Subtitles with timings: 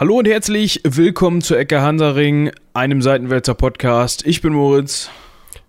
[0.00, 4.24] Hallo und herzlich willkommen zu Ecke Hansaring, einem Seitenwälzer Podcast.
[4.24, 5.10] Ich bin Moritz.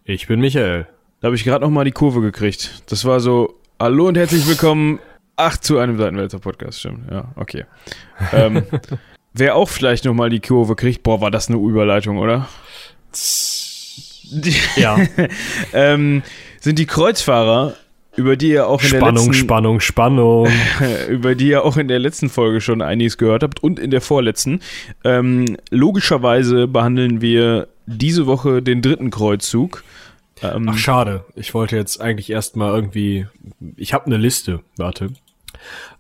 [0.04, 0.86] Ich bin Michael.
[1.20, 2.84] Da habe ich gerade noch mal die Kurve gekriegt.
[2.92, 5.00] Das war so, hallo und herzlich willkommen,
[5.36, 7.10] ach, zu einem Seitenwälzer Podcast, stimmt.
[7.12, 7.66] Ja, okay.
[8.32, 8.62] Ähm,
[9.34, 12.48] wer auch vielleicht noch mal die Kurve kriegt, boah, war das eine Überleitung, oder?
[14.76, 15.00] Ja.
[15.74, 16.22] ähm,
[16.60, 17.74] sind die Kreuzfahrer
[18.20, 20.48] über die ihr auch in Spannung, der letzten, Spannung, Spannung.
[21.10, 24.02] über die ihr auch in der letzten Folge schon einiges gehört habt und in der
[24.02, 24.60] vorletzten.
[25.06, 29.86] Ähm, logischerweise behandeln wir diese Woche den dritten Kreuzzug.
[30.42, 33.26] Ähm, Ach schade, ich wollte jetzt eigentlich erstmal irgendwie,
[33.78, 35.12] ich habe eine Liste, warte.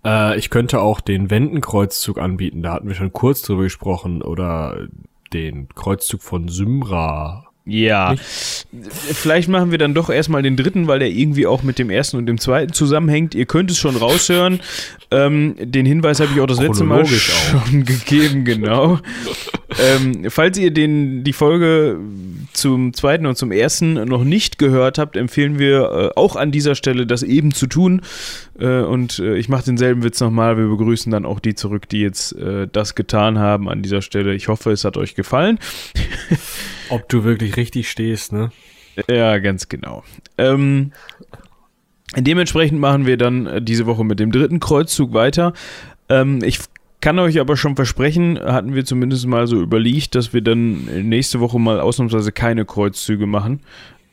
[0.03, 4.87] Äh, ich könnte auch den Wendenkreuzzug anbieten, da hatten wir schon kurz drüber gesprochen, oder
[5.31, 8.15] den Kreuzzug von Symra ja.
[9.13, 12.17] Vielleicht machen wir dann doch erstmal den dritten, weil der irgendwie auch mit dem ersten
[12.17, 13.35] und dem zweiten zusammenhängt.
[13.35, 14.59] Ihr könnt es schon raushören.
[15.11, 18.99] Ähm, den Hinweis habe ich auch das letzte Mal schon gegeben, genau.
[19.79, 21.97] ähm, falls ihr den, die Folge
[22.53, 26.75] zum zweiten und zum ersten noch nicht gehört habt, empfehlen wir äh, auch an dieser
[26.75, 28.01] Stelle, das eben zu tun.
[28.59, 30.57] Äh, und äh, ich mache denselben Witz nochmal.
[30.57, 34.35] Wir begrüßen dann auch die zurück, die jetzt äh, das getan haben an dieser Stelle.
[34.35, 35.59] Ich hoffe, es hat euch gefallen.
[36.89, 38.51] Ob du wirklich richtig stehst, ne?
[39.07, 40.03] Ja, ganz genau.
[40.37, 40.91] Ähm,
[42.17, 45.53] dementsprechend machen wir dann äh, diese Woche mit dem dritten Kreuzzug weiter.
[46.09, 46.59] Ähm, ich
[47.01, 51.39] kann euch aber schon versprechen, hatten wir zumindest mal so überlegt, dass wir dann nächste
[51.39, 53.61] Woche mal ausnahmsweise keine Kreuzzüge machen.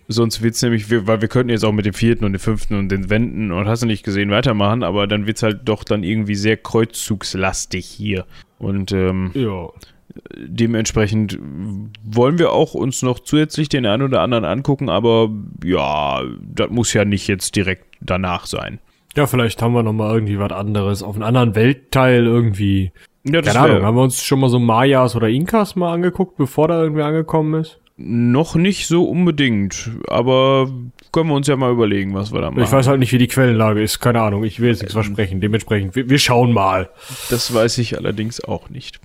[0.09, 2.79] Sonst wird es nämlich, weil wir könnten jetzt auch mit dem vierten und dem fünften
[2.79, 5.83] und den Wänden und hast du nicht gesehen weitermachen, aber dann wird es halt doch
[5.83, 8.25] dann irgendwie sehr kreuzzugslastig hier.
[8.59, 9.69] Und ähm, ja
[10.37, 11.39] dementsprechend
[12.05, 15.31] wollen wir auch uns noch zusätzlich den einen oder anderen angucken, aber
[15.65, 18.79] ja, das muss ja nicht jetzt direkt danach sein.
[19.17, 22.93] Ja, vielleicht haben wir noch mal irgendwie was anderes auf einem anderen Weltteil irgendwie.
[23.25, 26.69] Ja, Keine Ahnung, haben wir uns schon mal so Mayas oder Inkas mal angeguckt, bevor
[26.69, 27.81] da irgendwie angekommen ist?
[27.99, 30.71] Noch nicht so unbedingt, aber
[31.13, 32.63] können wir uns ja mal überlegen, was wir da machen.
[32.63, 35.03] Ich weiß halt nicht, wie die Quellenlage ist, keine Ahnung, ich will jetzt nichts ähm,
[35.03, 36.91] versprechen, dementsprechend, wir, wir schauen mal.
[37.31, 39.01] Das weiß ich allerdings auch nicht.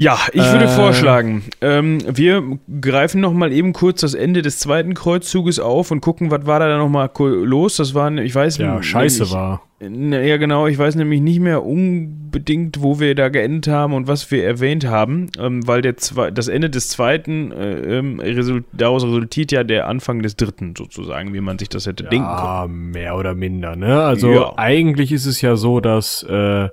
[0.00, 4.58] Ja, ich würde äh, vorschlagen, ähm, wir greifen noch mal eben kurz das Ende des
[4.58, 7.76] zweiten Kreuzzuges auf und gucken, was war da noch mal los.
[7.76, 8.66] Das war, ich weiß nicht.
[8.66, 9.60] Ja, scheiße ich, war.
[9.78, 14.30] Ja, genau, ich weiß nämlich nicht mehr unbedingt, wo wir da geendet haben und was
[14.30, 19.04] wir erwähnt haben, ähm, weil der Zwe das Ende des zweiten, äh, ähm, result daraus
[19.04, 22.90] resultiert ja der Anfang des dritten sozusagen, wie man sich das hätte ja, denken können.
[22.92, 24.02] Mehr oder minder, ne?
[24.02, 24.52] Also ja.
[24.56, 26.70] eigentlich ist es ja so, dass äh,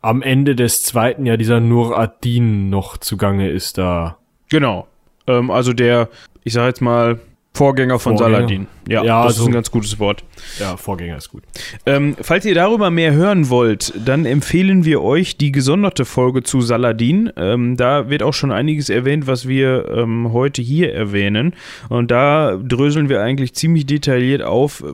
[0.00, 4.16] am Ende des zweiten ja dieser Nur Adin noch zugange ist da.
[4.48, 4.86] Genau.
[5.26, 6.08] Ähm, also der,
[6.44, 7.20] ich sag jetzt mal,
[7.52, 8.38] Vorgänger von Vorgänger.
[8.38, 8.66] Saladin.
[8.88, 10.24] Ja, ja das also, ist ein ganz gutes Wort.
[10.58, 11.42] Ja, Vorgänger ist gut.
[11.84, 16.60] Ähm, falls ihr darüber mehr hören wollt, dann empfehlen wir euch die gesonderte Folge zu
[16.60, 17.30] Saladin.
[17.36, 21.54] Ähm, da wird auch schon einiges erwähnt, was wir ähm, heute hier erwähnen.
[21.88, 24.84] Und da dröseln wir eigentlich ziemlich detailliert auf,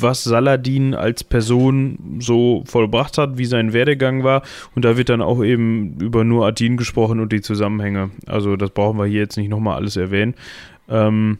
[0.00, 4.42] was Saladin als Person so vollbracht hat, wie sein Werdegang war.
[4.74, 8.10] Und da wird dann auch eben über nur Adin gesprochen und die Zusammenhänge.
[8.26, 10.34] Also das brauchen wir hier jetzt nicht nochmal alles erwähnen.
[10.88, 11.38] Ähm,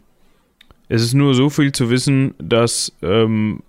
[0.93, 3.63] es ist nur so viel zu wissen, dass ähm,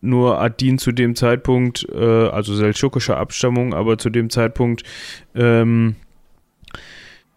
[0.00, 4.82] nur Adin zu dem Zeitpunkt, äh, also seldschukischer Abstammung, aber zu dem Zeitpunkt
[5.34, 5.96] ähm,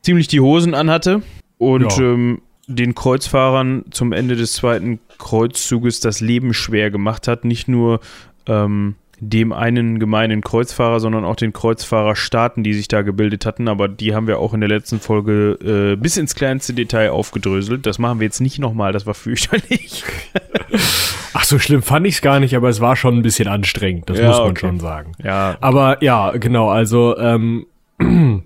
[0.01, 1.23] ziemlich die Hosen anhatte
[1.57, 2.03] und ja.
[2.13, 7.43] ähm, den Kreuzfahrern zum Ende des zweiten Kreuzzuges das Leben schwer gemacht hat.
[7.43, 7.99] Nicht nur
[8.47, 8.95] ähm,
[9.29, 13.67] dem einen gemeinen Kreuzfahrer, sondern auch den Kreuzfahrerstaaten, die sich da gebildet hatten.
[13.67, 17.85] Aber die haben wir auch in der letzten Folge äh, bis ins kleinste Detail aufgedröselt.
[17.85, 20.03] Das machen wir jetzt nicht nochmal, das war fürchterlich.
[21.33, 24.09] Ach, so schlimm fand ich es gar nicht, aber es war schon ein bisschen anstrengend,
[24.09, 24.59] das ja, muss man okay.
[24.59, 25.13] schon sagen.
[25.23, 25.57] Ja.
[25.61, 27.65] Aber ja, genau, also ähm,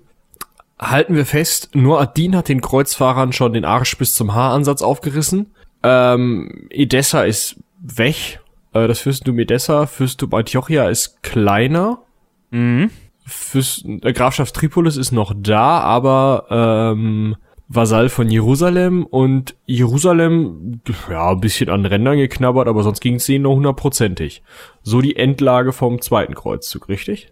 [0.78, 5.54] halten wir fest, nur Adin hat den Kreuzfahrern schon den Arsch bis zum Haaransatz aufgerissen.
[5.82, 8.40] Ähm, Edessa ist weg
[8.72, 12.02] äh, das Fürstentum Edessa, Fürstentum Antiochia ist kleiner.
[12.50, 12.90] Mhm.
[13.24, 17.36] Fürsten, äh, Grafschaft Tripolis ist noch da, aber ähm,
[17.68, 20.80] Vasall von Jerusalem und Jerusalem,
[21.10, 24.42] ja, ein bisschen an Rändern geknabbert, aber sonst ging es denen noch hundertprozentig.
[24.82, 27.30] So die Endlage vom zweiten Kreuzzug, richtig?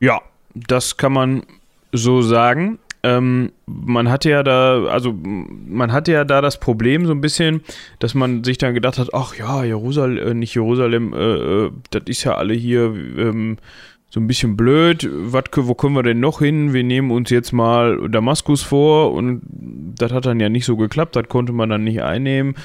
[0.00, 0.20] Ja,
[0.54, 1.46] das kann man
[1.92, 2.78] so sagen.
[3.06, 7.60] Ähm, man hatte ja da, also man hatte ja da das Problem so ein bisschen,
[8.00, 12.02] dass man sich dann gedacht hat, ach ja, Jerusalem, äh, nicht Jerusalem, äh, äh, das
[12.06, 12.86] ist ja alle hier
[13.16, 13.58] ähm,
[14.10, 15.08] so ein bisschen blöd.
[15.08, 16.72] Wat, wo können wir denn noch hin?
[16.72, 21.14] Wir nehmen uns jetzt mal Damaskus vor und das hat dann ja nicht so geklappt,
[21.14, 22.56] das konnte man dann nicht einnehmen.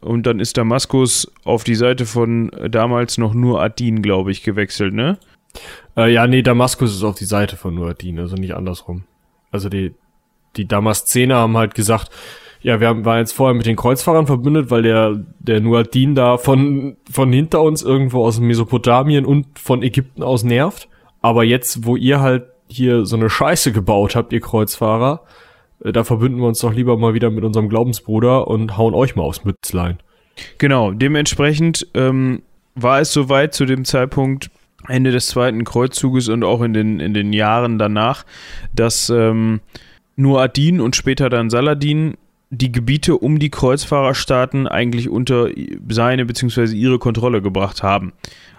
[0.00, 4.94] Und dann ist Damaskus auf die Seite von damals noch nur Adin, glaube ich, gewechselt,
[4.94, 5.18] ne?
[5.94, 9.04] Äh, ja, nee, Damaskus ist auf die Seite von Nuadin, also nicht andersrum.
[9.50, 9.94] Also die,
[10.56, 12.10] die Damaszener haben halt gesagt,
[12.62, 16.36] ja, wir haben, waren jetzt vorher mit den Kreuzfahrern verbündet, weil der, der Nuadin da
[16.36, 20.88] von, von hinter uns irgendwo aus Mesopotamien und von Ägypten aus nervt.
[21.22, 25.22] Aber jetzt, wo ihr halt hier so eine Scheiße gebaut habt, ihr Kreuzfahrer,
[25.82, 29.16] äh, da verbünden wir uns doch lieber mal wieder mit unserem Glaubensbruder und hauen euch
[29.16, 29.98] mal aufs Mützlein.
[30.58, 32.42] Genau, dementsprechend ähm,
[32.74, 34.50] war es soweit zu dem Zeitpunkt
[34.90, 38.24] Ende des zweiten Kreuzzuges und auch in den, in den Jahren danach,
[38.74, 39.60] dass ähm,
[40.16, 42.14] nur Adin und später dann Saladin
[42.50, 45.48] die Gebiete um die Kreuzfahrerstaaten eigentlich unter
[45.88, 46.74] seine bzw.
[46.74, 48.12] ihre Kontrolle gebracht haben.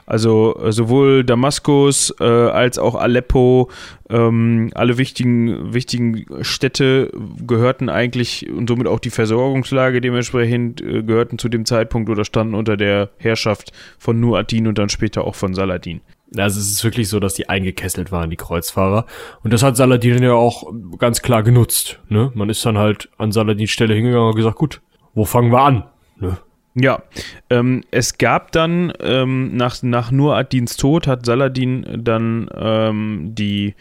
[0.05, 3.69] Also äh, sowohl Damaskus äh, als auch Aleppo,
[4.09, 7.11] ähm, alle wichtigen, wichtigen Städte
[7.45, 12.55] gehörten eigentlich und somit auch die Versorgungslage dementsprechend äh, gehörten zu dem Zeitpunkt oder standen
[12.55, 16.01] unter der Herrschaft von Nur ad-Din und dann später auch von Saladin.
[16.37, 19.05] Also es ist wirklich so, dass die eingekesselt waren, die Kreuzfahrer.
[19.43, 21.99] Und das hat Saladin ja auch ganz klar genutzt.
[22.07, 22.31] Ne?
[22.35, 24.81] Man ist dann halt an Saladins Stelle hingegangen und gesagt, gut,
[25.13, 25.83] wo fangen wir an?
[26.19, 26.37] Ne?
[26.73, 27.03] Ja,
[27.49, 33.75] ähm, es gab dann ähm, nach, nach Nur ad-Dins Tod hat Saladin dann ähm, die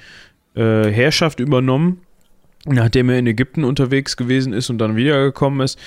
[0.57, 2.01] äh, Herrschaft übernommen,
[2.67, 5.79] nachdem er in Ägypten unterwegs gewesen ist und dann wiedergekommen ist.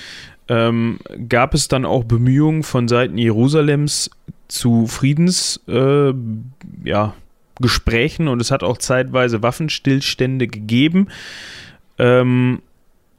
[0.48, 0.98] Ähm,
[1.28, 4.10] gab es dann auch Bemühungen von Seiten Jerusalems
[4.48, 6.12] zu Friedens, äh,
[6.84, 7.14] ja,
[8.28, 11.08] und es hat auch zeitweise Waffenstillstände gegeben.
[11.98, 12.60] Ähm,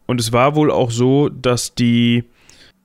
[0.05, 2.25] und es war wohl auch so, dass die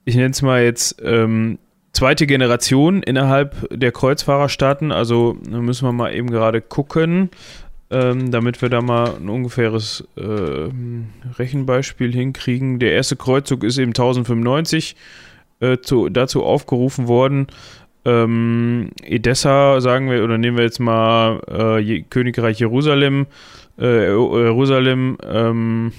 [0.05, 1.59] ich nenne es mal jetzt, ähm,
[1.93, 4.91] zweite Generation innerhalb der Kreuzfahrerstaaten.
[4.91, 7.29] Also müssen wir mal eben gerade gucken,
[7.91, 10.69] ähm, damit wir da mal ein ungefähres äh,
[11.37, 12.79] Rechenbeispiel hinkriegen.
[12.79, 14.95] Der erste Kreuzzug ist eben 1095
[15.59, 17.47] äh, zu, dazu aufgerufen worden.
[18.03, 23.27] Ähm, Edessa, sagen wir, oder nehmen wir jetzt mal äh, Königreich Jerusalem.
[23.77, 25.91] Äh, Jerusalem ähm,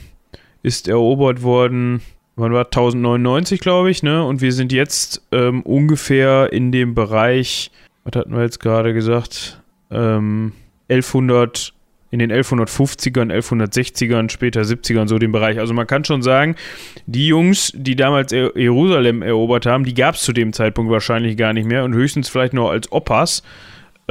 [0.62, 2.02] ist erobert worden
[2.36, 4.24] wann war 1099, glaube ich, ne?
[4.24, 7.70] Und wir sind jetzt ähm, ungefähr in dem Bereich,
[8.04, 9.60] was hatten wir jetzt gerade gesagt,
[9.90, 10.52] ähm,
[10.88, 11.72] 1100,
[12.12, 15.58] in den 1150ern, 1160ern, später 70ern, so den Bereich.
[15.58, 16.56] Also man kann schon sagen,
[17.06, 21.54] die Jungs, die damals Jerusalem erobert haben, die gab es zu dem Zeitpunkt wahrscheinlich gar
[21.54, 23.42] nicht mehr und höchstens vielleicht noch als Oppas.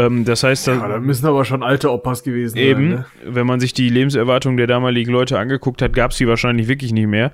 [0.05, 2.83] Ähm, das heißt, ja, da müssen aber schon alte Opas gewesen eben, sein.
[2.83, 3.05] Eben, ne?
[3.25, 6.93] wenn man sich die Lebenserwartung der damaligen Leute angeguckt hat, gab es sie wahrscheinlich wirklich
[6.93, 7.31] nicht mehr.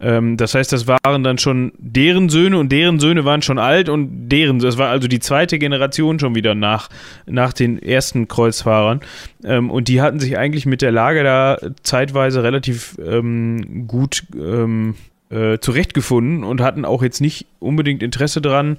[0.00, 3.88] Ähm, das heißt, das waren dann schon deren Söhne und deren Söhne waren schon alt
[3.88, 6.88] und deren, das war also die zweite Generation schon wieder nach,
[7.26, 9.00] nach den ersten Kreuzfahrern.
[9.44, 14.94] Ähm, und die hatten sich eigentlich mit der Lage da zeitweise relativ ähm, gut ähm,
[15.30, 18.78] äh, zurechtgefunden und hatten auch jetzt nicht unbedingt Interesse daran,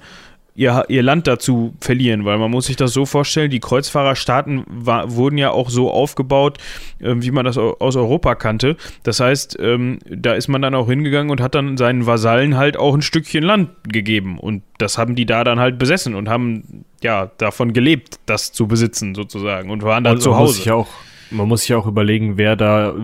[0.54, 5.14] ihr, ihr Land dazu verlieren, weil man muss sich das so vorstellen, die Kreuzfahrerstaaten war,
[5.14, 6.58] wurden ja auch so aufgebaut,
[7.00, 8.76] äh, wie man das aus Europa kannte.
[9.02, 12.76] Das heißt, ähm, da ist man dann auch hingegangen und hat dann seinen Vasallen halt
[12.76, 16.84] auch ein Stückchen Land gegeben und das haben die da dann halt besessen und haben
[17.02, 20.58] ja davon gelebt, das zu besitzen sozusagen und waren dann und zu Hause.
[20.58, 20.88] Muss auch
[21.32, 22.94] man muss sich auch überlegen, wer da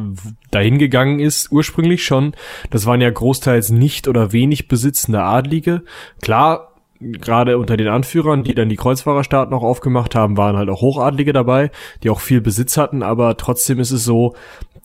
[0.51, 2.35] dahin gegangen ist, ursprünglich schon.
[2.71, 5.83] Das waren ja großteils nicht oder wenig besitzende Adlige.
[6.21, 6.68] Klar,
[7.01, 11.33] gerade unter den Anführern, die dann die Kreuzfahrerstaaten auch aufgemacht haben, waren halt auch Hochadlige
[11.33, 11.71] dabei,
[12.03, 14.35] die auch viel Besitz hatten, aber trotzdem ist es so,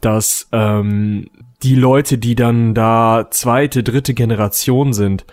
[0.01, 1.27] dass ähm,
[1.63, 5.25] die Leute, die dann da zweite, dritte Generation sind,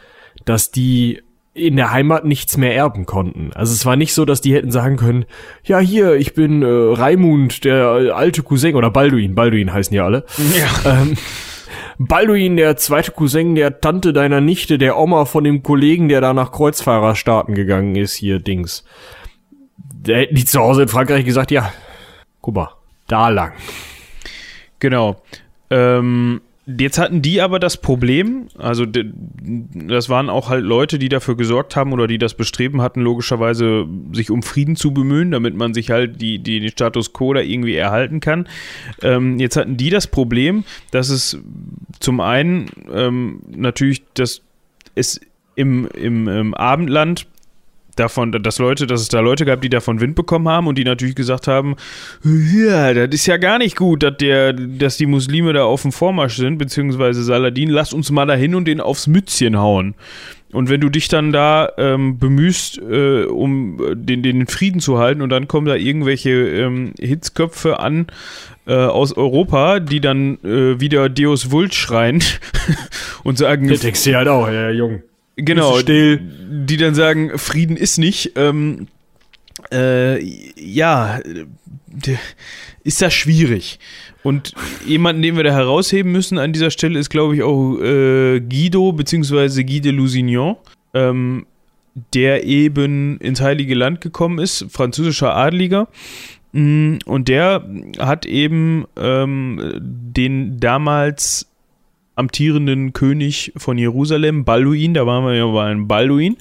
[0.45, 1.23] dass die
[1.53, 3.51] in der Heimat nichts mehr erben konnten.
[3.55, 5.25] Also es war nicht so, dass die hätten sagen können,
[5.65, 10.25] ja hier, ich bin äh, Raimund, der alte Cousin oder Balduin, Balduin heißen ja alle.
[10.57, 11.03] Ja.
[11.03, 11.17] Ähm,
[11.99, 16.33] Balduin, der zweite Cousin der Tante deiner Nichte, der Oma von dem Kollegen, der da
[16.33, 18.85] nach Kreuzfahrerstaaten gegangen ist, hier Dings.
[19.77, 21.73] Der hätten die zu Hause in Frankreich gesagt, ja,
[22.41, 22.71] guck mal,
[23.07, 23.53] da lang.
[24.79, 25.23] Genau.
[25.71, 26.41] Ähm,
[26.79, 31.77] Jetzt hatten die aber das Problem, also das waren auch halt Leute, die dafür gesorgt
[31.77, 35.91] haben oder die das Bestreben hatten, logischerweise sich um Frieden zu bemühen, damit man sich
[35.91, 38.47] halt die, die, den Status quo da irgendwie erhalten kann.
[39.03, 41.39] Ähm, jetzt hatten die das Problem, dass es
[41.99, 44.43] zum einen ähm, natürlich, dass
[44.95, 45.21] es
[45.55, 47.27] im, im, im Abendland
[48.01, 50.85] davon, dass Leute, dass es da Leute gab, die davon Wind bekommen haben und die
[50.85, 51.77] natürlich gesagt haben,
[52.25, 55.93] ja, das ist ja gar nicht gut, dass der, dass die Muslime da auf dem
[55.93, 59.95] Vormarsch sind, beziehungsweise Saladin, lass uns mal dahin und den aufs Mützchen hauen.
[60.53, 65.23] Und wenn du dich dann da ähm, bemühst, äh, um den, den Frieden zu halten
[65.23, 68.09] und dann kommen da irgendwelche ähm, Hitzköpfe an
[68.67, 72.23] äh, aus Europa, die dann äh, wieder Deus Vult schreien
[73.23, 73.69] und sagen...
[73.69, 75.03] Der denkst du halt auch, ja, Jung.
[75.37, 76.19] Genau, die,
[76.67, 78.33] die dann sagen, Frieden ist nicht.
[78.37, 78.89] Ähm,
[79.73, 80.23] äh,
[80.57, 81.21] ja,
[82.85, 83.79] ist das schwierig.
[84.23, 84.53] Und
[84.87, 88.93] jemanden, den wir da herausheben müssen an dieser Stelle, ist, glaube ich, auch äh, Guido,
[88.93, 90.57] beziehungsweise Guy de Lusignan,
[90.93, 91.47] ähm,
[92.15, 95.89] der eben ins Heilige Land gekommen ist, französischer Adliger.
[96.53, 97.65] Mm, und der
[97.99, 101.50] hat eben ähm, den damals
[102.21, 106.37] amtierenden König von Jerusalem, Balduin, da waren wir ja bei einem Balduin,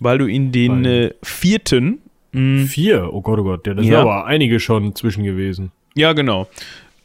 [0.00, 2.00] Balduin den äh, vierten.
[2.32, 3.12] Mh, Vier?
[3.12, 3.92] Oh Gott, oh Gott, ja, das ja.
[3.92, 5.72] sind aber einige schon zwischen gewesen.
[5.94, 6.48] Ja, genau.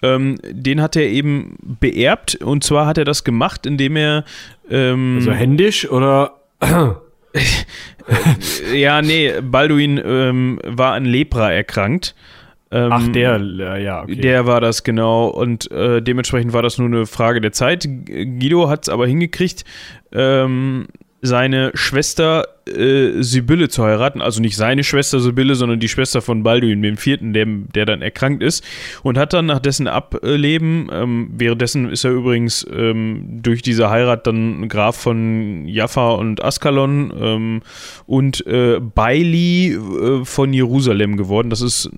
[0.01, 4.25] Ähm, den hat er eben beerbt und zwar hat er das gemacht, indem er.
[4.69, 6.33] Ähm, also händisch oder.
[8.73, 12.15] ja, nee, Balduin ähm, war an Lepra erkrankt
[12.71, 14.15] ähm, Ach, der, äh, ja, okay.
[14.15, 15.27] Der war das, genau.
[15.27, 17.87] Und äh, dementsprechend war das nur eine Frage der Zeit.
[17.87, 19.63] Guido hat es aber hingekriegt,
[20.11, 20.87] ähm,
[21.21, 24.21] seine Schwester äh, Sibylle zu heiraten.
[24.21, 28.01] Also nicht seine Schwester Sibylle, sondern die Schwester von Balduin, dem vierten, der, der dann
[28.01, 28.63] erkrankt ist.
[29.03, 34.27] Und hat dann nach dessen Ableben, ähm, währenddessen ist er übrigens ähm, durch diese Heirat
[34.27, 37.61] dann Graf von Jaffa und Askalon ähm,
[38.05, 41.49] und äh, Baili äh, von Jerusalem geworden.
[41.49, 41.89] Das ist,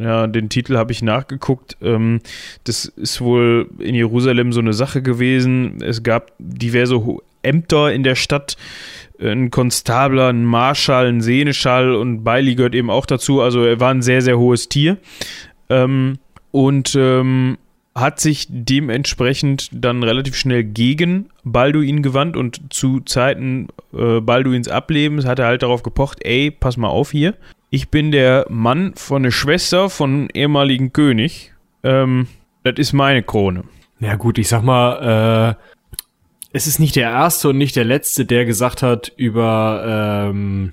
[0.00, 1.76] ja, den Titel habe ich nachgeguckt.
[1.82, 2.20] Ähm,
[2.64, 5.82] das ist wohl in Jerusalem so eine Sache gewesen.
[5.82, 7.04] Es gab diverse
[7.42, 8.56] Ämter in der Stadt,
[9.20, 13.40] ein Konstabler, ein Marschall, ein Seneschall und Bailey gehört eben auch dazu.
[13.40, 14.96] Also er war ein sehr, sehr hohes Tier.
[15.68, 16.18] Ähm,
[16.52, 17.58] und ähm,
[17.94, 25.26] hat sich dementsprechend dann relativ schnell gegen Balduin gewandt und zu Zeiten äh, Balduins Ablebens
[25.26, 27.34] hat er halt darauf gepocht, ey, pass mal auf hier.
[27.68, 31.52] Ich bin der Mann von der Schwester von ehemaligen König.
[31.82, 32.26] Ähm,
[32.62, 33.64] das ist meine Krone.
[34.00, 35.79] Ja gut, ich sag mal, äh,
[36.52, 40.72] es ist nicht der erste und nicht der letzte, der gesagt hat, über, ähm,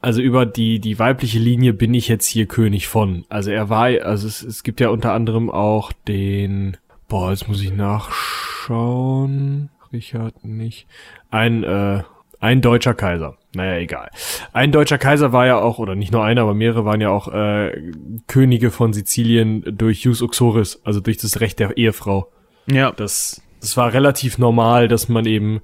[0.00, 3.24] also über die, die weibliche Linie bin ich jetzt hier König von.
[3.28, 6.76] Also er war, also es, es gibt ja unter anderem auch den,
[7.08, 9.70] boah, jetzt muss ich nachschauen.
[9.92, 10.86] Richard nicht.
[11.30, 12.02] Ein, äh,
[12.40, 13.36] ein deutscher Kaiser.
[13.54, 14.10] Naja, egal.
[14.52, 17.28] Ein deutscher Kaiser war ja auch, oder nicht nur einer, aber mehrere waren ja auch
[17.28, 17.92] äh,
[18.26, 22.32] Könige von Sizilien durch Jus Uxoris, also durch das Recht der Ehefrau.
[22.66, 22.90] Ja.
[22.92, 25.62] Das das war relativ normal, dass man eben,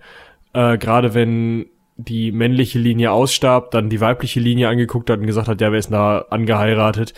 [0.53, 5.49] äh, gerade wenn die männliche Linie ausstarb, dann die weibliche Linie angeguckt hat und gesagt
[5.49, 7.13] hat, ja, wer ist da angeheiratet?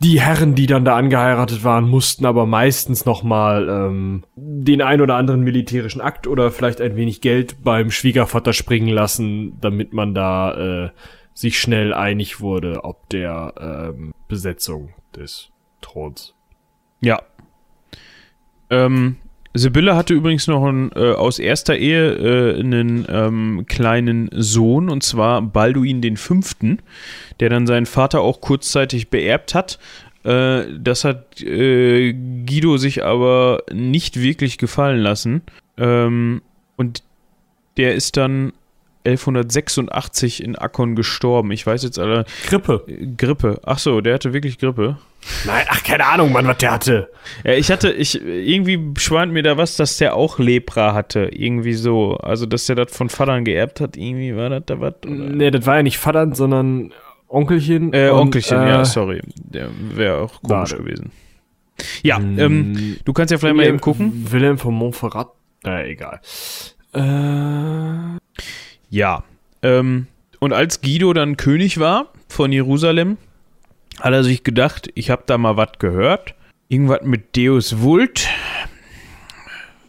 [0.00, 5.14] Die Herren, die dann da angeheiratet waren, mussten aber meistens nochmal ähm, den ein oder
[5.14, 10.86] anderen militärischen Akt oder vielleicht ein wenig Geld beim Schwiegervater springen lassen, damit man da
[10.86, 10.90] äh,
[11.32, 13.54] sich schnell einig wurde, ob der
[13.94, 16.34] ähm, Besetzung des Throns.
[17.00, 17.22] Ja.
[18.70, 19.18] Ähm,
[19.54, 25.02] Sibylle hatte übrigens noch einen, äh, aus erster Ehe äh, einen ähm, kleinen Sohn, und
[25.02, 26.80] zwar Balduin den Fünften,
[27.40, 29.78] der dann seinen Vater auch kurzzeitig beerbt hat.
[30.24, 35.42] Äh, das hat äh, Guido sich aber nicht wirklich gefallen lassen.
[35.76, 36.42] Ähm,
[36.76, 37.02] und
[37.76, 38.52] der ist dann
[39.06, 41.52] 1186 in Akkon gestorben.
[41.52, 42.24] Ich weiß jetzt alle.
[42.46, 42.84] Grippe.
[43.16, 43.60] Grippe.
[43.64, 44.98] Ach so, der hatte wirklich Grippe.
[45.44, 47.10] Nein, ach, keine Ahnung, Mann, was der hatte.
[47.44, 51.28] Ja, ich hatte, ich, irgendwie schwant mir da was, dass der auch Lepra hatte.
[51.32, 52.16] Irgendwie so.
[52.16, 53.96] Also, dass der das von Vatern geerbt hat.
[53.96, 54.94] Irgendwie war das da was?
[55.06, 56.92] Nee, das war ja nicht Vatern, sondern
[57.28, 57.92] Onkelchen.
[57.92, 59.20] Äh, und, Onkelchen, äh, ja, sorry.
[59.36, 60.76] Der wäre auch komisch warte.
[60.76, 61.12] gewesen.
[62.02, 64.26] Ja, hm, ähm, du kannst ja vielleicht mal eben gucken.
[64.30, 65.28] Wilhelm von Montferrat.
[65.64, 66.20] Äh, egal.
[66.94, 68.18] Äh.
[68.90, 69.24] Ja.
[69.62, 70.06] Ähm,
[70.40, 73.18] und als Guido dann König war von Jerusalem,
[74.00, 76.34] hat er sich gedacht, ich habe da mal was gehört.
[76.68, 78.28] Irgendwas mit Deus Vult.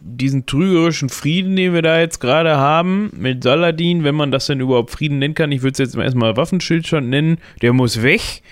[0.00, 4.60] Diesen trügerischen Frieden, den wir da jetzt gerade haben, mit Saladin, wenn man das denn
[4.60, 8.42] überhaupt Frieden nennen kann, ich würde es jetzt erstmal Waffenschildstand nennen, der muss weg.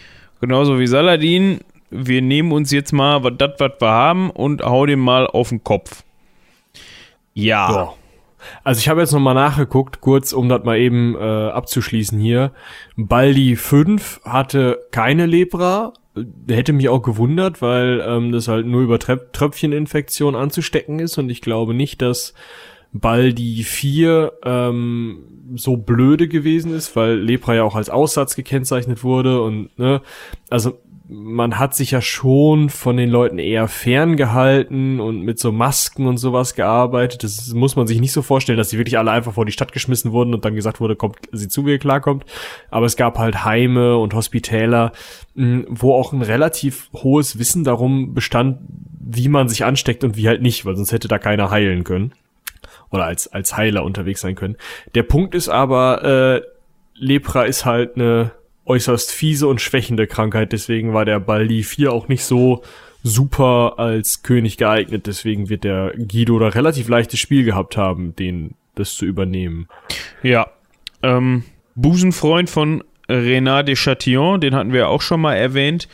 [0.41, 1.61] Genauso wie Saladin.
[1.91, 5.65] Wir nehmen uns jetzt mal das, was wir haben und hau dem mal auf den
[5.65, 6.05] Kopf.
[7.33, 7.73] Ja.
[7.73, 7.95] ja.
[8.65, 12.53] Also ich habe jetzt nochmal nachgeguckt, kurz, um das mal eben äh, abzuschließen hier.
[12.97, 15.93] Baldi 5 hatte keine Lepra.
[16.49, 21.31] Hätte mich auch gewundert, weil ähm, das halt nur über Tröp Tröpfcheninfektion anzustecken ist und
[21.31, 22.35] ich glaube nicht, dass
[22.93, 29.43] Baldi 4 ähm, so blöde gewesen ist, weil Lepra ja auch als Aussatz gekennzeichnet wurde
[29.43, 30.01] und ne,
[30.51, 30.79] also
[31.11, 36.19] man hat sich ja schon von den Leuten eher ferngehalten und mit so Masken und
[36.19, 37.25] sowas gearbeitet.
[37.25, 39.73] Das muss man sich nicht so vorstellen, dass die wirklich alle einfach vor die Stadt
[39.73, 42.27] geschmissen wurden und dann gesagt wurde, kommt sie zu, wie ihr klarkommt.
[42.71, 44.93] Aber es gab halt Heime und Hospitäler,
[45.35, 48.59] hm, wo auch ein relativ hohes Wissen darum bestand,
[49.01, 52.13] wie man sich ansteckt und wie halt nicht, weil sonst hätte da keiner heilen können.
[52.91, 54.57] Oder als, als Heiler unterwegs sein können.
[54.95, 56.43] Der Punkt ist aber, äh,
[56.95, 58.33] Lepra ist halt eine
[58.69, 60.53] äußerst fiese und schwächende Krankheit.
[60.53, 62.63] Deswegen war der Baldi 4 auch nicht so
[63.03, 65.07] super als König geeignet.
[65.07, 69.69] Deswegen wird der Guido da relativ leichtes Spiel gehabt haben, den das zu übernehmen.
[70.23, 70.49] Ja.
[71.03, 71.45] Ähm,
[71.75, 75.89] Busenfreund von Renat de Chatillon, den hatten wir auch schon mal erwähnt.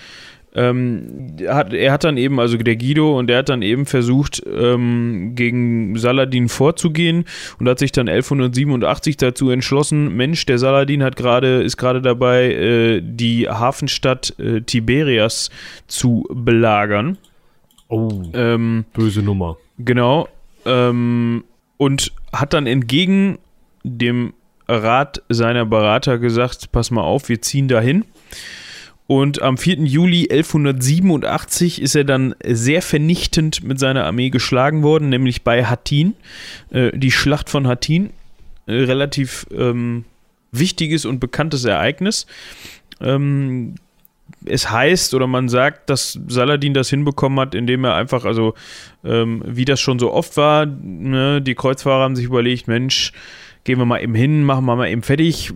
[0.57, 4.41] Ähm, hat, er hat dann eben, also der Guido, und der hat dann eben versucht,
[4.47, 7.25] ähm, gegen Saladin vorzugehen
[7.59, 12.53] und hat sich dann 1187 dazu entschlossen, Mensch, der Saladin hat gerade, ist gerade dabei,
[12.53, 15.51] äh, die Hafenstadt äh, Tiberias
[15.89, 17.19] zu belagern.
[17.89, 19.57] Oh, ähm, böse Nummer.
[19.79, 20.29] Genau.
[20.65, 21.45] Ähm,
[21.79, 23.39] und hat dann entgegen
[23.83, 24.35] dem
[24.69, 28.05] Rat seiner Berater gesagt, pass mal auf, wir ziehen dahin.
[29.07, 29.81] Und am 4.
[29.81, 36.15] Juli 1187 ist er dann sehr vernichtend mit seiner Armee geschlagen worden, nämlich bei Hattin,
[36.71, 38.11] äh, die Schlacht von Hattin.
[38.67, 40.05] Äh, relativ ähm,
[40.53, 42.27] wichtiges und bekanntes Ereignis.
[43.01, 43.75] Ähm,
[44.47, 48.55] es heißt oder man sagt, dass Saladin das hinbekommen hat, indem er einfach, also
[49.05, 53.13] ähm, wie das schon so oft war, ne, die Kreuzfahrer haben sich überlegt, Mensch,
[53.65, 55.53] gehen wir mal eben hin, machen wir mal eben fertig.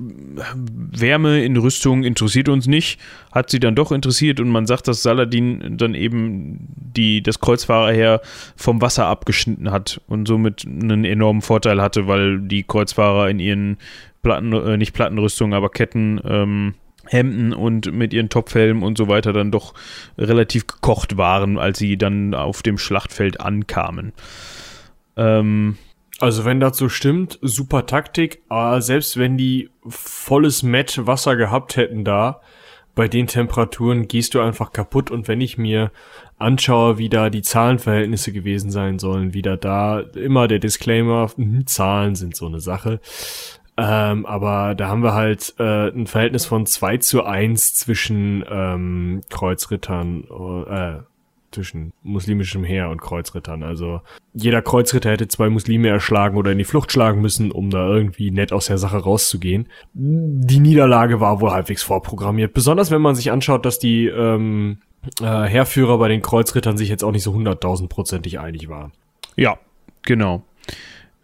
[0.55, 2.99] Wärme in Rüstung interessiert uns nicht,
[3.33, 8.21] hat sie dann doch interessiert und man sagt, dass Saladin dann eben die, das Kreuzfahrerheer
[8.57, 13.77] vom Wasser abgeschnitten hat und somit einen enormen Vorteil hatte, weil die Kreuzfahrer in ihren
[14.23, 16.75] Platten, äh, nicht Plattenrüstungen, aber Ketten, ähm,
[17.07, 19.75] Hemden und mit ihren Topfhelmen und so weiter dann doch
[20.19, 24.13] relativ gekocht waren, als sie dann auf dem Schlachtfeld ankamen.
[25.17, 25.77] Ähm,
[26.19, 31.77] also wenn das so stimmt, super Taktik, aber selbst wenn die volles Met Wasser gehabt
[31.77, 32.41] hätten da,
[32.95, 35.93] bei den Temperaturen gehst du einfach kaputt und wenn ich mir
[36.37, 42.17] anschaue, wie da die Zahlenverhältnisse gewesen sein sollen, wieder da immer der Disclaimer, mh, Zahlen
[42.17, 43.01] sind so eine Sache.
[43.77, 49.21] Ähm, aber da haben wir halt äh, ein Verhältnis von 2 zu 1 zwischen ähm,
[49.31, 50.25] Kreuzrittern,
[50.69, 51.03] äh,
[51.51, 53.63] zwischen muslimischem Heer und Kreuzrittern.
[53.63, 54.01] Also
[54.35, 58.31] jeder Kreuzritter hätte zwei Muslime erschlagen oder in die Flucht schlagen müssen, um da irgendwie
[58.31, 59.69] nett aus der Sache rauszugehen.
[59.95, 62.53] Die Niederlage war wohl halbwegs vorprogrammiert.
[62.55, 64.79] Besonders wenn man sich anschaut, dass die ähm,
[65.21, 68.93] äh, Heerführer bei den Kreuzrittern sich jetzt auch nicht so hunderttausendprozentig einig waren.
[69.37, 69.59] Ja,
[70.03, 70.43] genau.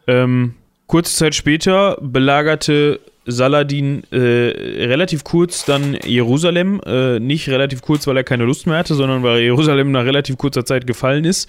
[0.07, 0.55] Ähm,
[0.87, 4.17] kurze Zeit später belagerte Saladin äh,
[4.87, 6.81] relativ kurz dann Jerusalem.
[6.85, 10.37] Äh, nicht relativ kurz, weil er keine Lust mehr hatte, sondern weil Jerusalem nach relativ
[10.37, 11.49] kurzer Zeit gefallen ist.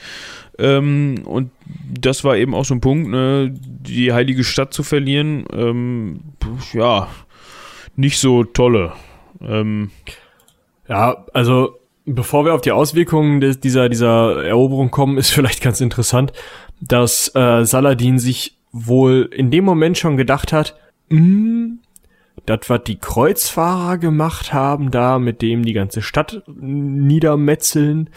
[0.57, 1.51] Ähm, und
[1.99, 5.45] das war eben auch so ein Punkt, ne, die heilige Stadt zu verlieren.
[5.53, 6.19] Ähm,
[6.73, 7.09] ja,
[7.95, 8.93] nicht so tolle.
[9.41, 9.91] Ähm,
[10.87, 15.81] ja, also bevor wir auf die Auswirkungen des, dieser, dieser Eroberung kommen, ist vielleicht ganz
[15.81, 16.31] interessant,
[16.79, 20.75] dass äh, Saladin sich wohl in dem Moment schon gedacht hat,
[21.09, 21.79] Mm,
[22.45, 28.09] das, was die Kreuzfahrer gemacht haben, da mit dem die ganze Stadt niedermetzeln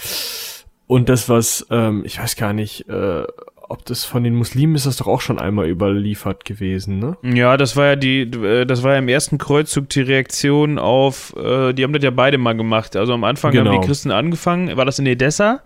[0.86, 3.24] und das, was, ähm, ich weiß gar nicht, äh,
[3.70, 7.18] ob das von den Muslimen ist das doch auch schon einmal überliefert gewesen, ne?
[7.22, 11.34] Ja, das war ja die, äh, das war ja im ersten Kreuzzug die Reaktion auf,
[11.36, 12.96] äh, die haben das ja beide mal gemacht.
[12.96, 13.66] Also am Anfang genau.
[13.66, 13.86] haben die genau.
[13.86, 15.60] Christen angefangen, war das in Edessa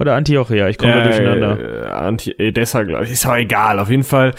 [0.00, 0.68] oder Antiochia?
[0.68, 1.84] Ich komme äh, da durcheinander.
[1.84, 3.78] Äh, Anti Edessa, glaube ich, ist auch egal.
[3.78, 4.34] Auf jeden Fall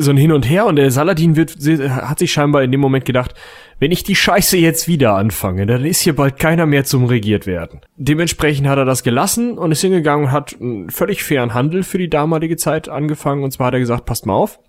[0.00, 1.56] so ein Hin und Her und der Saladin wird,
[1.90, 3.34] hat sich scheinbar in dem Moment gedacht,
[3.80, 7.46] wenn ich die Scheiße jetzt wieder anfange, dann ist hier bald keiner mehr zum regiert
[7.46, 7.80] werden.
[7.96, 11.98] Dementsprechend hat er das gelassen und ist hingegangen und hat einen völlig fairen Handel für
[11.98, 14.60] die damalige Zeit angefangen und zwar hat er gesagt, passt mal auf.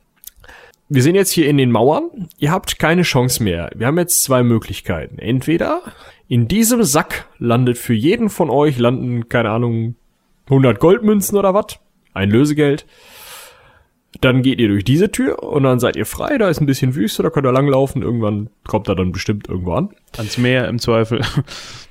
[0.92, 2.30] Wir sind jetzt hier in den Mauern.
[2.39, 3.70] Ihr habt keine Chance mehr.
[3.76, 5.20] Wir haben jetzt zwei Möglichkeiten.
[5.20, 5.84] Entweder
[6.28, 9.96] in diesem Sack landet für jeden von euch landen, keine Ahnung,
[10.46, 11.80] 100 Goldmünzen oder was.
[12.15, 12.88] Ein Lösegeld.
[14.22, 16.38] Dann geht ihr durch diese Tür und dann seid ihr frei.
[16.38, 18.02] Da ist ein bisschen Wüste, da könnt ihr langlaufen.
[18.02, 19.89] Irgendwann kommt er dann bestimmt irgendwo an.
[20.17, 21.22] Ans Meer im Zweifel.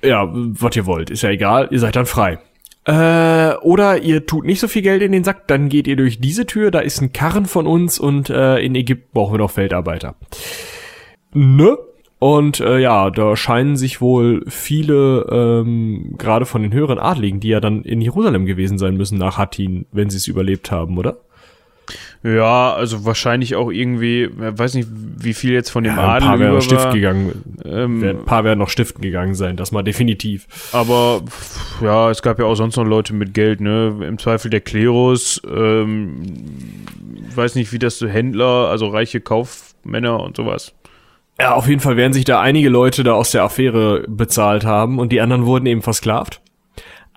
[0.00, 1.68] Ja, was ihr wollt, ist ja egal.
[1.72, 2.38] Ihr seid dann frei.
[2.84, 6.20] Äh, oder ihr tut nicht so viel Geld in den Sack, dann geht ihr durch
[6.20, 6.70] diese Tür.
[6.70, 10.14] Da ist ein Karren von uns und äh, in Ägypten brauchen wir noch Feldarbeiter.
[11.34, 11.76] Ne?
[12.18, 17.48] Und äh, ja, da scheinen sich wohl viele, ähm, gerade von den höheren Adligen, die
[17.48, 21.18] ja dann in Jerusalem gewesen sein müssen nach Hattin, wenn sie es überlebt haben, oder?
[22.22, 26.38] Ja, also wahrscheinlich auch irgendwie, weiß nicht, wie viel jetzt von dem ja, Adel ein
[26.38, 27.44] paar über Stift gegangen.
[27.64, 30.46] Ähm, ein paar werden noch stiften gegangen sein, das mal definitiv.
[30.72, 31.22] Aber
[31.80, 33.96] ja, es gab ja auch sonst noch Leute mit Geld, ne?
[34.06, 36.22] Im Zweifel der Klerus, ähm,
[37.34, 40.74] weiß nicht, wie das so Händler, also reiche Kaufmänner und sowas.
[41.40, 44.98] Ja, auf jeden Fall werden sich da einige Leute da aus der Affäre bezahlt haben
[44.98, 46.40] und die anderen wurden eben versklavt.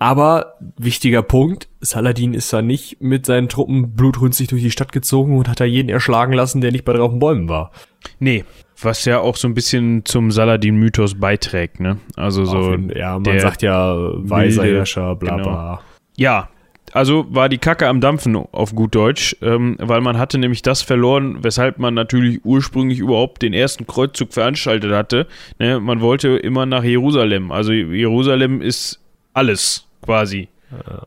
[0.02, 5.38] Aber wichtiger Punkt, Saladin ist da nicht mit seinen Truppen blutrünstig durch die Stadt gezogen
[5.38, 7.70] und hat da jeden erschlagen lassen, der nicht bei drauf Bäumen war.
[8.18, 8.44] Nee,
[8.82, 12.00] was ja auch so ein bisschen zum Saladin-Mythos beiträgt, ne?
[12.16, 12.72] Also so.
[12.72, 15.44] Jeden, ja, man sagt ja weiser Herrscher, bla genau.
[15.44, 15.82] bla.
[16.18, 16.50] Ja,
[16.94, 20.82] also war die Kacke am Dampfen auf gut Deutsch, ähm, weil man hatte nämlich das
[20.82, 25.28] verloren, weshalb man natürlich ursprünglich überhaupt den ersten Kreuzzug veranstaltet hatte.
[25.60, 25.80] Ne?
[25.80, 27.52] Man wollte immer nach Jerusalem.
[27.52, 29.00] Also Jerusalem ist
[29.36, 30.50] alles quasi.
[30.72, 31.04] Ja.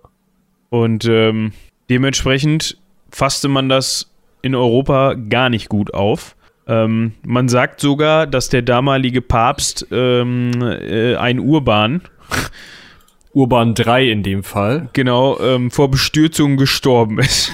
[0.70, 1.52] Und ähm,
[1.88, 2.76] dementsprechend
[3.10, 4.10] fasste man das
[4.42, 6.36] in Europa gar nicht gut auf.
[6.66, 12.02] Ähm, man sagt sogar, dass der damalige Papst ähm, äh, ein Urban
[13.34, 14.88] Urban 3 in dem Fall.
[14.92, 17.50] Genau, ähm, vor Bestürzung gestorben ist.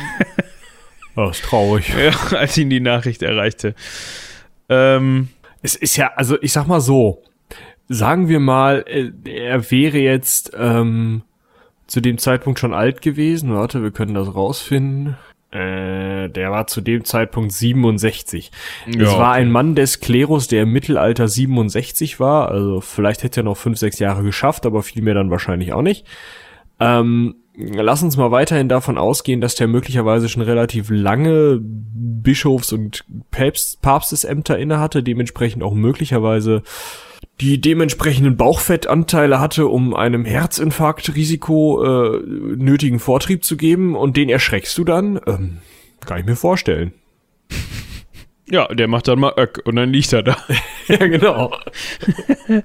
[1.17, 1.93] oh, ist traurig.
[1.99, 3.75] Ja, als ihn die Nachricht erreichte.
[4.69, 5.29] Ähm,
[5.63, 7.23] es ist ja, also ich sag mal so,
[7.89, 11.23] sagen wir mal, äh, er wäre jetzt ähm,
[11.91, 13.53] zu dem Zeitpunkt schon alt gewesen.
[13.53, 15.17] Warte, wir können das rausfinden.
[15.51, 18.53] Äh, der war zu dem Zeitpunkt 67.
[18.87, 19.41] Ja, es war okay.
[19.41, 22.49] ein Mann des Klerus, der im Mittelalter 67 war.
[22.49, 25.83] Also vielleicht hätte er noch fünf, sechs Jahre geschafft, aber viel mehr dann wahrscheinlich auch
[25.83, 26.07] nicht.
[26.79, 33.05] Ähm, lass uns mal weiterhin davon ausgehen, dass der möglicherweise schon relativ lange Bischofs- und
[33.33, 36.63] Papst Papstesämter innehatte, dementsprechend auch möglicherweise
[37.41, 42.21] die dementsprechenden Bauchfettanteile hatte, um einem Herzinfarktrisiko äh,
[42.57, 45.19] nötigen Vortrieb zu geben und den erschreckst du dann?
[45.27, 45.59] Ähm,
[46.05, 46.93] kann ich mir vorstellen.
[48.53, 50.37] Ja, der macht dann mal Öck und dann liegt er da.
[50.89, 51.57] ja, genau.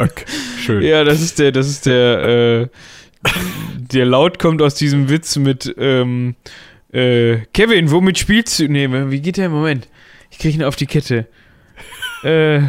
[0.00, 0.26] Öck.
[0.58, 0.82] Schön.
[0.82, 2.68] Ja, das ist der, das ist der, äh,
[3.76, 6.34] der Laut kommt aus diesem Witz mit, ähm,
[6.92, 8.66] äh, Kevin, womit spielst du?
[8.66, 9.48] Nee, wie geht der?
[9.48, 9.88] Moment.
[10.32, 11.28] Ich krieg ihn auf die Kette.
[12.24, 12.62] Äh,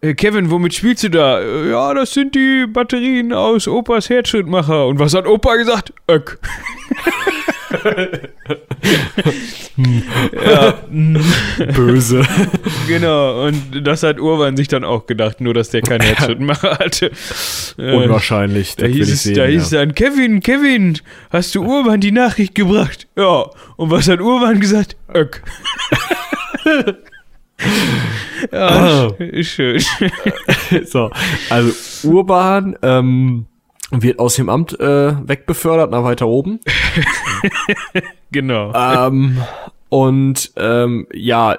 [0.00, 1.40] äh, Kevin, womit spielst du da?
[1.40, 4.86] Äh, ja, das sind die Batterien aus Opas Herzschrittmacher.
[4.86, 5.92] Und was hat Opa gesagt?
[6.08, 6.38] Öck.
[10.46, 10.74] ja.
[11.74, 12.22] Böse.
[12.86, 17.10] Genau, und das hat Urban sich dann auch gedacht, nur dass der keinen Herzschrittmacher hatte.
[17.76, 18.76] Äh, Unwahrscheinlich.
[18.76, 19.80] Da hieß, es, sehen, da hieß ja.
[19.80, 20.98] dann, Kevin, Kevin,
[21.30, 23.08] hast du Urban die Nachricht gebracht?
[23.16, 23.50] Ja.
[23.76, 24.96] Und was hat Urban gesagt?
[25.12, 25.42] Öck.
[28.52, 29.42] ja, oh.
[29.42, 29.82] schön.
[30.84, 31.10] so,
[31.50, 33.46] also Urban ähm,
[33.90, 36.60] wird aus dem Amt äh, wegbefördert nach weiter oben.
[38.30, 38.72] genau.
[38.74, 39.42] Ähm,
[39.88, 41.58] und ähm, ja,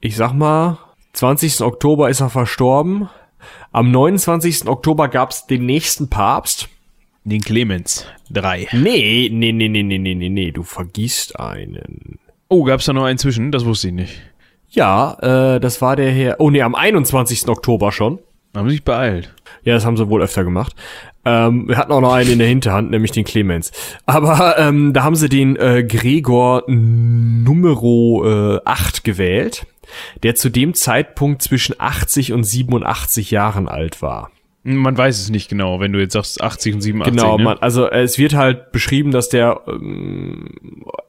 [0.00, 0.78] ich sag mal,
[1.14, 1.62] 20.
[1.62, 3.08] Oktober ist er verstorben.
[3.72, 4.66] Am 29.
[4.66, 6.68] Oktober gab's den nächsten Papst.
[7.24, 8.06] Den Clemens.
[8.30, 8.68] Drei.
[8.72, 12.18] Nee, nee, nee, nee, nee, nee, nee, du vergisst einen.
[12.48, 13.50] Oh, gab's da noch einen zwischen?
[13.50, 14.22] Das wusste ich nicht.
[14.74, 15.16] Ja,
[15.54, 16.36] äh, das war der Herr.
[16.40, 17.48] Oh nee, am 21.
[17.48, 18.18] Oktober schon.
[18.56, 19.32] Haben sich beeilt.
[19.62, 20.74] Ja, das haben sie wohl öfter gemacht.
[21.24, 23.72] Ähm, wir hatten auch noch einen in der Hinterhand, nämlich den Clemens.
[24.04, 29.66] Aber ähm, da haben sie den äh, Gregor Numero äh, 8 gewählt,
[30.22, 34.30] der zu dem Zeitpunkt zwischen 80 und 87 Jahren alt war.
[34.64, 37.16] Man weiß es nicht genau, wenn du jetzt sagst 80 und 87.
[37.16, 37.44] Genau, ne?
[37.44, 40.48] man, also es wird halt beschrieben, dass der ähm,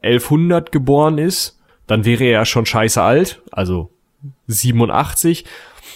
[0.01, 3.91] 1100 geboren ist dann wäre er ja schon scheiße alt, also
[4.47, 5.45] 87.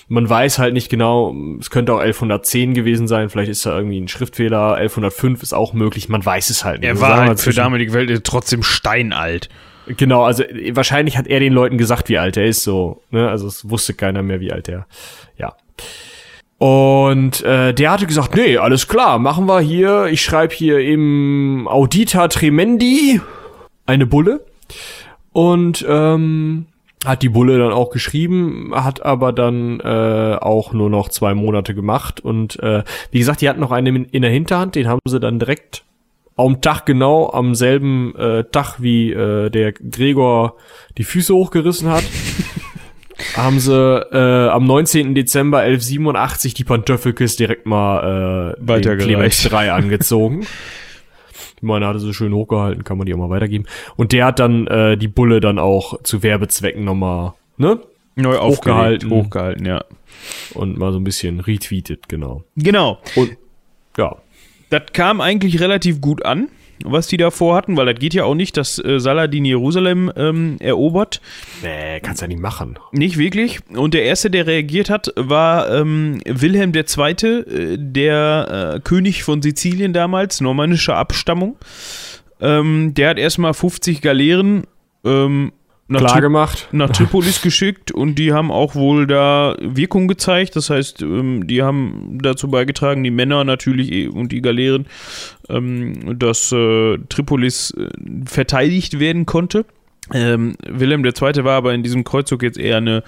[0.08, 4.00] Man weiß halt nicht genau, es könnte auch 1110 gewesen sein, vielleicht ist da irgendwie
[4.00, 6.90] ein Schriftfehler, 1105 ist auch möglich, man weiß es halt nicht.
[6.90, 9.50] Er war halt für damalige Welt trotzdem steinalt.
[9.98, 13.30] Genau, also wahrscheinlich hat er den Leuten gesagt, wie alt er ist, so, ne?
[13.30, 14.86] Also es wusste keiner mehr, wie alt er,
[15.38, 15.56] ja.
[16.60, 21.68] Und äh, der hatte gesagt, nee, alles klar, machen wir hier, ich schreibe hier im
[21.68, 23.22] Audita Tremendi
[23.86, 24.46] eine Bulle
[25.32, 26.66] und ähm,
[27.06, 31.74] hat die Bulle dann auch geschrieben, hat aber dann äh, auch nur noch zwei Monate
[31.74, 32.20] gemacht.
[32.20, 35.40] Und äh, wie gesagt, die hatten noch einen in der Hinterhand, den haben sie dann
[35.40, 35.84] direkt
[36.36, 40.56] am Tag genau, am selben äh, Tag wie äh, der Gregor
[40.98, 42.04] die Füße hochgerissen hat.
[43.36, 45.16] haben sie äh, am 19.
[45.16, 50.46] Dezember 1187 die Pantöffelkis direkt mal äh, den Clemens 3 angezogen.
[51.62, 53.66] Meine hatte sie schön hochgehalten, kann man die auch mal weitergeben.
[53.96, 57.80] Und der hat dann äh, die Bulle dann auch zu Werbezwecken nochmal, ne?
[58.16, 59.10] Neu hochgehalten.
[59.10, 59.84] Hochgehalten, ja.
[60.54, 62.44] Und mal so ein bisschen retweetet, genau.
[62.56, 63.00] Genau.
[63.16, 63.38] Und
[63.98, 64.18] ja.
[64.70, 66.50] Das kam eigentlich relativ gut an
[66.84, 70.58] was die da vorhatten, weil das geht ja auch nicht, dass äh, Saladin Jerusalem ähm,
[70.60, 71.22] erobert.
[71.62, 72.78] Nee, kannst ja nicht machen.
[72.92, 73.60] Nicht wirklich.
[73.76, 79.42] Und der erste, der reagiert hat, war ähm, Wilhelm II., äh, der äh, König von
[79.42, 81.58] Sizilien damals, normannischer Abstammung.
[82.42, 84.64] Ähm, der hat erstmal 50 Galeeren
[85.04, 85.52] ähm,
[85.90, 86.70] nach, Klar gemacht.
[86.72, 90.56] nach Tripolis geschickt und die haben auch wohl da Wirkung gezeigt.
[90.56, 94.86] Das heißt, ähm, die haben dazu beigetragen, die Männer natürlich eh- und die Galeeren,
[95.50, 97.90] ähm, dass äh, Tripolis äh,
[98.26, 99.66] verteidigt werden konnte.
[100.14, 101.44] Ähm, Wilhelm II.
[101.44, 103.04] war aber in diesem Kreuzzug jetzt eher eine,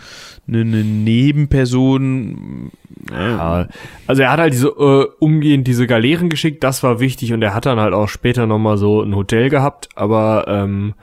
[0.47, 2.71] eine, eine Nebenperson.
[3.11, 3.67] Ja,
[4.07, 7.55] also er hat halt diese äh, umgehend diese Galeeren geschickt, das war wichtig und er
[7.55, 10.93] hat dann halt auch später nochmal so ein Hotel gehabt, aber ähm,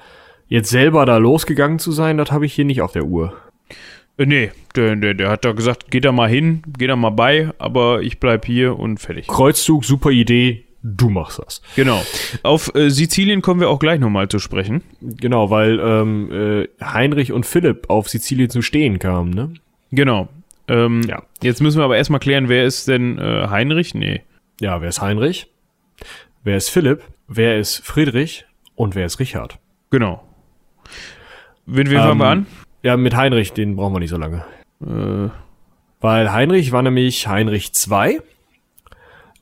[0.49, 3.35] jetzt selber da losgegangen zu sein, das habe ich hier nicht auf der Uhr.
[4.17, 7.11] Äh, nee, der, der, der hat da gesagt, geh da mal hin, geh da mal
[7.11, 9.29] bei, aber ich bleib hier und fertig.
[9.29, 11.63] Kreuzzug, super Idee, du machst das.
[11.77, 12.03] Genau.
[12.43, 14.83] Auf äh, Sizilien kommen wir auch gleich nochmal zu sprechen.
[15.01, 19.55] Genau, weil ähm, äh, Heinrich und Philipp auf Sizilien zu stehen kamen, ne?
[19.93, 20.29] Genau.
[20.67, 21.23] Ähm, Ja.
[21.43, 23.95] Jetzt müssen wir aber erstmal klären, wer ist denn äh, Heinrich?
[23.95, 24.23] Nee.
[24.61, 25.47] Ja, wer ist Heinrich?
[26.45, 27.03] Wer ist Philipp?
[27.29, 28.45] Wer ist Friedrich?
[28.75, 29.59] Und wer ist Richard?
[29.91, 30.23] Genau.
[31.71, 32.47] Wen, wen fangen wir an?
[32.83, 34.43] Ja, mit Heinrich, den brauchen wir nicht so lange.
[34.81, 35.29] Äh,
[36.01, 38.21] Weil Heinrich war nämlich Heinrich II.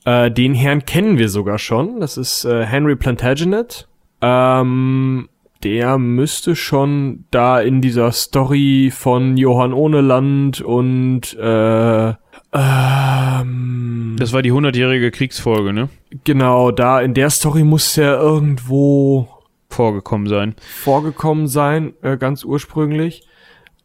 [0.05, 2.01] Äh, den Herrn kennen wir sogar schon.
[2.01, 3.87] Das ist äh, Henry Plantagenet.
[4.21, 5.29] Ähm,
[5.63, 12.15] der müsste schon da in dieser Story von Johann Ohneland und äh,
[12.53, 15.89] ähm, das war die 100-jährige Kriegsfolge, ne?
[16.25, 19.29] genau, da in der Story muss er irgendwo
[19.69, 20.55] Vorgekommen sein.
[20.83, 23.27] vorgekommen sein, äh, ganz ursprünglich.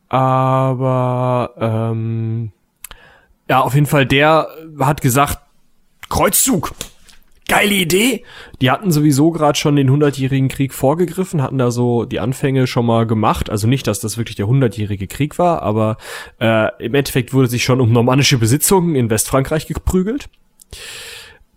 [0.10, 2.52] Aber ähm,
[3.50, 4.48] ja, auf jeden Fall, der
[4.80, 5.40] hat gesagt,
[6.10, 6.74] Kreuzzug,
[7.48, 8.24] geile Idee.
[8.62, 12.86] Die hatten sowieso gerade schon den hundertjährigen Krieg vorgegriffen, hatten da so die Anfänge schon
[12.86, 13.50] mal gemacht.
[13.50, 15.98] Also nicht, dass das wirklich der hundertjährige Krieg war, aber
[16.40, 20.30] äh, im Endeffekt wurde sich schon um normannische Besitzungen in Westfrankreich geprügelt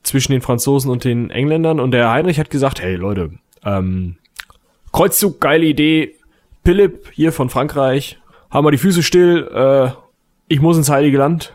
[0.02, 1.80] zwischen den Franzosen und den Engländern.
[1.80, 3.30] Und der Heinrich hat gesagt, hey Leute,
[3.64, 4.16] ähm,
[4.92, 6.14] Kreuzzug, geile Idee.
[6.64, 8.18] Philipp hier von Frankreich,
[8.50, 9.90] haben wir die Füße still, äh,
[10.48, 11.52] ich muss ins Heilige Land.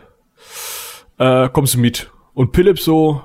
[1.18, 2.10] Äh, kommst du mit?
[2.34, 3.22] Und Philipp so,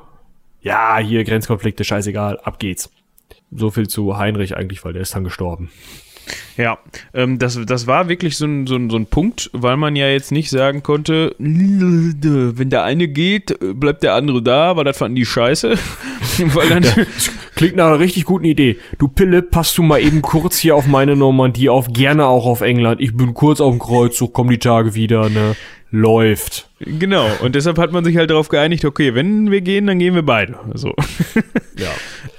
[0.61, 2.91] ja, hier Grenzkonflikte, scheißegal, ab geht's.
[3.51, 5.69] So viel zu Heinrich eigentlich, weil der ist dann gestorben.
[6.57, 6.79] Ja,
[7.13, 10.07] ähm, das, das war wirklich so ein, so, ein, so ein Punkt, weil man ja
[10.07, 15.15] jetzt nicht sagen konnte, wenn der eine geht, bleibt der andere da, weil das fanden
[15.15, 15.77] die scheiße.
[16.53, 16.85] weil dann,
[17.55, 18.77] Klingt nach einer richtig guten Idee.
[18.97, 22.59] Du Pille, passt du mal eben kurz hier auf meine Normandie auf, gerne auch auf
[22.59, 22.99] England.
[22.99, 25.55] Ich bin kurz auf dem Kreuzzug, komm die Tage wieder, ne?
[25.91, 26.67] Läuft.
[26.79, 30.15] genau, und deshalb hat man sich halt darauf geeinigt, okay, wenn wir gehen, dann gehen
[30.15, 30.57] wir beide.
[30.73, 30.93] So.
[31.77, 31.89] Ja.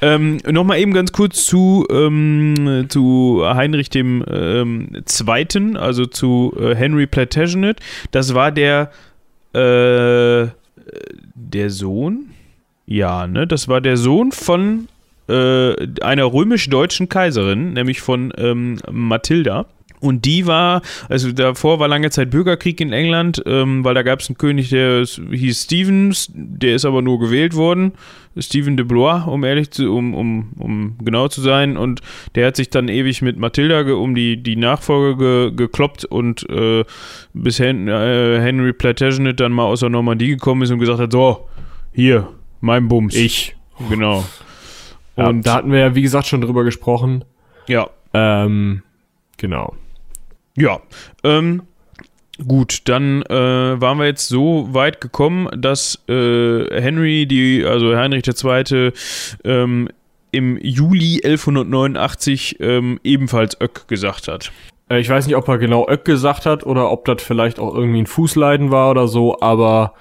[0.00, 6.74] Ähm, Nochmal eben ganz kurz zu, ähm, zu Heinrich dem ähm, Zweiten, also zu äh,
[6.74, 7.80] Henry Plantagenet.
[8.12, 8.90] Das war der,
[9.52, 10.48] äh,
[11.34, 12.30] der Sohn?
[12.86, 13.46] Ja, ne?
[13.46, 14.88] Das war der Sohn von
[15.28, 19.66] äh, einer römisch-deutschen Kaiserin, nämlich von ähm, Mathilda.
[20.00, 24.20] Und die war, also davor war lange Zeit Bürgerkrieg in England, ähm, weil da gab
[24.20, 27.92] es einen König, der hieß Stevens, der ist aber nur gewählt worden.
[28.38, 31.76] Stephen de Blois, um ehrlich zu, um, um, um genau zu sein.
[31.76, 32.02] Und
[32.34, 35.16] der hat sich dann ewig mit Mathilda ge, um die, die Nachfolge
[35.52, 36.84] ge, gekloppt und äh,
[37.32, 41.12] bis Hen, äh, Henry Plantagenet dann mal aus der Normandie gekommen ist und gesagt hat,
[41.12, 41.48] so,
[41.92, 42.28] hier,
[42.60, 43.14] mein Bums.
[43.14, 43.56] Ich.
[43.88, 44.24] Genau.
[45.16, 47.24] Ja, Und da hatten wir ja, wie gesagt, schon drüber gesprochen.
[47.68, 48.82] ja, Ähm,
[49.38, 49.74] genau.
[50.56, 50.80] Ja,
[51.22, 51.62] ähm,
[52.46, 58.26] gut, dann äh, waren wir jetzt so weit gekommen, dass äh, Henry, die, also Heinrich
[58.26, 58.92] II.,
[59.44, 59.88] ähm,
[60.32, 64.50] im Juli 1189 ähm, ebenfalls Öck gesagt hat.
[64.90, 67.74] Äh, ich weiß nicht, ob er genau Öck gesagt hat oder ob das vielleicht auch
[67.74, 69.94] irgendwie ein Fußleiden war oder so, aber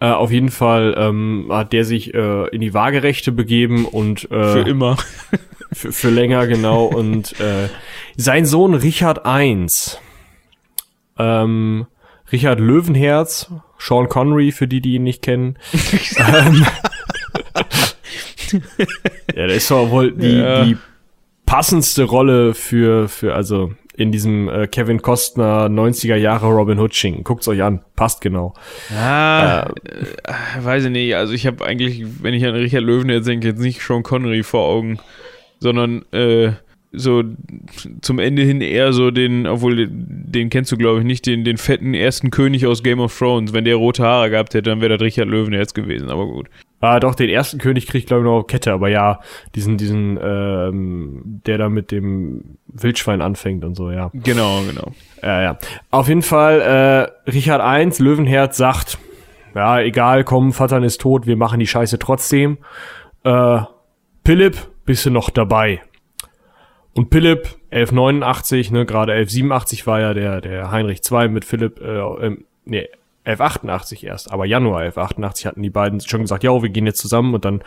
[0.00, 4.52] äh, auf jeden Fall ähm, hat der sich äh, in die Waagerechte begeben und äh,
[4.52, 4.96] Für immer.
[5.72, 7.68] Für, für länger genau und äh,
[8.16, 9.66] sein Sohn Richard I.
[11.18, 11.86] Ähm,
[12.32, 15.58] Richard Löwenherz, Sean Connery, für die, die ihn nicht kennen.
[16.16, 16.64] ähm,
[19.34, 20.64] ja, der ist doch wohl die, Ja.
[20.64, 20.76] die
[21.46, 27.24] passendste Rolle für, für, also in diesem äh, Kevin Costner 90er Jahre Robin Hood Schinken.
[27.24, 28.54] Guckt's euch an, passt genau.
[28.96, 31.14] Ah, äh, weiß ich nicht.
[31.16, 34.42] Also ich habe eigentlich, wenn ich an Richard Löwen jetzt denke, jetzt nicht Sean Connery
[34.42, 35.00] vor Augen,
[35.60, 36.52] sondern äh,
[36.92, 37.22] so
[38.00, 39.90] zum Ende hin eher so den, obwohl den,
[40.26, 43.52] den kennst du glaube ich nicht, den, den fetten ersten König aus Game of Thrones.
[43.52, 46.48] Wenn der rote Haare gehabt hätte, dann wäre das Richard Löwen jetzt gewesen, aber gut.
[46.80, 49.20] Ah, doch, den ersten König kriegt, glaube ich, noch auf Kette, aber ja,
[49.54, 54.10] diesen, diesen, ähm, der da mit dem Wildschwein anfängt und so, ja.
[54.14, 54.92] Genau, genau.
[55.22, 55.58] Ja, ja.
[55.90, 58.98] Auf jeden Fall, äh, Richard I, Löwenherz, sagt,
[59.54, 62.56] ja, egal, komm, Vater ist tot, wir machen die Scheiße trotzdem.
[63.24, 63.60] Äh,
[64.24, 64.56] Philipp,
[64.90, 65.82] bist du noch dabei?
[66.94, 72.00] Und Philipp, 1189, ne, gerade 1187 war ja der, der Heinrich II mit Philipp, äh,
[72.26, 72.88] ähm, nee,
[73.22, 77.34] 1188 erst, aber Januar 1188 hatten die beiden schon gesagt, ja, wir gehen jetzt zusammen
[77.34, 77.60] und dann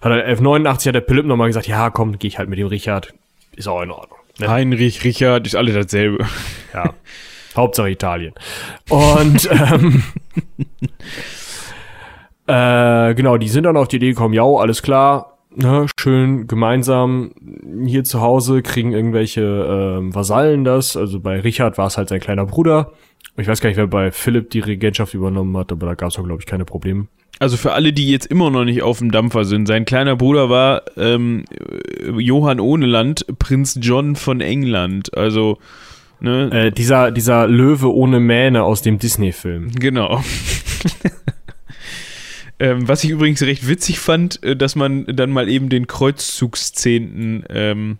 [0.00, 2.68] hat er 1189 hat der Philipp nochmal gesagt, ja, komm, geh ich halt mit dem
[2.68, 3.12] Richard,
[3.54, 4.18] ist auch in Ordnung.
[4.38, 4.48] Ne?
[4.48, 6.26] Heinrich, Richard, ist alle dasselbe.
[6.72, 6.94] Ja,
[7.54, 8.32] Hauptsache Italien.
[8.88, 10.02] Und ähm,
[12.46, 17.32] äh, genau, die sind dann auf die Idee gekommen, ja, alles klar, ne, schön gemeinsam
[17.84, 20.96] hier zu Hause kriegen irgendwelche äh, Vasallen das.
[20.96, 22.92] Also bei Richard war es halt sein kleiner Bruder.
[23.36, 26.18] Ich weiß gar nicht, wer bei Philipp die Regentschaft übernommen hat, aber da gab es
[26.18, 27.06] auch, glaube ich, keine Probleme.
[27.38, 30.50] Also für alle, die jetzt immer noch nicht auf dem Dampfer sind, sein kleiner Bruder
[30.50, 31.44] war ähm,
[32.18, 35.16] Johann Ohneland, Prinz John von England.
[35.16, 35.58] Also
[36.20, 36.50] ne?
[36.52, 39.70] Äh, dieser, dieser Löwe ohne Mähne aus dem Disney-Film.
[39.72, 40.22] Genau.
[42.60, 47.44] Ähm, was ich übrigens recht witzig fand, äh, dass man dann mal eben den Kreuzzugszehnten
[47.48, 47.98] ähm,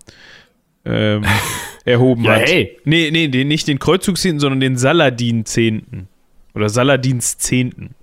[0.84, 1.24] ähm,
[1.86, 2.48] erhoben ja, hat.
[2.48, 2.78] Hey.
[2.84, 6.08] Nee, nee, den, nicht den Kreuzzugszehnten, sondern den Saladin-Zehnten.
[6.54, 7.94] Oder Saladins-Zehnten.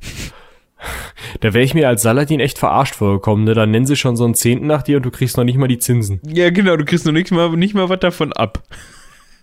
[1.40, 3.54] Da wäre ich mir als Saladin echt verarscht vorgekommen, ne?
[3.54, 5.66] Dann nennen sie schon so einen Zehnten nach dir und du kriegst noch nicht mal
[5.66, 6.20] die Zinsen.
[6.26, 8.62] Ja, genau, du kriegst noch nicht mal, nicht mal was davon ab.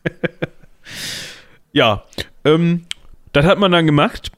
[1.72, 2.04] ja,
[2.46, 2.84] ähm,
[3.34, 4.32] das hat man dann gemacht.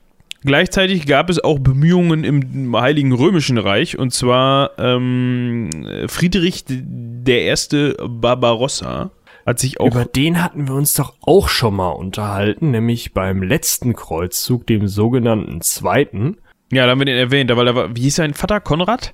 [0.45, 5.69] Gleichzeitig gab es auch Bemühungen im Heiligen Römischen Reich, und zwar ähm,
[6.07, 9.11] Friedrich der Erste Barbarossa
[9.45, 9.87] hat sich auch.
[9.87, 14.87] Über den hatten wir uns doch auch schon mal unterhalten, nämlich beim letzten Kreuzzug, dem
[14.87, 16.37] sogenannten zweiten.
[16.71, 19.13] Ja, da haben wir den erwähnt, aber da war, wie hieß sein Vater, Konrad?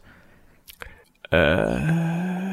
[1.31, 2.48] Äh,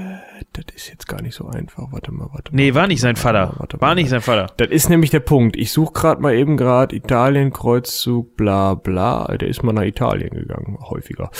[0.56, 1.92] das ist jetzt gar nicht so einfach.
[1.92, 2.56] Warte mal, warte mal.
[2.56, 3.54] Nee, war nicht sein Vater.
[3.58, 4.52] Warte mal, war nicht sein Vater.
[4.56, 5.56] Das ist nämlich der Punkt.
[5.56, 9.36] Ich suche gerade mal eben gerade Italien, Kreuzzug, bla bla.
[9.36, 11.30] Der ist mal nach Italien gegangen, häufiger.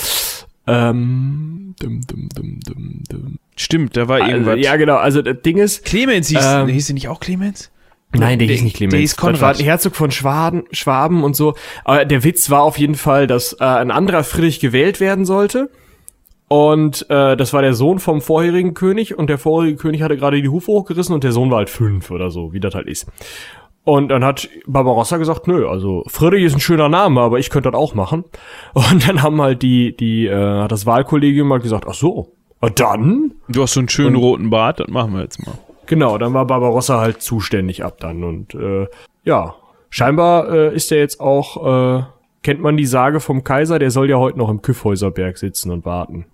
[0.67, 3.39] Ähm, dum, dum, dum, dum, dum.
[3.57, 4.59] Stimmt, da war also, irgendwas.
[4.59, 4.97] Ja, genau.
[4.97, 5.85] Also das Ding ist.
[5.85, 7.71] Clemens hieß, ähm, hieß sie nicht auch Clemens?
[8.13, 8.93] Nein, der, der hieß nicht Clemens.
[8.93, 9.63] Der hieß Konrad.
[9.63, 11.55] Herzog von Schwaben, Schwaben und so.
[11.85, 15.71] Aber der Witz war auf jeden Fall, dass äh, ein anderer Friedrich gewählt werden sollte.
[16.49, 20.41] Und äh, das war der Sohn vom vorherigen König und der vorherige König hatte gerade
[20.41, 23.07] die Hufe hochgerissen und der Sohn war halt fünf oder so, wie das halt ist.
[23.83, 27.71] Und dann hat Barbarossa gesagt, nö, also Friedrich ist ein schöner Name, aber ich könnte
[27.71, 28.25] das auch machen.
[28.75, 32.33] Und dann haben halt die, die, äh, hat das Wahlkollegium mal gesagt, ach so,
[32.75, 33.35] dann?
[33.49, 35.57] Du hast so einen schönen und, roten Bart, das machen wir jetzt mal.
[35.87, 38.89] Genau, dann war Barbarossa halt zuständig ab dann und äh,
[39.23, 39.55] ja,
[39.89, 42.03] scheinbar äh, ist er jetzt auch, äh,
[42.43, 45.85] kennt man die Sage vom Kaiser, der soll ja heute noch im Kyffhäuserberg sitzen und
[45.85, 46.27] warten.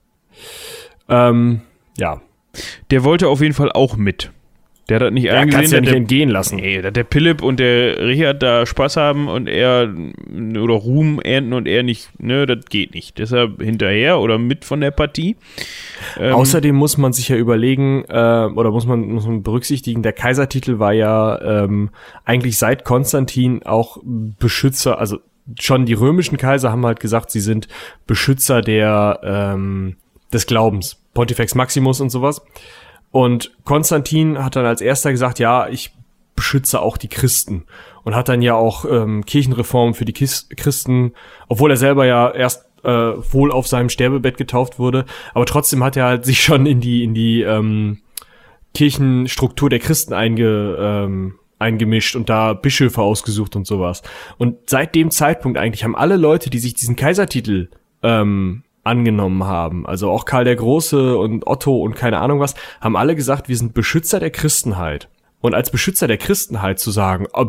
[1.08, 1.62] Ähm,
[1.98, 2.20] ja.
[2.90, 4.30] Der wollte auf jeden Fall auch mit.
[4.88, 5.70] Der hat das nicht ja, eingesehen.
[5.70, 6.56] Ja nicht der, entgehen lassen.
[6.56, 9.94] Nee, dass der Philipp und der Richard da Spaß haben und er
[10.60, 13.18] oder Ruhm ernten und er nicht, ne, das geht nicht.
[13.18, 15.36] Deshalb hinterher oder mit von der Partie.
[16.18, 20.12] Ähm, Außerdem muss man sich ja überlegen, äh, oder muss man, muss man berücksichtigen, der
[20.12, 21.90] Kaisertitel war ja ähm,
[22.24, 25.18] eigentlich seit Konstantin auch Beschützer, also
[25.60, 27.68] schon die römischen Kaiser haben halt gesagt, sie sind
[28.06, 29.96] Beschützer der ähm,
[30.32, 32.42] des Glaubens, Pontifex Maximus und sowas.
[33.10, 35.92] Und Konstantin hat dann als erster gesagt, ja, ich
[36.34, 37.64] beschütze auch die Christen
[38.04, 41.12] und hat dann ja auch ähm, Kirchenreformen für die Christen,
[41.48, 45.96] obwohl er selber ja erst äh, wohl auf seinem Sterbebett getauft wurde, aber trotzdem hat
[45.96, 47.98] er halt sich schon in die in die ähm,
[48.74, 54.02] Kirchenstruktur der Christen einge, ähm, eingemischt und da Bischöfe ausgesucht und sowas.
[54.38, 57.68] Und seit dem Zeitpunkt eigentlich haben alle Leute, die sich diesen Kaisertitel
[58.02, 59.86] ähm, angenommen haben.
[59.86, 63.56] Also auch Karl der Große und Otto und keine Ahnung was, haben alle gesagt, wir
[63.56, 65.08] sind Beschützer der Christenheit.
[65.40, 67.46] Und als Beschützer der Christenheit zu sagen, oh,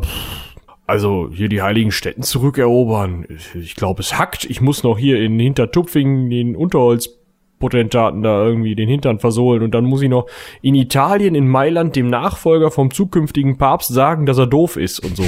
[0.86, 5.40] also hier die heiligen Städten zurückerobern, ich glaube es hackt, ich muss noch hier in
[5.40, 10.28] Hintertupfingen den Unterholzpotentaten da irgendwie den Hintern versohlen und dann muss ich noch
[10.62, 15.16] in Italien, in Mailand, dem Nachfolger vom zukünftigen Papst sagen, dass er doof ist und
[15.16, 15.24] so.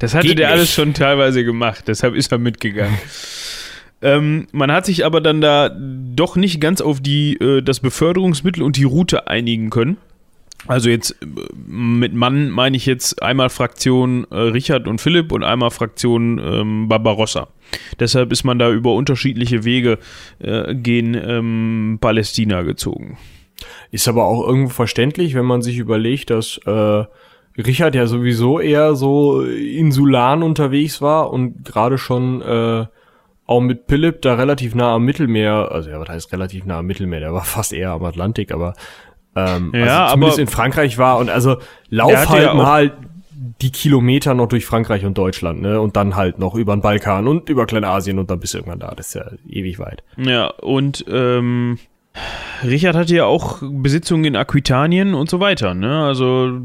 [0.00, 0.54] das hatte Geht der nicht.
[0.54, 2.98] alles schon teilweise gemacht, deshalb ist er mitgegangen.
[4.02, 8.62] Ähm, man hat sich aber dann da doch nicht ganz auf die, äh, das Beförderungsmittel
[8.62, 9.96] und die Route einigen können.
[10.66, 11.26] Also jetzt äh,
[11.66, 16.88] mit Mann meine ich jetzt einmal Fraktion äh, Richard und Philipp und einmal Fraktion ähm,
[16.88, 17.48] Barbarossa.
[17.98, 19.98] Deshalb ist man da über unterschiedliche Wege
[20.38, 23.18] äh, gen ähm, Palästina gezogen.
[23.90, 27.04] Ist aber auch irgendwo verständlich, wenn man sich überlegt, dass äh,
[27.56, 32.86] Richard ja sowieso eher so insulan unterwegs war und gerade schon äh,
[33.46, 36.86] auch mit Philipp da relativ nah am Mittelmeer, also ja, was heißt relativ nah am
[36.86, 38.74] Mittelmeer, der war fast eher am Atlantik, aber
[39.34, 41.58] ähm, ja, also zumindest aber in Frankreich war und also
[41.90, 42.92] lauf halt ja mal
[43.60, 45.80] die Kilometer noch durch Frankreich und Deutschland, ne?
[45.80, 48.80] Und dann halt noch über den Balkan und über Kleinasien und dann bist du irgendwann
[48.80, 48.94] da.
[48.94, 50.02] Das ist ja ewig weit.
[50.16, 51.78] Ja, und ähm,
[52.64, 55.74] Richard hatte ja auch Besitzungen in Aquitanien und so weiter.
[55.74, 56.04] Ne?
[56.04, 56.60] Also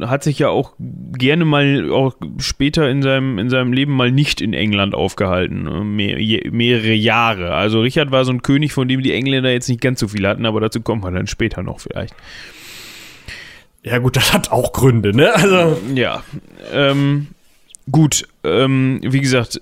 [0.00, 4.40] hat sich ja auch gerne mal auch später in seinem, in seinem Leben mal nicht
[4.40, 5.94] in England aufgehalten.
[5.94, 7.54] Mehr, je, mehrere Jahre.
[7.54, 10.26] Also Richard war so ein König, von dem die Engländer jetzt nicht ganz so viel
[10.26, 12.14] hatten, aber dazu kommt man dann später noch vielleicht.
[13.82, 15.32] Ja, gut, das hat auch Gründe, ne?
[15.32, 15.78] Also.
[15.94, 16.24] Ja.
[16.72, 17.28] Ähm,
[17.88, 19.60] Gut, ähm, wie gesagt,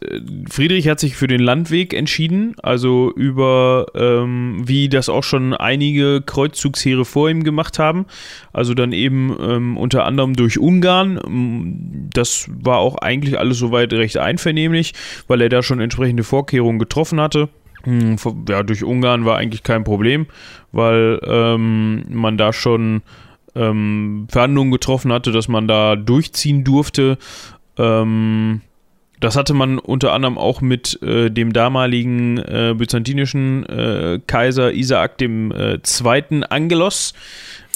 [0.48, 6.22] Friedrich hat sich für den Landweg entschieden, also über, ähm, wie das auch schon einige
[6.22, 8.06] Kreuzzugsheere vor ihm gemacht haben,
[8.54, 12.08] also dann eben ähm, unter anderem durch Ungarn.
[12.14, 14.94] Das war auch eigentlich alles soweit recht einvernehmlich,
[15.28, 17.50] weil er da schon entsprechende Vorkehrungen getroffen hatte.
[17.82, 18.16] Hm,
[18.48, 20.28] ja, durch Ungarn war eigentlich kein Problem,
[20.72, 23.02] weil ähm, man da schon
[23.54, 27.18] ähm, Verhandlungen getroffen hatte, dass man da durchziehen durfte
[27.78, 28.60] ähm,
[29.20, 35.18] das hatte man unter anderem auch mit äh, dem damaligen äh, byzantinischen äh, Kaiser Isaak
[35.18, 37.14] dem äh, Zweiten Angelos.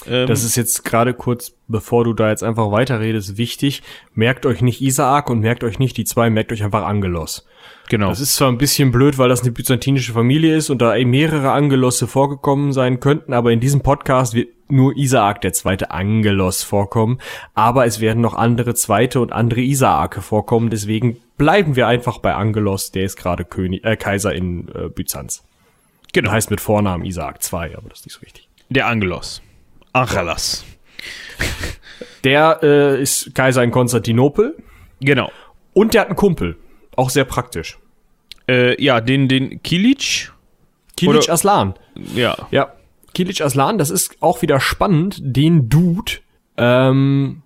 [0.06, 3.82] Ähm, das ist jetzt gerade kurz, bevor du da jetzt einfach weiterredest, wichtig.
[4.14, 7.46] Merkt euch nicht Isaak und merkt euch nicht die zwei, merkt euch einfach Angelos.
[7.88, 8.10] Genau.
[8.10, 11.52] Das ist zwar ein bisschen blöd, weil das eine byzantinische Familie ist und da mehrere
[11.52, 17.18] Angelosse vorgekommen sein könnten, aber in diesem Podcast wird nur Isaak, der zweite Angelos, vorkommen.
[17.54, 20.68] Aber es werden noch andere zweite und andere Isaake vorkommen.
[20.68, 25.44] Deswegen bleiben wir einfach bei Angelos, der ist gerade König, äh, Kaiser in äh, Byzanz.
[26.12, 26.30] Genau.
[26.30, 28.48] Heißt mit Vornamen Isaak II, aber das ist nicht so wichtig.
[28.68, 29.42] Der Angelos.
[29.92, 30.64] Angelos.
[32.24, 34.56] Der äh, ist Kaiser in Konstantinopel.
[35.00, 35.30] Genau.
[35.72, 36.56] Und der hat einen Kumpel.
[36.98, 37.78] Auch sehr praktisch.
[38.48, 40.32] Äh, ja, den, den Kilic.
[40.96, 41.74] Kilic Oder, Aslan.
[42.16, 42.36] Ja.
[42.50, 42.72] Ja.
[43.14, 45.20] Kilic Aslan, das ist auch wieder spannend.
[45.20, 46.14] Den Dude,
[46.56, 47.42] ähm,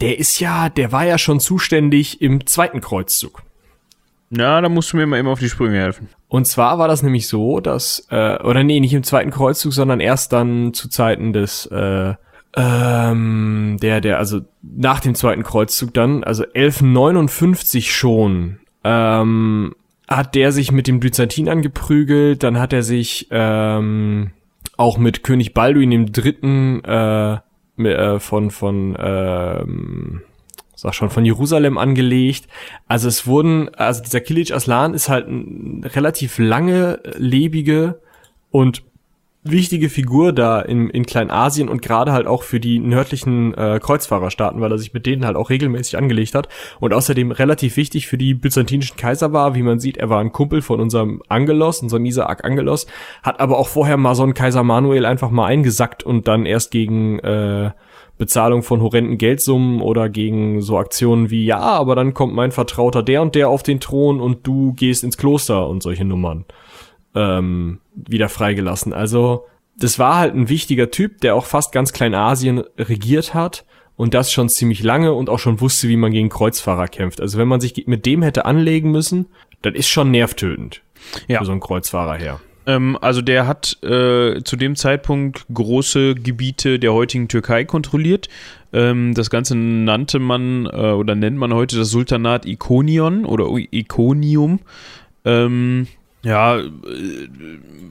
[0.00, 3.42] der ist ja, der war ja schon zuständig im zweiten Kreuzzug.
[4.30, 6.08] Na, da musst du mir mal eben auf die Sprünge helfen.
[6.28, 10.00] Und zwar war das nämlich so, dass, äh, oder nee, nicht im zweiten Kreuzzug, sondern
[10.00, 12.14] erst dann zu Zeiten des, äh,
[12.56, 19.74] ähm, der, der, also nach dem zweiten Kreuzzug dann, also 1159 schon, ähm,
[20.08, 24.30] hat der sich mit dem Byzantin angeprügelt, dann hat er sich ähm,
[24.76, 27.38] auch mit König Balduin dem Dritten äh,
[27.78, 30.22] äh, von von ähm,
[30.84, 32.46] sag schon von Jerusalem angelegt.
[32.86, 38.00] Also es wurden, also dieser Kilic Aslan ist halt ein relativ lange lebige
[38.50, 38.82] und
[39.44, 44.60] wichtige Figur da in, in Kleinasien und gerade halt auch für die nördlichen äh, Kreuzfahrerstaaten,
[44.60, 46.48] weil er sich mit denen halt auch regelmäßig angelegt hat
[46.80, 49.54] und außerdem relativ wichtig für die byzantinischen Kaiser war.
[49.54, 52.86] Wie man sieht, er war ein Kumpel von unserem Angelos, unserem Isaak Angelos,
[53.22, 56.70] hat aber auch vorher mal so einen Kaiser Manuel einfach mal eingesackt und dann erst
[56.70, 57.70] gegen äh,
[58.16, 63.02] Bezahlung von horrenden Geldsummen oder gegen so Aktionen wie, ja, aber dann kommt mein Vertrauter
[63.02, 66.46] der und der auf den Thron und du gehst ins Kloster und solche Nummern
[67.14, 68.92] ähm, wieder freigelassen.
[68.92, 69.46] Also
[69.76, 73.64] das war halt ein wichtiger Typ, der auch fast ganz Kleinasien regiert hat
[73.96, 77.20] und das schon ziemlich lange und auch schon wusste, wie man gegen Kreuzfahrer kämpft.
[77.20, 79.26] Also wenn man sich mit dem hätte anlegen müssen,
[79.62, 80.82] das ist schon nervtötend
[81.28, 81.38] ja.
[81.38, 82.40] für so einen Kreuzfahrer her.
[82.66, 88.28] Ähm, also der hat äh, zu dem Zeitpunkt große Gebiete der heutigen Türkei kontrolliert.
[88.72, 94.60] Ähm, das Ganze nannte man äh, oder nennt man heute das Sultanat Ikonion oder Ikonium.
[95.24, 95.86] Ähm,
[96.24, 96.68] ja, äh,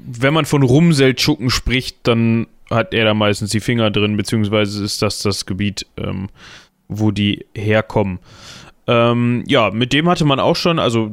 [0.06, 5.02] wenn man von Rumseldschucken spricht, dann hat er da meistens die Finger drin, beziehungsweise ist
[5.02, 6.30] das das Gebiet, ähm,
[6.88, 8.20] wo die herkommen.
[8.86, 11.10] Ähm, ja, mit dem hatte man auch schon, also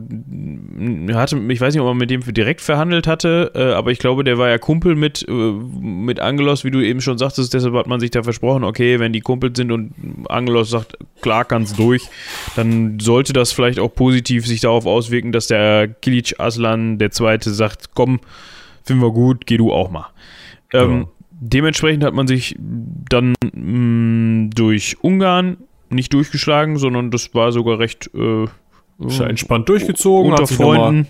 [1.12, 4.24] hatte, ich weiß nicht, ob man mit dem direkt verhandelt hatte, äh, aber ich glaube,
[4.24, 7.86] der war ja Kumpel mit, äh, mit Angelos, wie du eben schon sagtest, deshalb hat
[7.86, 9.92] man sich da versprochen, okay, wenn die Kumpel sind und
[10.28, 12.02] Angelos sagt, klar kann's durch,
[12.56, 17.50] dann sollte das vielleicht auch positiv sich darauf auswirken, dass der Kilic Aslan, der Zweite,
[17.50, 18.18] sagt, komm,
[18.82, 20.06] finden wir gut, geh du auch mal.
[20.72, 21.06] Ähm, ja.
[21.42, 25.56] Dementsprechend hat man sich dann mh, durch Ungarn
[25.90, 28.46] nicht durchgeschlagen, sondern das war sogar recht äh,
[29.06, 30.32] ist entspannt durchgezogen.
[30.32, 31.02] Unter Freunden.
[31.02, 31.06] Mal,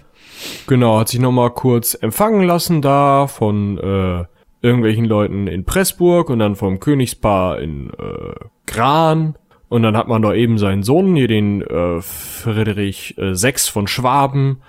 [0.66, 4.24] genau, hat sich nochmal kurz empfangen lassen da von äh,
[4.62, 8.34] irgendwelchen Leuten in Pressburg und dann vom Königspaar in äh,
[8.66, 9.36] Gran.
[9.68, 13.86] Und dann hat man da eben seinen Sohn, hier den äh, Friedrich äh, VI von
[13.86, 14.62] Schwaben,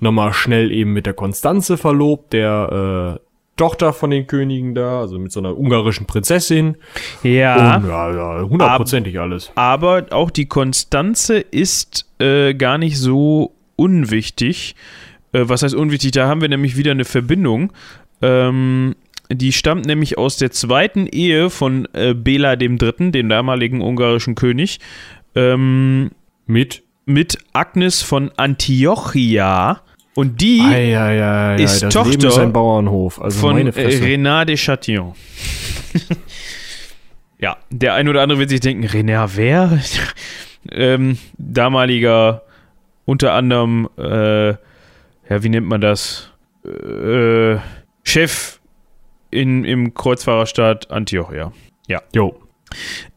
[0.00, 3.27] nochmal schnell eben mit der Konstanze verlobt, der äh,
[3.58, 6.76] Tochter von den Königen da, also mit so einer ungarischen Prinzessin.
[7.22, 7.76] Ja.
[7.76, 9.52] Und, ja, ja, hundertprozentig alles.
[9.54, 14.74] Aber auch die Konstanze ist äh, gar nicht so unwichtig.
[15.32, 16.12] Äh, was heißt unwichtig?
[16.12, 17.72] Da haben wir nämlich wieder eine Verbindung.
[18.22, 18.94] Ähm,
[19.30, 24.80] die stammt nämlich aus der zweiten Ehe von äh, Bela III., dem damaligen ungarischen König.
[25.34, 26.10] Ähm,
[26.46, 26.82] mit?
[27.04, 29.82] Mit Agnes von Antiochia.
[30.18, 33.22] Und die Ei, ei, ei, ist das Tochter Leben ist ein Bauernhof.
[33.22, 34.02] Also von meine äh, Fresse.
[34.02, 35.14] Renard de Chatillon.
[37.38, 39.78] ja, der ein oder andere wird sich denken, Renard wer?
[40.72, 42.42] ähm, damaliger,
[43.04, 44.58] unter anderem, äh, ja,
[45.28, 46.32] wie nennt man das?
[46.64, 47.58] Äh,
[48.02, 48.58] Chef
[49.30, 51.52] in, im Kreuzfahrerstaat Antiochia.
[52.12, 52.34] Jo.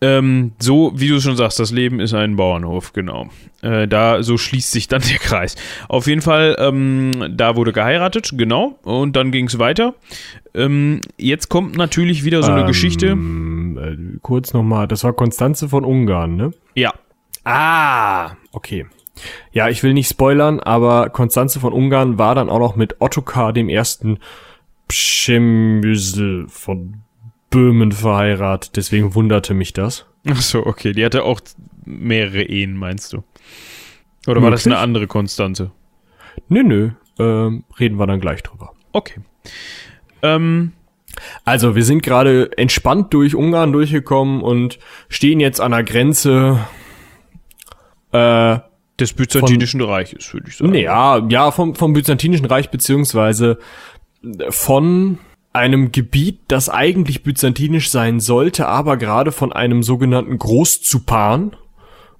[0.01, 3.29] Ähm, so, wie du schon sagst, das Leben ist ein Bauernhof, genau.
[3.61, 5.55] Äh, da, so schließt sich dann der Kreis.
[5.89, 9.95] Auf jeden Fall, ähm, da wurde geheiratet, genau, und dann ging es weiter.
[10.53, 13.07] Ähm, jetzt kommt natürlich wieder so eine Ähm, Geschichte.
[13.07, 16.51] Äh, kurz nochmal, das war Konstanze von Ungarn, ne?
[16.75, 16.93] Ja,
[17.43, 18.85] Ah, okay.
[19.51, 23.51] Ja, ich will nicht spoilern, aber Konstanze von Ungarn war dann auch noch mit Ottokar
[23.53, 24.19] dem ersten
[24.87, 27.01] Przemysl von
[27.51, 28.75] Böhmen verheiratet.
[28.75, 30.07] Deswegen wunderte mich das.
[30.27, 31.39] ach so, okay, die hatte auch
[31.85, 33.23] mehrere Ehen, meinst du?
[34.27, 34.83] Oder war das eine Möglich.
[34.83, 35.71] andere Konstante?
[36.47, 38.73] Nö, nö, ähm, reden wir dann gleich drüber.
[38.93, 39.19] Okay.
[40.23, 40.71] Ähm,
[41.43, 44.79] Also, wir sind gerade entspannt durch Ungarn durchgekommen und
[45.09, 46.59] stehen jetzt an der Grenze.
[48.11, 48.59] Äh,
[48.99, 50.71] des Byzantinischen Reiches, würde ich sagen.
[50.71, 53.57] Nee, ja, ja, vom, vom Byzantinischen Reich beziehungsweise
[54.49, 55.17] von
[55.53, 61.55] einem Gebiet, das eigentlich byzantinisch sein sollte, aber gerade von einem sogenannten Großzupan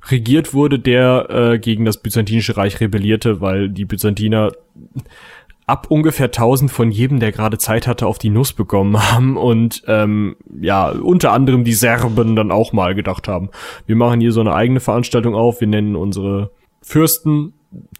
[0.09, 4.51] regiert wurde, der äh, gegen das Byzantinische Reich rebellierte, weil die Byzantiner
[5.67, 9.83] ab ungefähr 1000 von jedem, der gerade Zeit hatte, auf die Nuss bekommen haben und
[9.87, 13.49] ähm, ja, unter anderem die Serben dann auch mal gedacht haben,
[13.85, 16.51] wir machen hier so eine eigene Veranstaltung auf, wir nennen unsere
[16.81, 17.53] Fürsten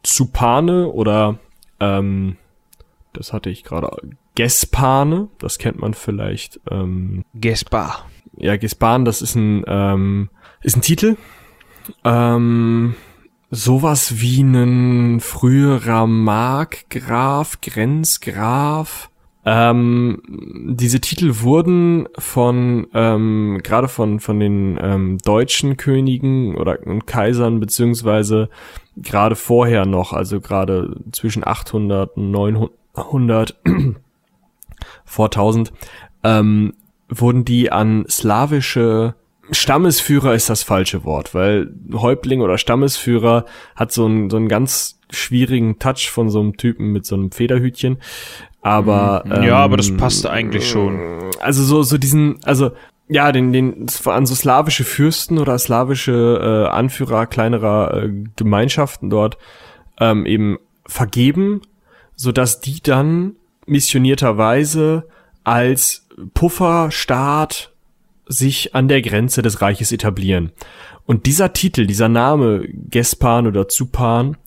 [0.03, 1.39] Zupane oder
[1.79, 2.35] ähm,
[3.13, 3.89] das hatte ich gerade
[4.35, 6.59] Gespane, das kennt man vielleicht.
[6.69, 8.05] Ähm, Gespar.
[8.37, 10.29] ja, Gespan, das ist ein ähm,
[10.61, 11.17] ist ein Titel.
[12.03, 12.95] Ähm,
[13.49, 19.09] sowas wie ein früherer Markgraf, Grenzgraf.
[19.43, 20.21] Ähm,
[20.77, 27.59] diese Titel wurden von ähm, gerade von von den ähm, deutschen Königen oder und Kaisern
[27.59, 28.49] beziehungsweise
[28.97, 32.71] gerade vorher noch, also gerade zwischen 800 und 900
[35.05, 35.71] vor 1000
[36.23, 36.73] ähm,
[37.09, 39.15] wurden die an slawische
[39.51, 44.97] Stammesführer ist das falsche Wort, weil Häuptling oder Stammesführer hat so einen, so einen ganz
[45.09, 47.97] schwierigen Touch von so einem Typen mit so einem Federhütchen.
[48.61, 49.43] Aber Mhm.
[49.43, 51.31] Ja, aber das ähm, passt eigentlich schon.
[51.39, 52.71] Also so so diesen, also
[53.09, 59.37] ja, den den waren so slawische Fürsten oder slawische äh, Anführer kleinerer äh, Gemeinschaften dort
[59.99, 61.61] ähm, eben vergeben,
[62.21, 65.07] so dass die dann missionierterweise
[65.43, 67.73] als Pufferstaat
[68.27, 70.51] sich an der Grenze des Reiches etablieren.
[71.07, 74.37] Und dieser Titel, dieser Name Gespan oder Zupan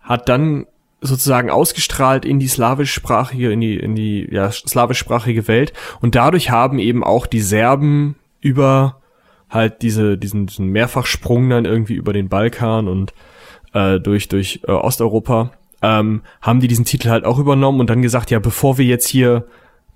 [0.00, 0.66] hat dann
[1.02, 5.74] sozusagen ausgestrahlt in die slawischsprachige, in die, in die ja, slawischsprachige Welt.
[6.00, 9.02] Und dadurch haben eben auch die Serben über
[9.50, 13.12] halt diese, diesen, diesen Mehrfachsprung dann irgendwie über den Balkan und
[13.74, 15.50] äh, durch, durch äh, Osteuropa,
[15.82, 19.08] ähm, haben die diesen Titel halt auch übernommen und dann gesagt, ja, bevor wir jetzt
[19.08, 19.46] hier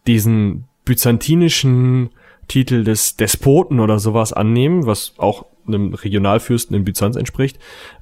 [0.07, 2.11] diesen byzantinischen
[2.49, 7.59] Titel des Despoten oder sowas annehmen, was auch einem Regionalfürsten in Byzanz entspricht,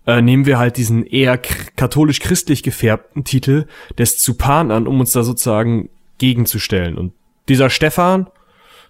[0.07, 3.67] äh, nehmen wir halt diesen eher katholisch-christlich gefärbten Titel
[3.99, 6.99] des Zupan an, um uns da sozusagen gegenzustellen.
[6.99, 7.13] Und
[7.49, 8.27] dieser Stefan,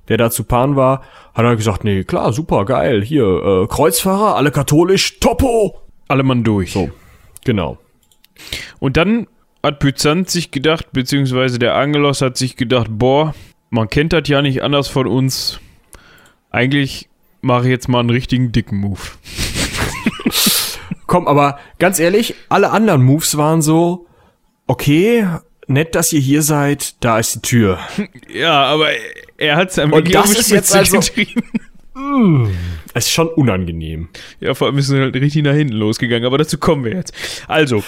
[0.09, 1.03] der da Zupan war,
[1.35, 5.79] hat halt gesagt, nee, klar, super, geil, hier, äh, Kreuzfahrer, alle katholisch, topo!
[6.09, 6.73] Alle Mann durch.
[6.73, 6.91] So,
[7.45, 7.79] genau.
[8.83, 9.29] Und dann
[9.63, 13.33] hat Byzanz sich gedacht, beziehungsweise der Angelos hat sich gedacht, boah,
[13.71, 15.61] man kennt das ja nicht anders von uns.
[16.51, 17.09] Eigentlich
[17.43, 18.99] mache ich jetzt mal einen richtigen dicken Move.
[21.07, 24.09] Komm, aber ganz ehrlich, alle anderen Moves waren so,
[24.67, 25.29] okay,
[25.69, 27.79] nett, dass ihr hier seid, da ist die Tür.
[28.35, 28.89] Ja, aber
[29.37, 31.45] er hat es dann Und das ist jetzt also- getrieben.
[32.95, 34.09] Es ist schon unangenehm.
[34.41, 37.15] Ja, vor allem ist es halt richtig nach hinten losgegangen, aber dazu kommen wir jetzt.
[37.47, 37.85] Also,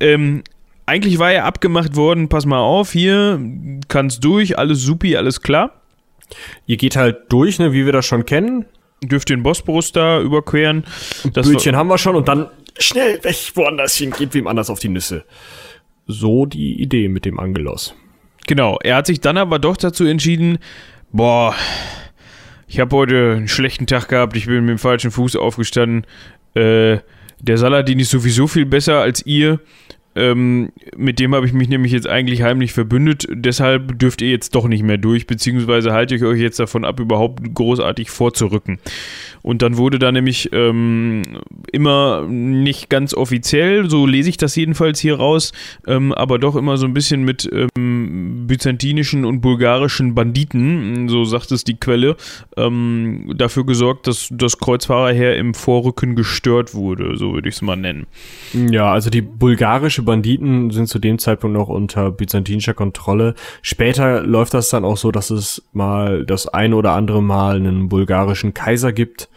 [0.00, 0.42] ähm,
[0.86, 3.40] eigentlich war ja abgemacht worden, pass mal auf, hier
[3.88, 5.82] kannst durch, alles supi, alles klar.
[6.66, 8.66] Ihr geht halt durch, ne, wie wir das schon kennen.
[9.02, 10.84] Dürft den Bosporus da überqueren.
[11.32, 14.78] Das Bötchen haben wir schon und dann schnell weg woanders hin, geht wem anders auf
[14.78, 15.24] die Nüsse.
[16.06, 17.94] So die Idee mit dem Angelos.
[18.46, 20.58] Genau, er hat sich dann aber doch dazu entschieden,
[21.12, 21.54] boah,
[22.68, 26.06] ich habe heute einen schlechten Tag gehabt, ich bin mit dem falschen Fuß aufgestanden.
[26.54, 26.98] Äh,
[27.40, 29.60] der Saladin ist sowieso viel besser als ihr.
[30.16, 33.26] Ähm, mit dem habe ich mich nämlich jetzt eigentlich heimlich verbündet.
[33.30, 36.98] Deshalb dürft ihr jetzt doch nicht mehr durch, beziehungsweise halte ich euch jetzt davon ab,
[36.98, 38.78] überhaupt großartig vorzurücken.
[39.46, 41.22] Und dann wurde da nämlich ähm,
[41.70, 45.52] immer nicht ganz offiziell, so lese ich das jedenfalls hier raus,
[45.86, 51.52] ähm, aber doch immer so ein bisschen mit ähm, byzantinischen und bulgarischen Banditen, so sagt
[51.52, 52.16] es die Quelle,
[52.56, 57.76] ähm, dafür gesorgt, dass das Kreuzfahrerheer im Vorrücken gestört wurde, so würde ich es mal
[57.76, 58.08] nennen.
[58.52, 63.36] Ja, also die bulgarische Banditen sind zu dem Zeitpunkt noch unter byzantinischer Kontrolle.
[63.62, 67.88] Später läuft das dann auch so, dass es mal das ein oder andere Mal einen
[67.88, 69.28] bulgarischen Kaiser gibt,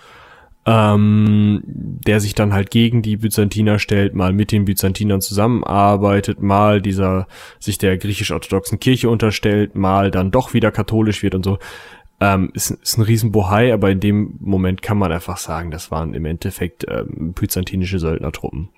[0.66, 6.82] ähm, der sich dann halt gegen die Byzantiner stellt, mal mit den Byzantinern zusammenarbeitet, mal
[6.82, 7.28] dieser
[7.60, 11.60] sich der griechisch-orthodoxen Kirche unterstellt, mal dann doch wieder katholisch wird und so.
[12.22, 16.14] Ähm, ist, ist ein Riesenbohai, aber in dem Moment kann man einfach sagen, das waren
[16.14, 18.70] im Endeffekt ähm, byzantinische Söldnertruppen.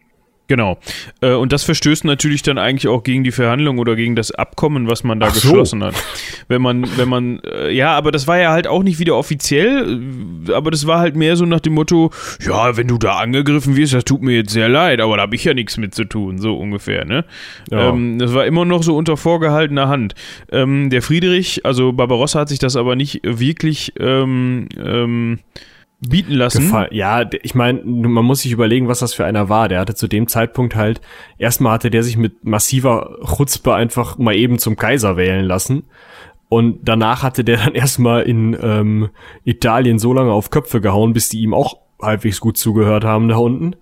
[0.52, 0.78] Genau.
[1.22, 4.90] Äh, und das verstößt natürlich dann eigentlich auch gegen die Verhandlungen oder gegen das Abkommen,
[4.90, 5.86] was man da Ach geschlossen so.
[5.86, 5.96] hat.
[6.50, 10.02] Wenn man, wenn man, äh, ja, aber das war ja halt auch nicht wieder offiziell,
[10.50, 12.12] äh, aber das war halt mehr so nach dem Motto,
[12.46, 15.36] ja, wenn du da angegriffen wirst, das tut mir jetzt sehr leid, aber da habe
[15.36, 17.24] ich ja nichts mit zu tun, so ungefähr, ne?
[17.70, 17.88] Ja.
[17.88, 20.16] Ähm, das war immer noch so unter vorgehaltener Hand.
[20.52, 25.40] Ähm, der Friedrich, also Barbarossa hat sich das aber nicht wirklich, ähm, ähm,
[26.02, 26.64] bieten lassen.
[26.64, 26.90] Gefall.
[26.92, 29.70] Ja, ich meine, man muss sich überlegen, was das für einer war.
[29.70, 31.00] Der hatte zu dem Zeitpunkt halt,
[31.38, 35.84] erstmal hatte der sich mit massiver Chutzpe einfach mal eben zum Kaiser wählen lassen.
[36.50, 39.10] Und danach hatte der dann erstmal in ähm,
[39.46, 43.38] Italien so lange auf Köpfe gehauen, bis die ihm auch halbwegs gut zugehört haben da
[43.38, 43.76] unten.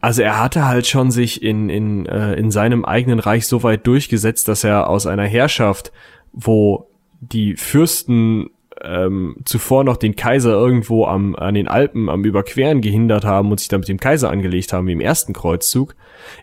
[0.00, 3.86] Also er hatte halt schon sich in, in, äh, in seinem eigenen Reich so weit
[3.86, 5.92] durchgesetzt, dass er aus einer Herrschaft,
[6.32, 6.88] wo
[7.20, 8.50] die Fürsten
[8.82, 13.60] ähm, zuvor noch den Kaiser irgendwo am, an den Alpen am Überqueren gehindert haben und
[13.60, 15.94] sich dann mit dem Kaiser angelegt haben wie im ersten Kreuzzug,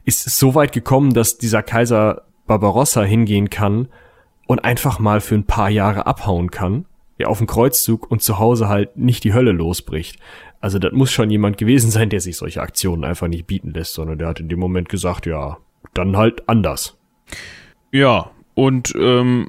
[0.06, 3.88] ist es so weit gekommen, dass dieser Kaiser Barbarossa hingehen kann
[4.48, 6.86] und einfach mal für ein paar Jahre abhauen kann,
[7.18, 10.20] ja, auf dem Kreuzzug und zu Hause halt nicht die Hölle losbricht.
[10.60, 13.94] Also das muss schon jemand gewesen sein, der sich solche Aktionen einfach nicht bieten lässt,
[13.94, 15.58] sondern der hat in dem Moment gesagt, ja,
[15.94, 16.98] dann halt anders.
[17.92, 19.48] Ja, und ähm,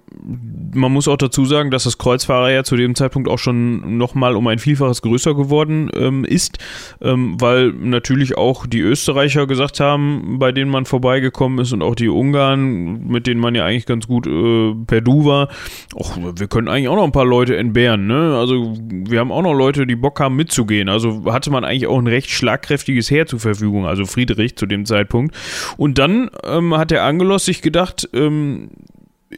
[0.74, 4.36] man muss auch dazu sagen, dass das Kreuzfahrer ja zu dem Zeitpunkt auch schon nochmal
[4.36, 6.58] um ein Vielfaches größer geworden ähm, ist,
[7.00, 11.96] ähm, weil natürlich auch die Österreicher gesagt haben, bei denen man vorbeigekommen ist und auch
[11.96, 15.48] die Ungarn, mit denen man ja eigentlich ganz gut äh, per Du war,
[15.94, 18.06] och, wir können eigentlich auch noch ein paar Leute entbehren.
[18.06, 18.36] Ne?
[18.38, 20.88] Also wir haben auch noch Leute, die Bock haben mitzugehen.
[20.88, 24.86] Also hatte man eigentlich auch ein recht schlagkräftiges Heer zur Verfügung, also Friedrich zu dem
[24.86, 25.34] Zeitpunkt.
[25.76, 28.70] Und dann ähm, hat der Angelos sich gedacht, ähm,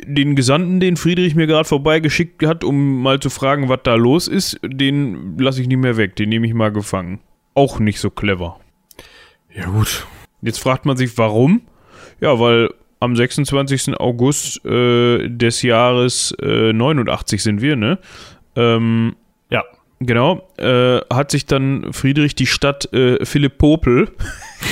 [0.04, 4.28] den Gesandten, den Friedrich mir gerade vorbeigeschickt hat, um mal zu fragen, was da los
[4.28, 6.16] ist, den lasse ich nicht mehr weg.
[6.16, 7.20] Den nehme ich mal gefangen.
[7.54, 8.60] Auch nicht so clever.
[9.54, 10.06] Ja, gut.
[10.42, 11.62] Jetzt fragt man sich, warum?
[12.20, 12.70] Ja, weil
[13.00, 13.98] am 26.
[14.00, 17.98] August äh, des Jahres äh, 89 sind wir, ne?
[18.56, 19.16] Ähm.
[20.00, 24.08] Genau, äh, hat sich dann Friedrich die Stadt äh, Philippopel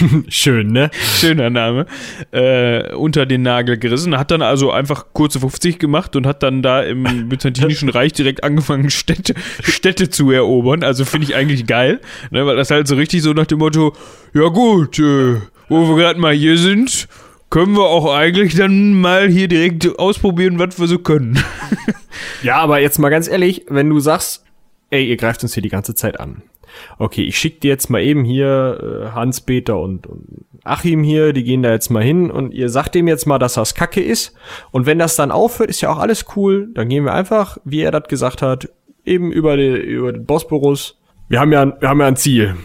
[0.29, 0.91] Schön, ne?
[1.19, 1.87] Schöner Name.
[2.31, 4.17] Äh, unter den Nagel gerissen.
[4.19, 8.45] Hat dann also einfach kurze 50 gemacht und hat dann da im Byzantinischen Reich direkt
[8.45, 10.83] angefangen, Städte, Städte zu erobern.
[10.83, 12.01] Also finde ich eigentlich geil,
[12.31, 12.47] ne?
[12.47, 13.95] weil das halt so richtig so nach dem Motto,
[14.35, 15.37] ja gut, äh,
[15.69, 17.09] wo wir gerade mal hier sind,
[17.51, 21.43] können wir auch eigentlich dann mal hier direkt ausprobieren, was wir so können.
[22.43, 24.45] ja, aber jetzt mal ganz ehrlich, wenn du sagst,
[24.93, 26.43] ey, ihr greift uns hier die ganze Zeit an
[26.99, 31.45] okay, ich schick dir jetzt mal eben hier äh, Hans-Peter und, und Achim hier, die
[31.45, 34.35] gehen da jetzt mal hin und ihr sagt dem jetzt mal, dass das Kacke ist.
[34.71, 36.69] Und wenn das dann aufhört, ist ja auch alles cool.
[36.75, 38.69] Dann gehen wir einfach, wie er das gesagt hat,
[39.05, 40.99] eben über, die, über den Bosporus.
[41.29, 42.57] Wir haben ja, wir haben ja ein Ziel.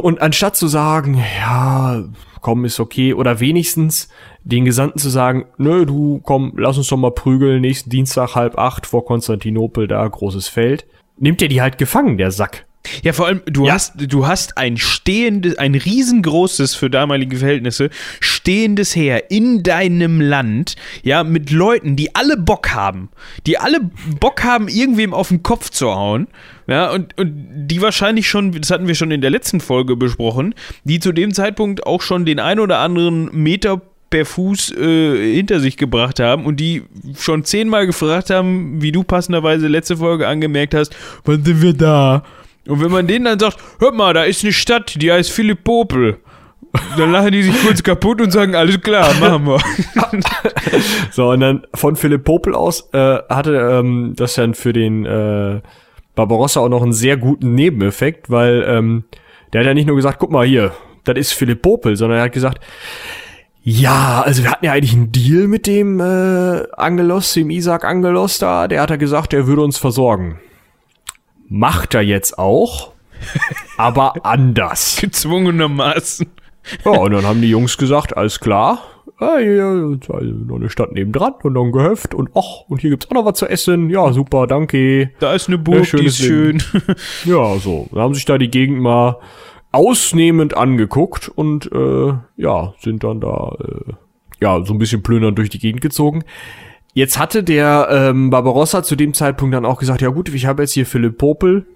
[0.00, 2.04] Und anstatt zu sagen, ja,
[2.40, 4.08] komm, ist okay, oder wenigstens
[4.44, 8.58] den Gesandten zu sagen, nö, du, komm, lass uns doch mal prügeln, nächsten Dienstag halb
[8.58, 10.86] acht vor Konstantinopel, da, großes Feld.
[11.22, 12.66] Nimmt er die halt gefangen, der Sack.
[13.04, 13.74] Ja, vor allem, du ja.
[13.74, 20.74] hast, du hast ein stehendes, ein riesengroßes für damalige Verhältnisse, stehendes Heer in deinem Land,
[21.04, 23.08] ja, mit Leuten, die alle Bock haben,
[23.46, 23.78] die alle
[24.18, 26.26] Bock haben, irgendwem auf den Kopf zu hauen,
[26.66, 30.52] ja, und, und die wahrscheinlich schon, das hatten wir schon in der letzten Folge besprochen,
[30.82, 33.80] die zu dem Zeitpunkt auch schon den ein oder anderen Meter
[34.12, 36.82] per Fuß äh, hinter sich gebracht haben und die
[37.18, 40.94] schon zehnmal gefragt haben, wie du passenderweise letzte Folge angemerkt hast,
[41.24, 42.22] wann sind wir da?
[42.68, 46.18] Und wenn man denen dann sagt, hört mal, da ist eine Stadt, die heißt Philippopel.
[46.96, 49.58] Dann lachen die sich kurz kaputt und sagen, alles klar, machen wir.
[51.10, 55.60] so, und dann von Philippopel aus äh, hatte ähm, das dann für den äh,
[56.14, 59.04] Barbarossa auch noch einen sehr guten Nebeneffekt, weil ähm,
[59.52, 60.72] der hat ja nicht nur gesagt, guck mal hier,
[61.04, 62.62] das ist Philippopel, sondern er hat gesagt,
[63.64, 68.38] Ja, also wir hatten ja eigentlich einen Deal mit dem äh, Angelos, dem Isaac Angelos
[68.38, 68.66] da.
[68.66, 70.40] Der hat ja gesagt, er würde uns versorgen.
[71.48, 72.92] Macht er jetzt auch,
[73.76, 74.96] aber anders.
[75.00, 76.26] Gezwungenermaßen.
[76.84, 78.82] Ja, und dann haben die Jungs gesagt, alles klar,
[79.18, 83.06] ah, also noch eine Stadt nebendran und noch ein Gehöft und ach, und hier gibt's
[83.10, 83.90] auch noch was zu essen.
[83.90, 85.10] Ja, super, danke.
[85.20, 86.84] Da ist eine Burg, Ja, die ist schönes schön.
[87.24, 87.88] Ja, so.
[87.92, 89.18] Dann haben sich da die Gegend mal
[89.72, 93.92] ausnehmend angeguckt und äh, ja, sind dann da äh,
[94.40, 96.24] ja so ein bisschen plündernd durch die Gegend gezogen.
[96.94, 100.62] Jetzt hatte der ähm, Barbarossa zu dem Zeitpunkt dann auch gesagt, ja gut, ich habe
[100.62, 101.66] jetzt hier Philipp Popel.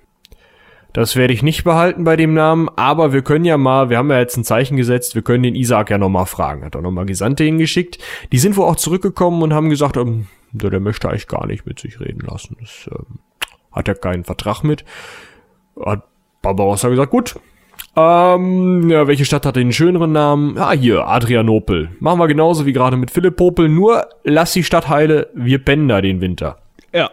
[0.93, 4.11] Das werde ich nicht behalten bei dem Namen, aber wir können ja mal, wir haben
[4.11, 6.65] ja jetzt ein Zeichen gesetzt, wir können den Isaac ja nochmal fragen.
[6.65, 7.99] Hat er nochmal Gesandte hingeschickt.
[8.33, 11.67] Die sind wohl auch zurückgekommen und haben gesagt, ähm, der, der möchte eigentlich gar nicht
[11.67, 12.57] mit sich reden lassen.
[12.61, 13.19] Das ähm,
[13.73, 14.85] hat er keinen Vertrag mit.
[15.83, 16.05] Hat
[16.41, 17.37] Barbarossa gesagt, gut.
[17.99, 20.59] Ähm, ja, welche Stadt hat den schöneren Namen?
[20.59, 21.89] Ah, hier, Adrianopel.
[21.99, 25.89] Machen wir genauso wie gerade mit Philipp Popel, nur lass die Stadt heile, wir pennen
[25.89, 26.59] da den Winter.
[26.93, 27.11] Ja.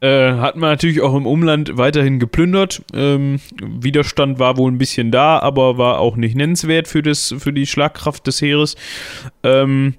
[0.00, 2.82] Äh, hat man natürlich auch im Umland weiterhin geplündert.
[2.92, 7.52] Ähm, Widerstand war wohl ein bisschen da, aber war auch nicht nennenswert für, das, für
[7.52, 8.74] die Schlagkraft des Heeres.
[9.44, 9.94] Ähm,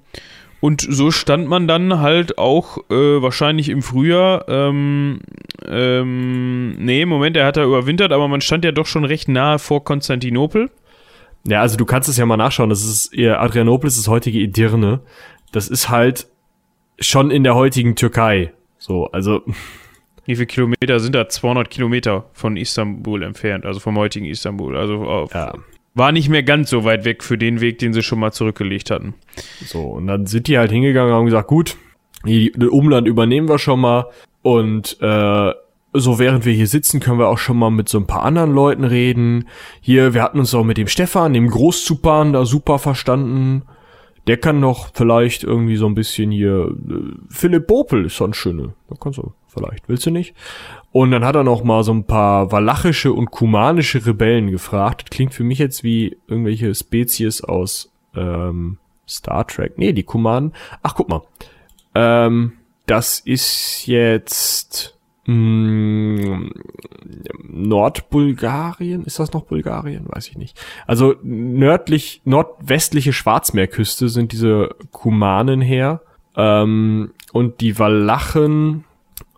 [0.64, 4.48] und so stand man dann halt auch äh, wahrscheinlich im Frühjahr.
[4.48, 5.20] Ähm,
[5.66, 9.58] ähm, nee, Moment, er hat da überwintert, aber man stand ja doch schon recht nahe
[9.58, 10.70] vor Konstantinopel.
[11.46, 14.38] Ja, also du kannst es ja mal nachschauen, das ist, ihr Adrianopel ist das heutige
[14.38, 15.02] Edirne.
[15.52, 16.28] Das ist halt
[16.98, 18.54] schon in der heutigen Türkei.
[18.78, 19.42] So, also,
[20.24, 21.28] Wie viele Kilometer sind da?
[21.28, 24.78] 200 Kilometer von Istanbul entfernt, also vom heutigen Istanbul.
[24.78, 25.52] Also auf, ja.
[25.94, 28.90] War nicht mehr ganz so weit weg für den Weg, den sie schon mal zurückgelegt
[28.90, 29.14] hatten.
[29.64, 31.76] So, und dann sind die halt hingegangen und haben gesagt, gut,
[32.26, 34.06] die, Umland übernehmen wir schon mal
[34.42, 35.52] und äh,
[35.96, 38.52] so während wir hier sitzen, können wir auch schon mal mit so ein paar anderen
[38.52, 39.46] Leuten reden.
[39.80, 43.62] Hier, wir hatten uns auch mit dem Stefan, dem Großzupan, da super verstanden.
[44.26, 46.74] Der kann noch vielleicht irgendwie so ein bisschen hier.
[46.88, 46.94] Äh,
[47.28, 48.74] Philipp Bopel ist so ein schöner.
[48.88, 50.34] Da kannst du vielleicht, willst du nicht?
[50.94, 55.02] Und dann hat er noch mal so ein paar walachische und kumanische Rebellen gefragt.
[55.02, 58.78] Das klingt für mich jetzt wie irgendwelche Spezies aus ähm,
[59.08, 59.76] Star Trek.
[59.76, 60.52] Nee, die Kumanen.
[60.84, 61.22] Ach, guck mal.
[61.96, 62.52] Ähm,
[62.86, 66.50] das ist jetzt mh,
[67.42, 69.02] Nordbulgarien.
[69.02, 70.04] Ist das noch Bulgarien?
[70.06, 70.56] Weiß ich nicht.
[70.86, 76.02] Also nördlich, nordwestliche Schwarzmeerküste sind diese Kumanen her.
[76.36, 78.84] Ähm, und die Walachen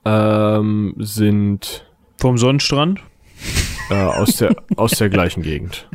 [0.07, 1.84] ähm, sind
[2.18, 3.00] Vom Sonnenstrand?
[3.90, 5.88] äh, aus der aus der gleichen Gegend.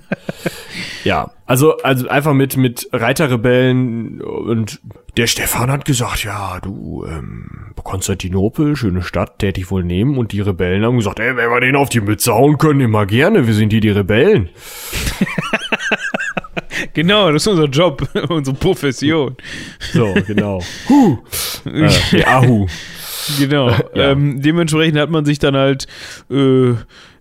[1.04, 4.80] Ja, also also einfach mit mit Reiterrebellen und
[5.18, 10.32] der Stefan hat gesagt, ja, du ähm, Konstantinopel, schöne Stadt, täte ich wohl nehmen und
[10.32, 13.48] die Rebellen haben gesagt, ey, wenn wir den auf die Mütze hauen können, immer gerne,
[13.48, 14.50] wir sind hier die Rebellen.
[16.94, 19.38] Genau, das ist unser Job, unsere Profession.
[19.94, 20.62] So, genau.
[20.90, 21.20] Huh.
[21.66, 22.68] Äh, Ahu.
[23.40, 23.70] Genau.
[23.96, 24.12] Ja.
[24.12, 25.88] Ähm, dementsprechend hat man sich dann halt
[26.30, 26.74] äh,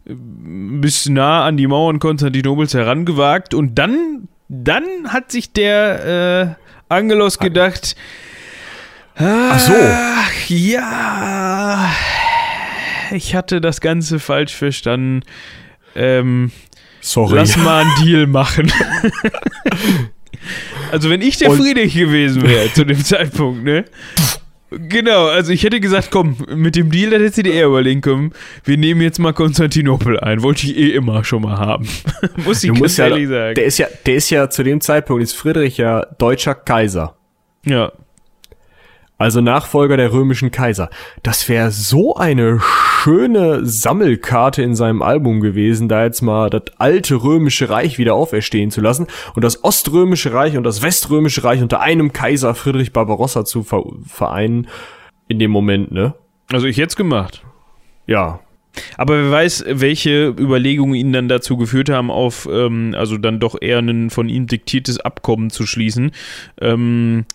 [0.06, 6.56] bis nah an die Mauern Konstantinopels herangewagt und dann, dann hat sich der
[6.88, 7.94] äh, Angelos gedacht,
[9.16, 9.72] Ach so.
[9.74, 11.90] ach ja,
[13.12, 15.22] ich hatte das Ganze falsch verstanden.
[15.94, 16.50] Ähm,
[17.02, 17.34] Sorry.
[17.36, 18.72] Lass mal einen Deal machen.
[20.92, 23.84] also wenn ich der Und- Friedrich gewesen wäre zu dem Zeitpunkt, ne?
[24.70, 28.32] Genau, also ich hätte gesagt, komm, mit dem Deal, das hätte eher überlegen können,
[28.64, 30.42] wir nehmen jetzt mal Konstantinopel ein.
[30.42, 31.88] Wollte ich eh immer schon mal haben.
[32.44, 33.54] Muss ich Du ganz ja, ehrlich sagen.
[33.56, 37.16] der ist ja, der ist ja zu dem Zeitpunkt ist Friedrich ja deutscher Kaiser.
[37.64, 37.92] ja.
[39.20, 40.88] Also Nachfolger der römischen Kaiser.
[41.22, 47.16] Das wäre so eine schöne Sammelkarte in seinem Album gewesen, da jetzt mal das alte
[47.16, 51.82] römische Reich wieder auferstehen zu lassen und das oströmische Reich und das weströmische Reich unter
[51.82, 54.68] einem Kaiser Friedrich Barbarossa zu ver vereinen.
[55.28, 56.14] In dem Moment, ne?
[56.50, 57.44] Also ich hätte gemacht.
[58.06, 58.40] Ja.
[58.96, 63.60] Aber wer weiß, welche Überlegungen ihn dann dazu geführt haben, auf, ähm, also dann doch
[63.60, 66.12] eher ein von ihm diktiertes Abkommen zu schließen.
[66.58, 67.26] Ähm,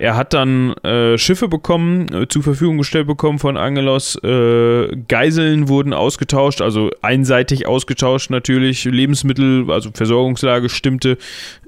[0.00, 4.16] er hat dann äh, Schiffe bekommen, äh, zur Verfügung gestellt bekommen von Angelos.
[4.24, 8.86] Äh, Geiseln wurden ausgetauscht, also einseitig ausgetauscht natürlich.
[8.86, 11.18] Lebensmittel, also Versorgungslage stimmte.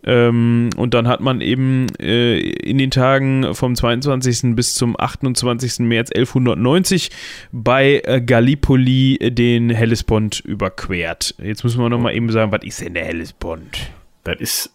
[0.02, 4.56] Ähm, und dann hat man eben äh, in den Tagen vom 22.
[4.56, 5.80] bis zum 28.
[5.80, 7.10] März 1190
[7.52, 11.34] bei äh, Gallipoli den Hellespont überquert.
[11.36, 13.90] Jetzt müssen wir nochmal eben sagen, was ist denn der Hellespont?
[14.24, 14.70] Das ist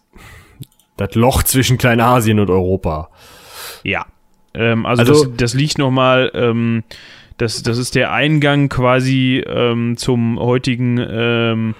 [0.96, 3.10] das Loch zwischen Kleinasien und Europa.
[3.84, 4.06] Ja.
[4.54, 6.84] Ähm, also, Also- das, das liegt nochmal, ähm,
[7.36, 11.74] das, das ist der Eingang quasi ähm, zum heutigen ähm.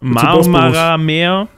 [0.00, 1.48] Marmara-Meer.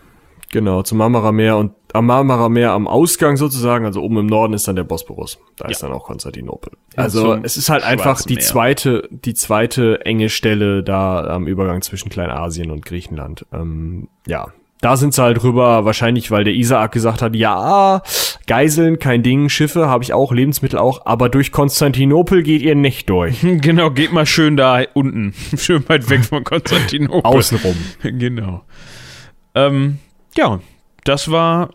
[0.50, 4.76] Genau, zum Marmara-Meer und am Marmara-Meer am Ausgang sozusagen, also oben im Norden ist dann
[4.76, 5.38] der Bosporus.
[5.56, 6.72] Da ist dann auch Konstantinopel.
[6.96, 8.42] Also es ist halt einfach die Meer.
[8.42, 13.46] zweite, die zweite enge Stelle da am Übergang zwischen Kleinasien und Griechenland.
[13.52, 14.48] Ähm, ja,
[14.82, 18.02] da sind sie halt rüber, wahrscheinlich, weil der Isaak gesagt hat, ja,
[18.48, 23.08] Geiseln, kein Ding, Schiffe habe ich auch, Lebensmittel auch, aber durch Konstantinopel geht ihr nicht
[23.08, 23.38] durch.
[23.62, 25.34] Genau, geht mal schön da unten.
[25.56, 27.22] Schön weit weg von Konstantinopel.
[27.22, 27.76] Außenrum.
[28.02, 28.64] Genau.
[29.54, 29.98] Ähm,
[30.36, 30.58] ja,
[31.04, 31.70] das war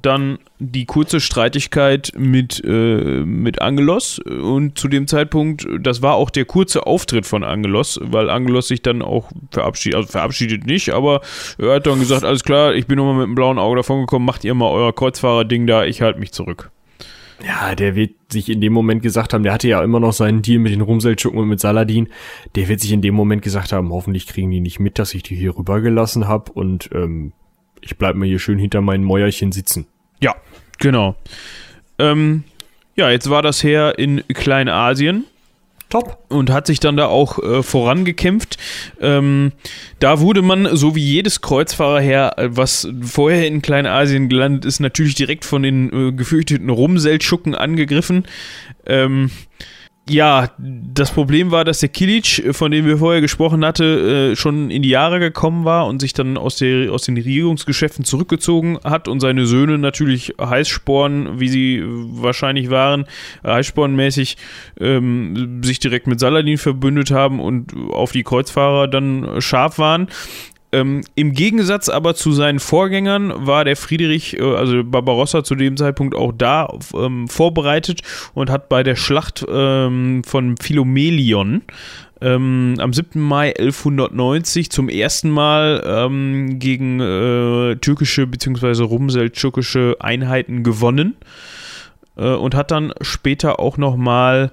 [0.00, 6.30] dann die kurze Streitigkeit mit, äh, mit Angelos und zu dem Zeitpunkt, das war auch
[6.30, 11.20] der kurze Auftritt von Angelos, weil Angelos sich dann auch verabschiedet, also verabschiedet nicht, aber
[11.58, 14.24] er hat dann gesagt, alles klar, ich bin nochmal mit dem blauen Auge davon gekommen,
[14.24, 16.70] macht ihr mal euer Kreuzfahrer-Ding da, ich halte mich zurück.
[17.44, 20.42] Ja, der wird sich in dem Moment gesagt haben, der hatte ja immer noch seinen
[20.42, 22.08] Deal mit den Rumseldschuppen und mit Saladin.
[22.54, 25.24] Der wird sich in dem Moment gesagt haben, hoffentlich kriegen die nicht mit, dass ich
[25.24, 27.32] die hier rübergelassen habe und ähm,
[27.82, 29.86] ich bleib mal hier schön hinter meinen Mäuerchen sitzen.
[30.20, 30.34] Ja,
[30.78, 31.16] genau.
[31.98, 32.44] Ähm,
[32.96, 35.26] ja, jetzt war das Heer in Kleinasien.
[35.92, 36.24] Top.
[36.30, 38.56] und hat sich dann da auch äh, vorangekämpft.
[38.98, 39.52] Ähm,
[39.98, 45.16] da wurde man, so wie jedes Kreuzfahrerheer, äh, was vorher in Kleinasien gelandet ist, natürlich
[45.16, 48.24] direkt von den äh, gefürchteten Rumseldschucken angegriffen.
[48.86, 49.30] Ähm,
[50.10, 54.68] ja, das Problem war, dass der Kilic, von dem wir vorher gesprochen hatte, äh, schon
[54.68, 59.06] in die Jahre gekommen war und sich dann aus, der, aus den Regierungsgeschäften zurückgezogen hat
[59.06, 63.04] und seine Söhne natürlich Heißsporn, wie sie wahrscheinlich waren,
[63.46, 64.38] Heißspornmäßig
[64.80, 70.08] ähm, sich direkt mit Saladin verbündet haben und auf die Kreuzfahrer dann scharf waren.
[70.72, 75.76] Ähm, Im Gegensatz aber zu seinen Vorgängern war der Friedrich, äh, also Barbarossa zu dem
[75.76, 78.00] Zeitpunkt auch da ähm, vorbereitet
[78.32, 81.62] und hat bei der Schlacht ähm, von Philomelion
[82.22, 83.20] ähm, am 7.
[83.20, 88.84] Mai 1190 zum ersten Mal ähm, gegen äh, türkische bzw.
[88.84, 91.16] rumseltschukische Einheiten gewonnen
[92.16, 94.52] äh, und hat dann später auch nochmal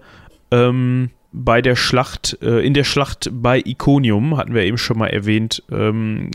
[0.52, 5.08] ähm, bei der Schlacht, äh, in der Schlacht bei Iconium, hatten wir eben schon mal
[5.08, 6.32] erwähnt, ähm,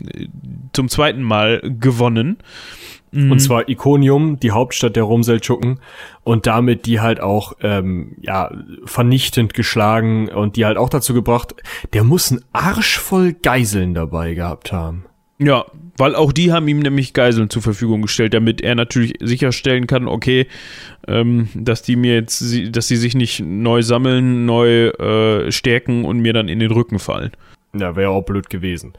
[0.73, 2.37] zum zweiten Mal gewonnen.
[3.15, 5.79] Und zwar Iconium, die Hauptstadt der Rumseldschucken
[6.23, 8.51] und damit die halt auch ähm, ja
[8.83, 11.55] vernichtend geschlagen und die halt auch dazu gebracht,
[11.93, 15.05] der muss einen Arsch voll Geiseln dabei gehabt haben.
[15.37, 15.65] Ja,
[15.97, 20.07] weil auch die haben ihm nämlich Geiseln zur Verfügung gestellt, damit er natürlich sicherstellen kann,
[20.07, 20.47] okay,
[21.07, 22.41] ähm, dass die mir jetzt,
[22.75, 26.99] dass sie sich nicht neu sammeln, neu äh, stärken und mir dann in den Rücken
[26.99, 27.31] fallen.
[27.77, 28.93] Ja, wäre auch blöd gewesen.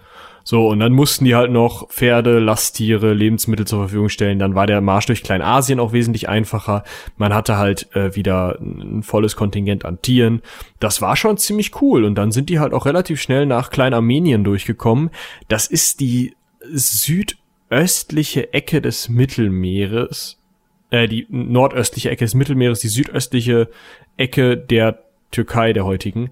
[0.49, 4.39] So, und dann mussten die halt noch Pferde, Lasttiere, Lebensmittel zur Verfügung stellen.
[4.39, 6.85] Dann war der Marsch durch Kleinasien auch wesentlich einfacher.
[7.17, 10.43] Man hatte halt äh, wieder ein volles Kontingent an Tieren.
[10.79, 12.05] Das war schon ziemlich cool.
[12.05, 15.11] Und dann sind die halt auch relativ schnell nach Kleinarmenien durchgekommen.
[15.49, 20.39] Das ist die südöstliche Ecke des Mittelmeeres.
[20.91, 23.69] Äh, die nordöstliche Ecke des Mittelmeeres, die südöstliche
[24.17, 26.31] Ecke der Türkei, der heutigen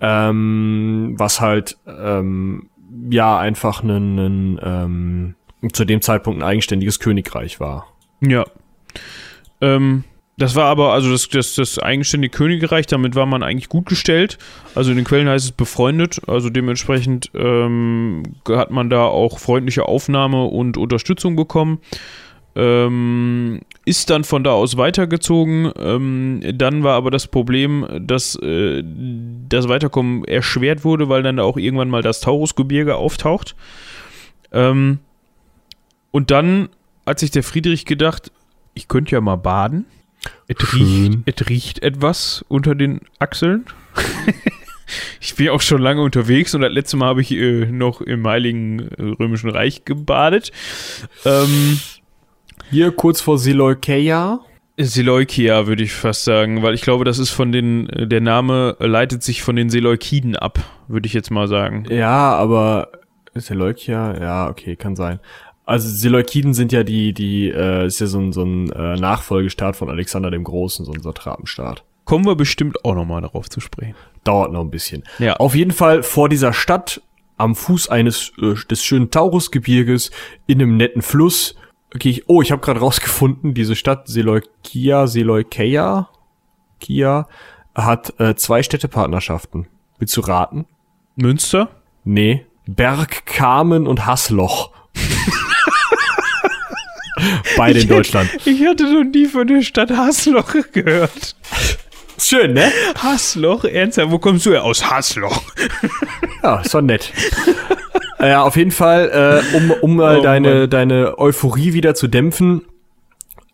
[0.00, 2.68] ähm, was halt ähm,
[3.10, 5.34] ja einfach ein, ähm,
[5.72, 7.86] zu dem Zeitpunkt ein eigenständiges Königreich war.
[8.20, 8.44] Ja.
[9.60, 10.04] Ähm,
[10.36, 14.38] das war aber, also das, das, das eigenständige Königreich, damit war man eigentlich gut gestellt.
[14.74, 19.86] Also in den Quellen heißt es befreundet, also dementsprechend ähm, hat man da auch freundliche
[19.86, 21.78] Aufnahme und Unterstützung bekommen.
[22.56, 25.70] Ähm, ist dann von da aus weitergezogen.
[25.78, 28.82] Ähm, dann war aber das Problem, dass äh,
[29.48, 33.54] das Weiterkommen erschwert wurde, weil dann da auch irgendwann mal das Taurusgebirge auftaucht.
[34.52, 35.00] Ähm,
[36.10, 36.68] und dann
[37.06, 38.30] hat sich der Friedrich gedacht,
[38.74, 39.84] ich könnte ja mal baden.
[40.48, 43.66] Es riecht, es riecht etwas unter den Achseln.
[45.20, 48.26] ich bin auch schon lange unterwegs und das letzte Mal habe ich äh, noch im
[48.26, 50.50] Heiligen äh, Römischen Reich gebadet.
[51.26, 51.78] Ähm,
[52.70, 54.40] Hier kurz vor Seleukeia.
[54.76, 59.22] Seleukia würde ich fast sagen, weil ich glaube, das ist von den, der Name leitet
[59.22, 60.58] sich von den Seleukiden ab,
[60.88, 61.86] würde ich jetzt mal sagen.
[61.90, 62.88] Ja, aber
[63.34, 65.20] Seleukia, ja, okay, kann sein.
[65.64, 69.76] Also Seleukiden sind ja die, die, äh, ist ja so ein, so ein äh, Nachfolgestaat
[69.76, 71.84] von Alexander dem Großen, so ein Satrapenstaat.
[72.04, 73.94] Kommen wir bestimmt auch nochmal darauf zu sprechen.
[74.24, 75.04] Dauert noch ein bisschen.
[75.18, 75.34] Ja.
[75.36, 77.00] Auf jeden Fall vor dieser Stadt,
[77.38, 80.10] am Fuß eines äh, des schönen Taurusgebirges,
[80.46, 81.54] in einem netten Fluss.
[81.94, 86.08] Okay, ich, oh, ich habe gerade rausgefunden, diese Stadt Seleukia, Seleukeia,
[86.80, 87.28] Kia,
[87.74, 89.68] hat äh, zwei Städtepartnerschaften.
[89.98, 90.66] Willst du raten?
[91.14, 91.68] Münster?
[92.02, 92.46] Nee.
[92.66, 94.72] Bergkamen und Hassloch.
[97.56, 98.28] Beide in Deutschland.
[98.44, 101.36] Ich hatte noch nie von der Stadt Hasloch gehört.
[102.18, 102.72] Schön, ne?
[103.00, 103.64] Hasloch?
[103.64, 104.10] Ernsthaft?
[104.10, 104.64] Wo kommst du her?
[104.64, 105.42] Aus Hasloch.
[106.42, 107.12] Ja, ist doch nett.
[108.26, 110.70] ja, auf jeden Fall, äh, um, um mal Oh deine, Mann.
[110.70, 112.62] deine Euphorie wieder zu dämpfen,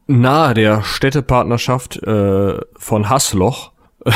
[0.07, 3.73] nahe der Städtepartnerschaft äh, von Hasloch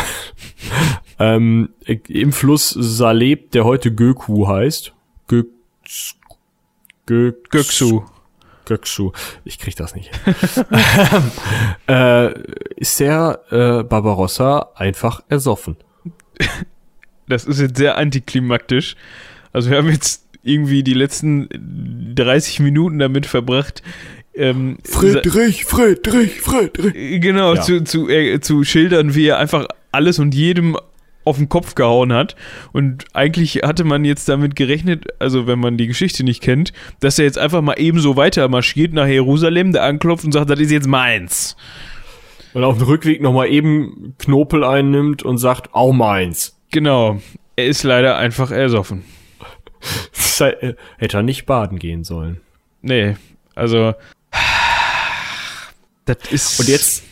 [1.19, 1.71] ähm,
[2.09, 4.93] im Fluss Saleb, der heute Göku heißt.
[5.29, 5.45] Gö
[7.07, 8.03] Gö Göksu.
[8.65, 9.13] Göksu.
[9.45, 10.11] Ich krieg das nicht.
[11.89, 12.33] äh,
[12.77, 15.77] ist der äh, Barbarossa einfach ersoffen.
[17.29, 18.97] Das ist jetzt sehr antiklimaktisch.
[19.53, 21.49] Also wir haben jetzt irgendwie die letzten
[22.15, 23.83] 30 Minuten damit verbracht,
[24.35, 27.21] ähm, Friedrich, Friedrich, Friedrich.
[27.21, 27.63] Genau, ja.
[27.63, 30.77] zu, zu, äh, zu schildern, wie er einfach alles und jedem
[31.25, 32.37] auf den Kopf gehauen hat.
[32.73, 37.19] Und eigentlich hatte man jetzt damit gerechnet, also wenn man die Geschichte nicht kennt, dass
[37.19, 40.71] er jetzt einfach mal ebenso weiter marschiert nach Jerusalem, da anklopft und sagt, das ist
[40.71, 41.57] jetzt meins.
[42.53, 46.57] Und auf dem Rückweg nochmal eben Knopel einnimmt und sagt, auch meins.
[46.71, 47.21] Genau.
[47.57, 49.05] Er ist leider einfach ersoffen.
[50.39, 52.41] Hätte er nicht baden gehen sollen.
[52.83, 53.17] Nee,
[53.55, 53.95] also
[56.05, 56.61] das ist.
[56.61, 57.03] Und jetzt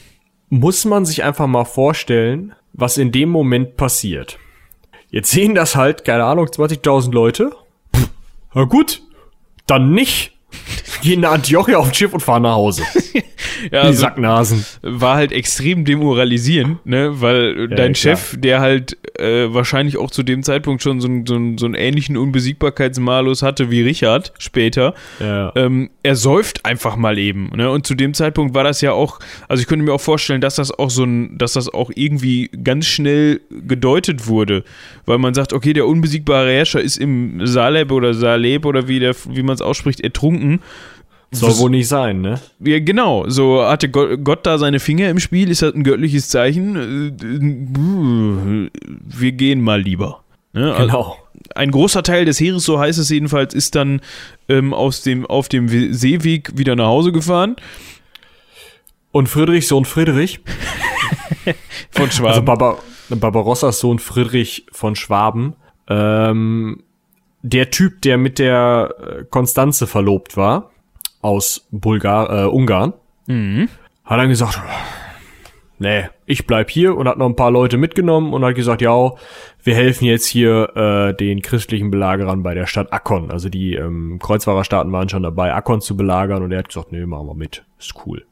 [0.49, 4.39] muss man sich einfach mal vorstellen, was in dem Moment passiert.
[5.11, 7.53] Jetzt sehen das halt, keine Ahnung, 20.000 Leute.
[8.55, 9.03] Na gut,
[9.67, 10.39] dann nicht
[11.03, 12.83] gehen nach Antiochia auf ein Schiff und fahren nach Hause.
[13.71, 14.65] ja, also Sacknasen.
[14.83, 17.21] War halt extrem demoralisierend, ne?
[17.21, 21.09] Weil ja, dein ja, Chef, der halt äh, wahrscheinlich auch zu dem Zeitpunkt schon so,
[21.27, 25.53] so, so einen ähnlichen Unbesiegbarkeitsmalus hatte wie Richard später, ja.
[25.57, 27.51] ähm, er säuft einfach mal eben.
[27.55, 27.71] Ne?
[27.71, 30.57] Und zu dem Zeitpunkt war das ja auch, also ich könnte mir auch vorstellen, dass
[30.57, 34.65] das auch so ein, dass das auch irgendwie ganz schnell gedeutet wurde,
[35.07, 39.15] weil man sagt, okay, der unbesiegbare Herrscher ist im Saleb oder Saleb oder wie, der,
[39.29, 40.42] wie man es ausspricht, ertrunken
[41.33, 42.41] soll wohl nicht sein, ne?
[42.61, 43.29] Ja, genau.
[43.29, 47.17] So hatte Gott da seine Finger im Spiel, ist das ein göttliches Zeichen.
[49.07, 50.23] Wir gehen mal lieber.
[50.53, 50.73] Ne?
[50.75, 51.17] Also genau.
[51.55, 54.01] Ein großer Teil des Heeres, so heißt es jedenfalls, ist dann
[54.49, 57.57] ähm, aus dem, auf dem Seeweg wieder nach Hause gefahren.
[59.11, 60.41] Und Friedrich, Sohn Friedrich.
[61.91, 62.29] von Schwaben.
[62.29, 62.79] Also Barbar
[63.09, 65.55] Barbarossas Sohn Friedrich von Schwaben.
[65.89, 66.83] Ähm,
[67.43, 70.71] der Typ, der mit der Konstanze verlobt war
[71.21, 72.95] aus Bulgar äh, Ungarn,
[73.27, 73.69] mhm.
[74.05, 74.61] hat dann gesagt,
[75.79, 79.13] nee, ich bleib hier und hat noch ein paar Leute mitgenommen und hat gesagt, ja,
[79.63, 83.31] wir helfen jetzt hier äh, den christlichen Belagerern bei der Stadt Akkon.
[83.31, 87.05] Also die ähm, Kreuzfahrerstaaten waren schon dabei, Akkon zu belagern und er hat gesagt, nee,
[87.07, 88.25] machen wir mit, ist cool.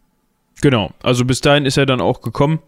[0.60, 2.58] Genau, also bis dahin ist er dann auch gekommen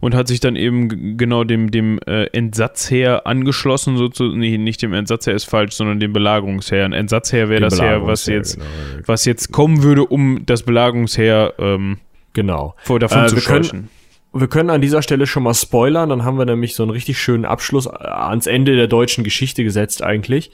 [0.00, 4.92] und hat sich dann eben genau dem, dem äh, Entsatzheer angeschlossen, sozusagen, nee, nicht dem
[4.92, 6.84] Entsatzheer ist falsch, sondern dem Belagerungsheer.
[6.84, 8.68] Ein Entsatzheer wäre das Heer, was jetzt, genau.
[9.06, 11.98] was jetzt kommen würde, um das Belagerungsheer ähm,
[12.32, 12.74] genau.
[12.82, 13.88] vor, davon äh, zu scheuchen.
[14.32, 17.18] Wir können an dieser Stelle schon mal spoilern, dann haben wir nämlich so einen richtig
[17.18, 20.52] schönen Abschluss äh, ans Ende der deutschen Geschichte gesetzt eigentlich.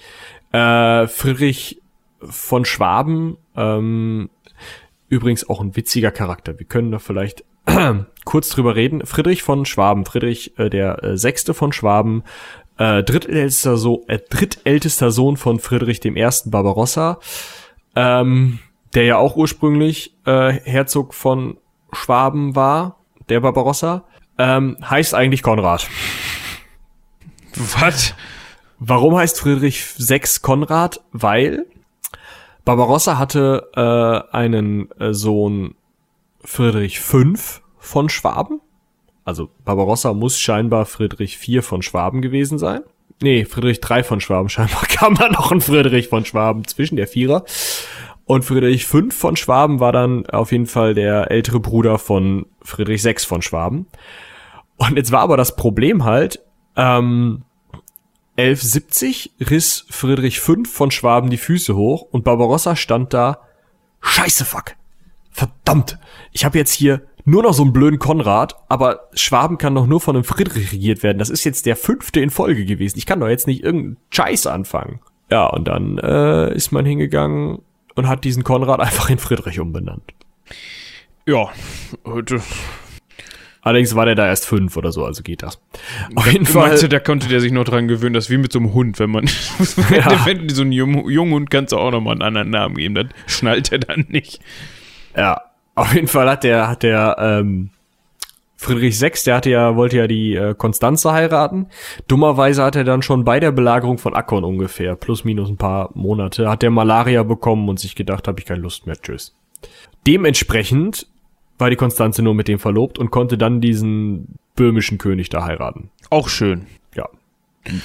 [0.53, 1.83] Äh, Friedrich
[2.23, 4.31] von Schwaben ähm,
[5.09, 6.59] Übrigens auch ein witziger Charakter.
[6.59, 7.45] Wir können da vielleicht
[8.25, 9.05] kurz drüber reden.
[9.07, 12.23] Friedrich von Schwaben, Friedrich äh, der äh, Sechste von Schwaben,
[12.79, 17.21] äh, drittältester, so äh, drittältester Sohn von Friedrich dem Ersten Barbarossa,
[17.95, 18.59] ähm,
[18.95, 21.59] der ja auch ursprünglich äh, Herzog von
[21.93, 24.05] Schwaben war, der Barbarossa,
[24.39, 25.89] ähm, heißt eigentlich Konrad.
[27.55, 28.15] Was?
[28.79, 31.01] Warum heißt Friedrich VI Konrad?
[31.13, 31.67] Weil
[32.67, 35.77] Barbarossa hatte äh, einen äh, Sohn
[36.41, 37.35] Friedrich V
[37.79, 38.61] von Schwaben.
[39.25, 42.83] Also Barbarossa muss scheinbar Friedrich IV von Schwaben gewesen sein.
[43.23, 44.49] Nee, Friedrich III von Schwaben.
[44.51, 47.45] Scheinbar kam da noch ein Friedrich von Schwaben zwischen der Vierer.
[48.25, 53.05] Und Friedrich V von Schwaben war dann auf jeden Fall der ältere Bruder von Friedrich
[53.05, 53.87] VI von Schwaben.
[54.77, 56.43] Und jetzt war aber das Problem halt,
[56.75, 57.45] ähm,
[58.37, 63.41] 1170 riss Friedrich V von Schwaben die Füße hoch und Barbarossa stand da,
[64.03, 64.75] scheiße fuck,
[65.31, 65.99] verdammt,
[66.33, 70.01] ich habe jetzt hier nur noch so einen blöden Konrad, aber Schwaben kann doch nur
[70.01, 71.19] von einem Friedrich regiert werden.
[71.19, 72.99] Das ist jetzt der fünfte in Folge gewesen.
[72.99, 75.01] Ich kann doch jetzt nicht irgendeinen Scheiß anfangen.
[75.29, 77.63] Ja, und dann äh, ist man hingegangen
[77.97, 80.05] und hat diesen Konrad einfach in Friedrich umbenannt.
[81.27, 81.51] Ja,
[82.05, 82.41] heute
[83.67, 85.61] Allerdings war der da erst fünf oder so, also geht das.
[86.15, 86.69] Auf jeden Fall.
[86.69, 88.73] Meinst du, da konnte der sich noch dran gewöhnen, das ist wie mit so einem
[88.73, 89.25] Hund, wenn man,
[89.91, 90.25] ja.
[90.25, 93.73] wenn so einen jungen Hund kannst du auch nochmal einen anderen Namen geben, dann schnallt
[93.73, 94.41] er dann nicht.
[95.17, 95.41] Ja,
[95.75, 97.71] auf jeden Fall hat der, hat der, ähm,
[98.57, 101.67] Friedrich VI, der hatte ja, wollte ja die äh, Konstanze heiraten.
[102.07, 105.91] Dummerweise hat er dann schon bei der Belagerung von Akkon ungefähr, plus minus ein paar
[105.95, 109.35] Monate, hat der Malaria bekommen und sich gedacht, habe ich keine Lust mehr, tschüss.
[110.07, 111.09] Dementsprechend
[111.59, 115.91] war die Konstanze nur mit dem verlobt und konnte dann diesen böhmischen König da heiraten.
[116.11, 116.67] Auch schön.
[116.95, 117.09] Ja,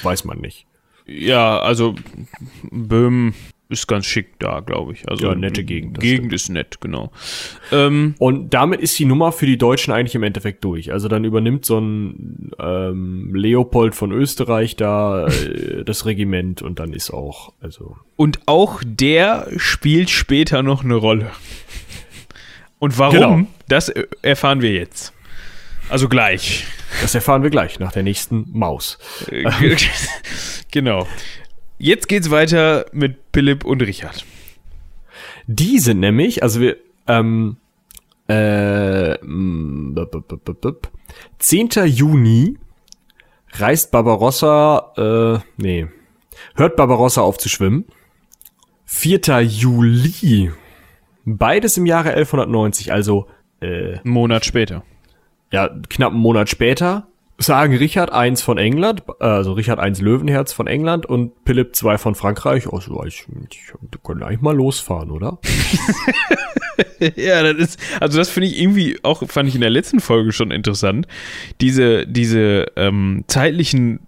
[0.02, 0.66] weiß man nicht.
[1.06, 1.94] Ja, also
[2.70, 3.34] Böhmen
[3.68, 5.08] ist ganz schick da, glaube ich.
[5.08, 7.10] Also Ja, nette Gegend, Gegend ist nett, genau.
[7.72, 10.92] Ähm, Und damit ist die Nummer für die Deutschen eigentlich im Endeffekt durch.
[10.92, 16.92] Also dann übernimmt so ein ähm, Leopold von Österreich da äh, das Regiment und dann
[16.92, 21.30] ist auch, also und auch der spielt später noch eine Rolle.
[22.78, 23.46] Und warum, Genau.
[23.72, 25.12] Das äh, erfahren wir jetzt.
[25.88, 26.64] Also gleich.
[27.00, 28.98] das erfahren wir gleich nach der nächsten Maus.
[29.30, 29.76] Äh, ge-
[30.70, 31.06] genau.
[31.78, 34.24] Jetzt geht's weiter mit Philipp und Richard.
[35.46, 36.76] Die sind nämlich, also wir,
[37.08, 37.56] ähm,
[38.28, 40.90] äh, mm, bup, bup, bup, bup, bup.
[41.40, 41.68] 10.
[41.86, 42.56] Juni
[43.54, 45.88] reist Barbarossa, äh, nee,
[46.54, 47.84] hört Barbarossa auf zu schwimmen.
[48.84, 49.40] 4.
[49.42, 50.52] Juli,
[51.24, 53.26] beides im Jahre 1190, also
[53.62, 54.82] äh, Einen Monat später.
[55.52, 57.06] ja, knapp einen Monat später,
[57.38, 62.14] sagen Richard I von England, also Richard I Löwenherz von England und Philipp II von
[62.14, 65.38] Frankreich, also ich, ich, wir können eigentlich mal losfahren, oder?
[67.16, 70.32] Ja, das ist, also das finde ich irgendwie auch, fand ich in der letzten Folge
[70.32, 71.06] schon interessant.
[71.60, 74.00] Diese, diese ähm, zeitlichen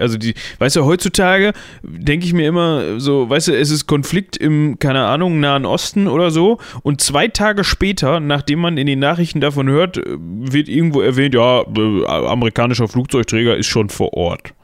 [0.00, 4.36] also die, weißt du, heutzutage denke ich mir immer so, weißt du, es ist Konflikt
[4.36, 8.98] im, keine Ahnung, Nahen Osten oder so und zwei Tage später, nachdem man in den
[8.98, 14.54] Nachrichten davon hört, äh, wird irgendwo erwähnt, ja, äh, amerikanischer Flugzeugträger ist schon vor Ort.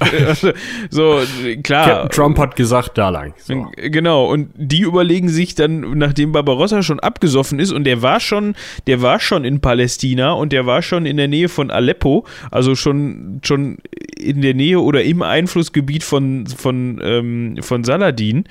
[0.00, 0.52] Also,
[0.90, 1.20] so,
[1.62, 1.86] klar.
[1.86, 3.34] Captain Trump hat gesagt, da lang.
[3.38, 3.66] So.
[3.76, 8.54] Genau, und die überlegen sich dann, nachdem Barbarossa schon abgesoffen ist und der war schon,
[8.86, 12.74] der war schon in Palästina und der war schon in der Nähe von Aleppo, also
[12.74, 13.78] schon, schon
[14.18, 18.44] in der Nähe oder im Einflussgebiet von, von, ähm, von Saladin.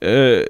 [0.00, 0.44] Äh,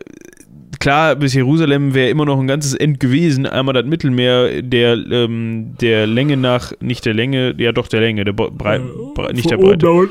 [0.78, 3.46] klar, bis Jerusalem wäre immer noch ein ganzes End gewesen.
[3.46, 8.24] Einmal das Mittelmeer, der, ähm, der Länge nach, nicht der Länge, ja doch der Länge,
[8.24, 8.80] der Brei,
[9.14, 10.08] Brei, nicht der Breite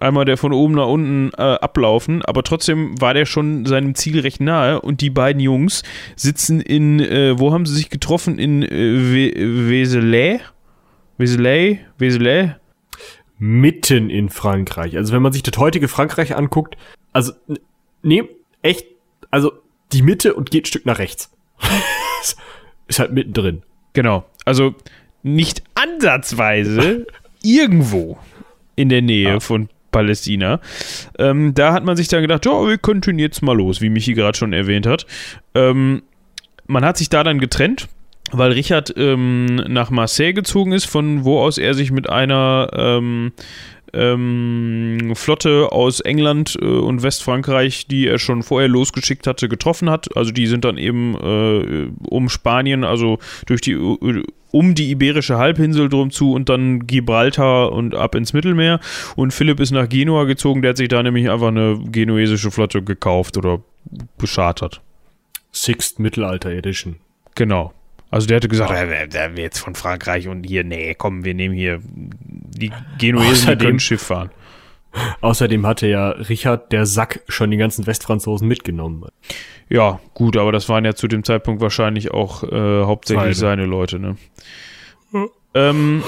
[0.00, 4.20] einmal der von oben nach unten äh, ablaufen, aber trotzdem war der schon seinem Ziel
[4.20, 5.82] recht nahe und die beiden Jungs
[6.16, 8.38] sitzen in, äh, wo haben sie sich getroffen?
[8.38, 10.40] In äh, Weselay?
[11.18, 11.80] Weselay?
[11.98, 12.54] Weselay?
[13.38, 14.96] Mitten in Frankreich.
[14.96, 16.76] Also wenn man sich das heutige Frankreich anguckt,
[17.12, 17.32] also,
[18.02, 18.24] nee,
[18.62, 18.86] echt,
[19.30, 19.52] also
[19.92, 21.30] die Mitte und geht ein Stück nach rechts.
[22.88, 23.62] ist halt mittendrin.
[23.92, 24.24] Genau.
[24.44, 24.74] Also
[25.22, 27.06] nicht ansatzweise
[27.42, 28.18] irgendwo
[28.76, 30.60] in der Nähe von Palästina.
[31.18, 34.14] Ähm, da hat man sich dann gedacht, ja, wir könnten jetzt mal los, wie Michi
[34.14, 35.06] gerade schon erwähnt hat.
[35.54, 36.02] Ähm,
[36.66, 37.88] man hat sich da dann getrennt,
[38.30, 43.00] weil Richard ähm, nach Marseille gezogen ist, von wo aus er sich mit einer
[43.92, 50.16] ähm, Flotte aus England äh, und Westfrankreich, die er schon vorher losgeschickt hatte, getroffen hat.
[50.16, 53.76] Also die sind dann eben äh, um Spanien, also durch die
[54.52, 58.80] um die iberische Halbinsel drum zu und dann Gibraltar und ab ins Mittelmeer.
[59.16, 62.82] Und Philipp ist nach Genua gezogen, der hat sich da nämlich einfach eine genuesische Flotte
[62.82, 63.62] gekauft oder
[64.18, 64.80] beschartert.
[65.52, 66.96] Sixth Mittelalter Edition.
[67.34, 67.72] Genau.
[68.10, 71.34] Also der hatte gesagt, äh, der wir jetzt von Frankreich und hier, nee, komm, wir
[71.34, 74.30] nehmen hier die Genuesen, die können Schiff fahren.
[75.20, 79.04] Außerdem hatte ja Richard der Sack schon die ganzen Westfranzosen mitgenommen.
[79.68, 83.62] Ja, gut, aber das waren ja zu dem Zeitpunkt wahrscheinlich auch äh, hauptsächlich Seine.
[83.62, 84.16] seine Leute, ne?
[85.54, 86.02] Ähm,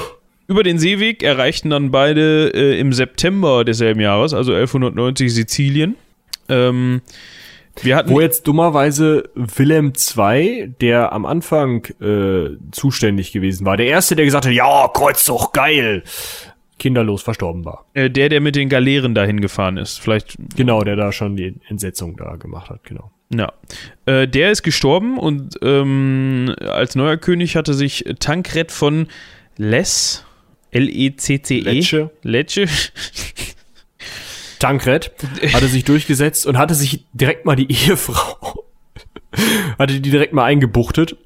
[0.48, 5.96] über den Seeweg erreichten dann beide äh, im September desselben Jahres, also 1190, Sizilien.
[6.48, 7.02] Ähm,
[7.80, 13.86] wir hatten Wo jetzt dummerweise Wilhelm II, der am Anfang äh, zuständig gewesen war, der
[13.86, 16.02] erste, der gesagt hat, ja, Kreuzzug, geil,
[16.78, 17.86] kinderlos verstorben war.
[17.94, 21.54] äh, der, der mit den Galeeren dahin gefahren ist, vielleicht Genau, der da schon die
[21.68, 23.10] Entsetzung da gemacht hat, genau.
[23.34, 23.52] Ja.
[24.04, 29.06] Äh, der ist gestorben und ähm, als neuer König hatte sich Tankred von
[29.56, 30.24] Les,
[30.72, 32.10] L-E-C-C-E, Lecce.
[32.22, 32.66] Lecce,
[34.62, 35.12] Tankred
[35.52, 38.64] hatte sich durchgesetzt und hatte sich direkt mal die Ehefrau,
[39.78, 41.16] hatte die direkt mal eingebuchtet,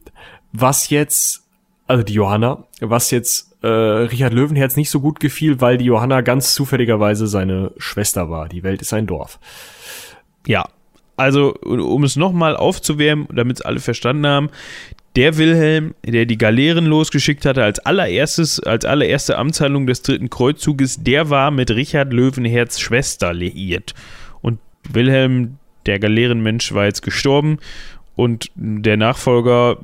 [0.52, 1.42] was jetzt,
[1.86, 6.22] also die Johanna, was jetzt äh, Richard Löwenherz nicht so gut gefiel, weil die Johanna
[6.22, 8.48] ganz zufälligerweise seine Schwester war.
[8.48, 9.38] Die Welt ist ein Dorf.
[10.46, 10.64] Ja,
[11.16, 14.50] also um es nochmal aufzuwärmen, damit es alle verstanden haben,
[15.16, 21.02] der Wilhelm, der die Galeeren losgeschickt hatte als allererstes, als allererste Amtshandlung des dritten Kreuzzuges,
[21.02, 23.94] der war mit Richard Löwenherz Schwester liiert.
[24.42, 27.58] Und Wilhelm, der Galeerenmensch, war jetzt gestorben
[28.14, 29.78] und der Nachfolger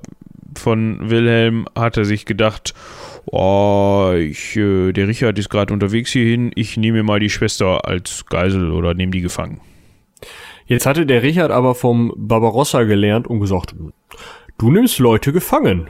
[0.55, 2.75] von Wilhelm hatte sich gedacht,
[3.25, 8.27] oh, ich, äh, der Richard ist gerade unterwegs hierhin, ich nehme mal die Schwester als
[8.27, 9.63] Geisel oder nehme die gefangen.
[10.67, 13.75] Jetzt hatte der Richard aber vom Barbarossa gelernt und gesagt,
[14.63, 15.89] du nimmst Leute gefangen,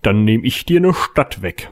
[0.00, 1.70] dann nehme ich dir eine Stadt weg.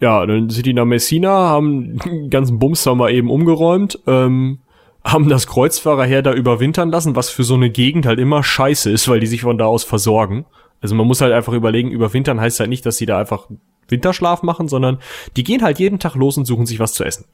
[0.00, 4.60] Ja, dann sind die nach Messina, haben den ganzen Bums da mal eben umgeräumt, ähm,
[5.04, 9.06] haben das Kreuzfahrerheer da überwintern lassen, was für so eine Gegend halt immer scheiße ist,
[9.08, 10.46] weil die sich von da aus versorgen.
[10.80, 13.48] Also man muss halt einfach überlegen, überwintern heißt halt nicht, dass sie da einfach
[13.88, 14.98] Winterschlaf machen, sondern
[15.36, 17.26] die gehen halt jeden Tag los und suchen sich was zu essen.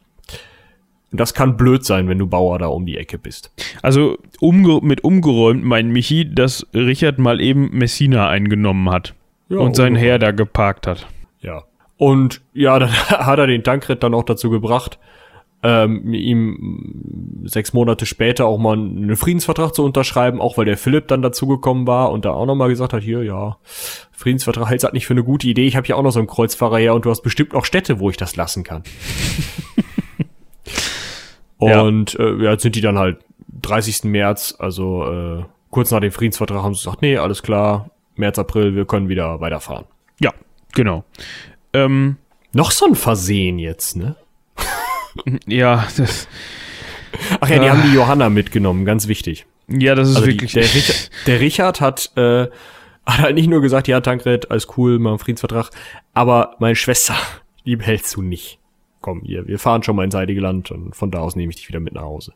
[1.15, 3.53] Und das kann blöd sein, wenn du Bauer da um die Ecke bist.
[3.83, 9.15] Also umge mit umgeräumt meint Michi, dass Richard mal eben Messina eingenommen hat
[9.49, 9.95] Ja, und sein.
[9.95, 11.07] Heer da geparkt hat.
[11.41, 11.63] Ja.
[11.99, 14.99] Und ja, dann hat er den Tankred dann auch dazu gebracht,
[15.63, 21.07] ähm, ihm sechs Monate später auch mal einen Friedensvertrag zu unterschreiben, auch weil der Philipp
[21.07, 23.59] dann dazugekommen war und da auch nochmal gesagt hat, hier, ja,
[24.11, 26.27] Friedensvertrag hältst halt nicht für eine gute Idee, ich habe ja auch noch so einen
[26.27, 28.83] Kreuzfahrer her und du hast bestimmt auch Städte, wo ich das lassen kann.
[31.69, 31.81] Ja.
[31.83, 33.19] und äh, ja, jetzt sind die dann halt
[33.63, 34.05] 30.
[34.05, 35.05] März, also
[35.41, 39.09] äh, kurz nach dem Friedensvertrag haben sie gesagt, nee, alles klar, März, April, wir können
[39.09, 39.85] wieder weiterfahren.
[40.21, 40.33] Ja,
[40.73, 41.05] genau.
[41.73, 42.17] Ähm,
[42.53, 44.17] Noch so ein Versehen jetzt, ne?
[45.47, 46.29] ja, das,
[47.41, 47.71] Ach ja, die Ah.
[47.77, 49.47] haben die Johanna mitgenommen, ganz wichtig.
[49.69, 50.53] ja, das ist Also die, wirklich.
[50.53, 52.43] der, Richard, der Richard hat, äh,
[53.07, 55.71] hat halt nicht nur gesagt, ja, Tankred, alles cool, mal einen Friedensvertrag,
[56.13, 57.15] aber meine Schwester,
[57.67, 58.59] die behältst du nicht.
[59.05, 61.57] Komm, hier, wir fahren schon mal ins Heilige Land und von da aus nehme ich
[61.57, 62.33] dich wieder mit nach Hause.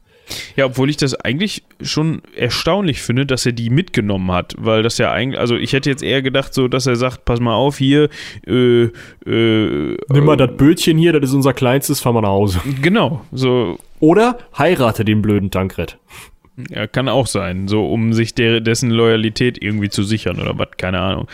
[0.55, 4.99] Ja, obwohl ich das eigentlich schon erstaunlich finde, dass er die mitgenommen hat, weil das
[4.99, 7.79] ja eigentlich, also ich hätte jetzt eher gedacht, so, dass er sagt, pass mal auf,
[7.79, 8.11] hier,
[8.47, 12.61] äh, äh, Nimm mal das Bötchen hier, das ist unser kleinstes, fahr mal nach Hause.
[12.83, 15.97] genau, so, Oder heirate den blöden Tankred.
[16.69, 20.69] ja, kann auch sein, so, um sich der, dessen Loyalität irgendwie zu sichern oder was,
[20.77, 21.29] keine Ahnung.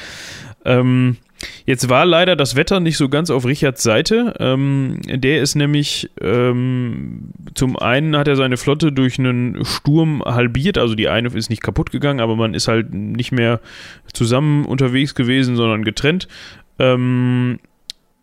[0.65, 1.17] Ähm,
[1.67, 4.35] jetzt war leider das Wetter nicht so ganz auf Richards Seite.
[4.39, 10.79] Ähm, der ist nämlich, ähm, zum einen hat er seine Flotte durch einen Sturm halbiert,
[10.79, 13.61] also die eine ist nicht kaputt gegangen, aber man ist halt nicht mehr
[14.13, 16.29] zusammen unterwegs gewesen, sondern getrennt.
[16.79, 17.59] Ähm,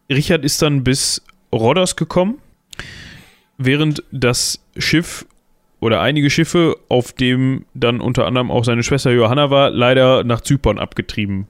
[0.09, 1.23] Richard ist dann bis
[1.53, 2.39] Rhodos gekommen,
[3.57, 5.25] während das Schiff
[5.79, 10.41] oder einige Schiffe, auf dem dann unter anderem auch seine Schwester Johanna war, leider nach
[10.41, 11.47] Zypern abgetrieben.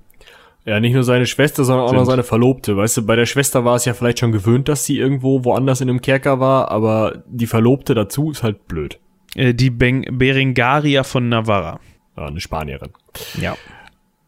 [0.65, 1.99] Ja, nicht nur seine Schwester, sondern auch Sind.
[1.99, 2.77] noch seine Verlobte.
[2.77, 5.81] Weißt du, bei der Schwester war es ja vielleicht schon gewöhnt, dass sie irgendwo woanders
[5.81, 8.99] in einem Kerker war, aber die Verlobte dazu ist halt blöd.
[9.35, 11.79] Äh, die Beng Berengaria von Navarra.
[12.15, 12.91] Ja, eine Spanierin.
[13.39, 13.55] Ja.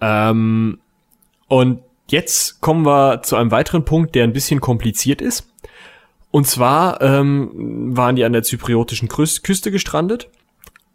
[0.02, 0.80] Ähm,
[1.48, 5.54] und jetzt kommen wir zu einem weiteren Punkt, der ein bisschen kompliziert ist.
[6.32, 10.30] Und zwar ähm, waren die an der zypriotischen Küste gestrandet.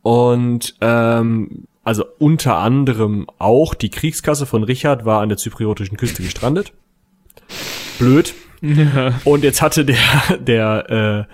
[0.03, 6.23] Und ähm, also unter anderem auch die Kriegskasse von Richard war an der zypriotischen Küste
[6.23, 6.73] gestrandet.
[7.99, 8.35] Blöd.
[9.25, 9.99] Und jetzt hatte der,
[10.39, 11.27] der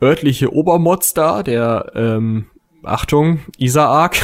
[0.00, 2.46] äh, örtliche Obermotz da, der, ähm,
[2.86, 4.16] Achtung, Isaak,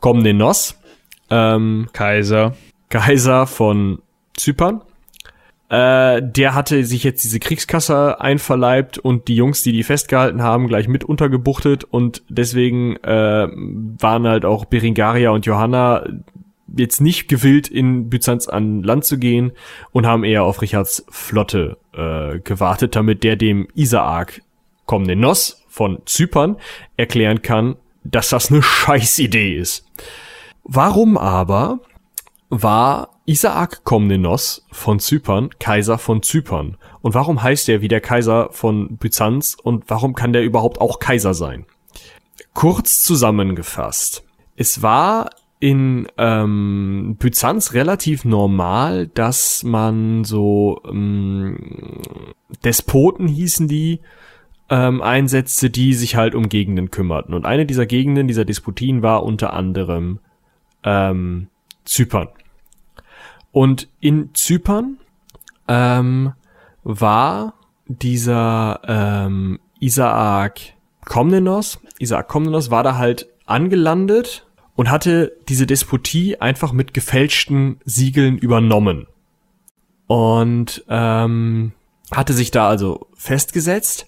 [0.00, 0.80] Komnenos,
[1.28, 2.56] ähm, Kaiser.
[2.88, 4.02] Kaiser von
[4.36, 4.82] Zypern.
[5.70, 10.66] Äh, der hatte sich jetzt diese Kriegskasse einverleibt und die Jungs, die die festgehalten haben,
[10.66, 16.04] gleich mit untergebuchtet und deswegen äh, waren halt auch Berengaria und Johanna
[16.76, 19.52] jetzt nicht gewillt, in Byzanz an Land zu gehen
[19.92, 24.42] und haben eher auf Richards Flotte äh, gewartet, damit der dem Isaak
[24.86, 26.56] Komnenos von Zypern
[26.96, 29.86] erklären kann, dass das eine Scheißidee ist.
[30.64, 31.78] Warum aber
[32.48, 36.76] war Isaak Komnenos von Zypern Kaiser von Zypern?
[37.00, 40.98] Und warum heißt er wie der Kaiser von Byzanz und warum kann der überhaupt auch
[40.98, 41.64] Kaiser sein?
[42.54, 44.24] Kurz zusammengefasst.
[44.56, 45.30] Es war
[45.60, 52.02] in ähm, Byzanz relativ normal, dass man so ähm,
[52.64, 54.00] Despoten hießen die,
[54.70, 57.34] ähm, einsetzte, die sich halt um Gegenden kümmerten.
[57.34, 60.18] Und eine dieser Gegenden, dieser Despotien war unter anderem
[60.82, 61.46] ähm,
[61.84, 62.28] Zypern.
[63.52, 64.98] Und in Zypern
[65.68, 66.32] ähm,
[66.82, 67.54] war
[67.86, 70.60] dieser ähm, Isaak
[71.04, 74.46] Komnenos, Isaak Komnenos war da halt angelandet
[74.76, 79.06] und hatte diese Despotie einfach mit gefälschten Siegeln übernommen.
[80.06, 81.72] Und ähm,
[82.12, 84.06] hatte sich da also festgesetzt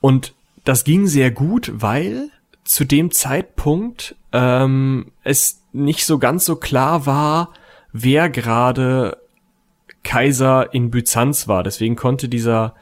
[0.00, 0.34] und
[0.64, 2.30] das ging sehr gut, weil
[2.64, 7.52] zu dem Zeitpunkt ähm, es nicht so ganz so klar war,
[7.94, 9.16] wer gerade
[10.02, 11.62] Kaiser in Byzanz war.
[11.62, 12.74] Deswegen konnte dieser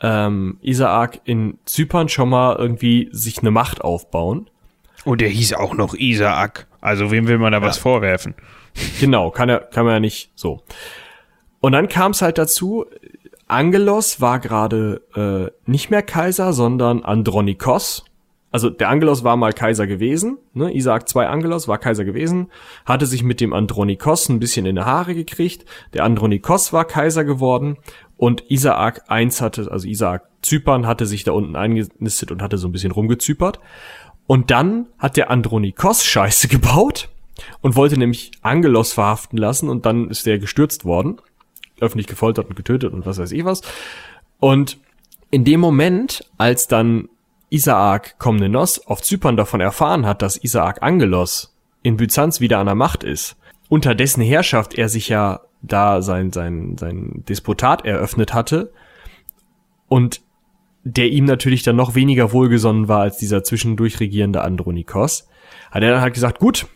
[0.00, 4.50] ähm, Isaak in Zypern schon mal irgendwie sich eine Macht aufbauen.
[5.04, 6.66] Und der hieß auch noch Isaak.
[6.80, 8.34] Also wem will man da was vorwerfen?
[8.98, 10.62] Genau, kann er, kann man ja nicht so.
[11.60, 12.86] Und dann kam es halt dazu,
[13.46, 18.04] Angelos war gerade äh, nicht mehr Kaiser, sondern Andronikos.
[18.54, 20.72] Also der Angelos war mal Kaiser gewesen, ne?
[20.72, 22.52] Isaak II Angelos war Kaiser gewesen,
[22.86, 25.64] hatte sich mit dem Andronikos ein bisschen in die Haare gekriegt.
[25.92, 27.78] Der Andronikos war Kaiser geworden
[28.16, 32.68] Und Isaak 1 hatte, also Isaak Zypern hatte sich da unten eingenistet und hatte so
[32.68, 33.58] ein bisschen rumgezüpert.
[34.28, 37.08] Und dann hat der Andronikos Scheiße gebaut
[37.60, 41.16] und wollte nämlich Angelos verhaften lassen und dann ist der gestürzt worden,
[41.80, 43.62] öffentlich gefoltert und getötet und was weiß ich was.
[44.38, 44.78] Und
[45.32, 47.08] in dem Moment, als dann
[47.54, 52.74] Isaak Komnenos auf Zypern davon erfahren hat, dass Isaak Angelos in Byzanz wieder an der
[52.74, 53.36] Macht ist,
[53.68, 58.72] unter dessen Herrschaft er sich ja da sein, sein, sein Despotat eröffnet hatte
[59.88, 60.20] und
[60.82, 65.28] der ihm natürlich dann noch weniger wohlgesonnen war als dieser zwischendurch regierende Andronikos,
[65.70, 66.66] hat er dann halt gesagt, gut,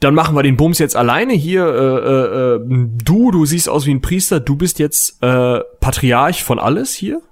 [0.00, 1.64] dann machen wir den Bums jetzt alleine hier.
[1.66, 6.58] Äh, äh, du, du siehst aus wie ein Priester, du bist jetzt äh, Patriarch von
[6.58, 7.22] alles hier.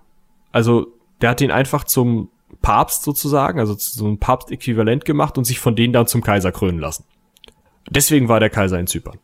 [0.52, 0.86] Also
[1.20, 2.30] der hat ihn einfach zum
[2.62, 6.78] Papst sozusagen, also so ein Papst-Äquivalent gemacht und sich von denen dann zum Kaiser krönen
[6.78, 7.04] lassen.
[7.90, 9.18] Deswegen war der Kaiser in Zypern.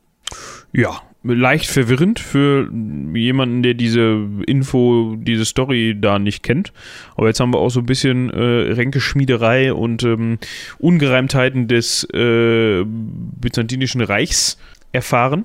[0.73, 2.71] Ja, leicht verwirrend für
[3.15, 6.73] jemanden, der diese Info, diese Story da nicht kennt.
[7.17, 10.39] Aber jetzt haben wir auch so ein bisschen äh, Ränkeschmiederei und ähm,
[10.79, 14.59] Ungereimtheiten des äh, Byzantinischen Reichs
[14.93, 15.45] erfahren.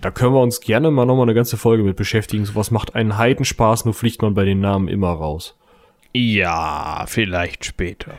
[0.00, 2.44] Da können wir uns gerne mal nochmal eine ganze Folge mit beschäftigen.
[2.44, 5.56] Sowas macht einen Heidenspaß, nur fliegt man bei den Namen immer raus.
[6.12, 8.14] Ja, vielleicht später.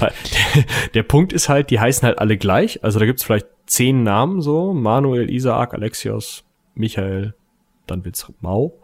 [0.00, 0.12] Der,
[0.94, 2.84] der Punkt ist halt, die heißen halt alle gleich.
[2.84, 4.74] Also da gibt's vielleicht zehn Namen so.
[4.74, 6.44] Manuel, Isaac, Alexios,
[6.74, 7.34] Michael,
[7.86, 8.74] dann wird's Mau.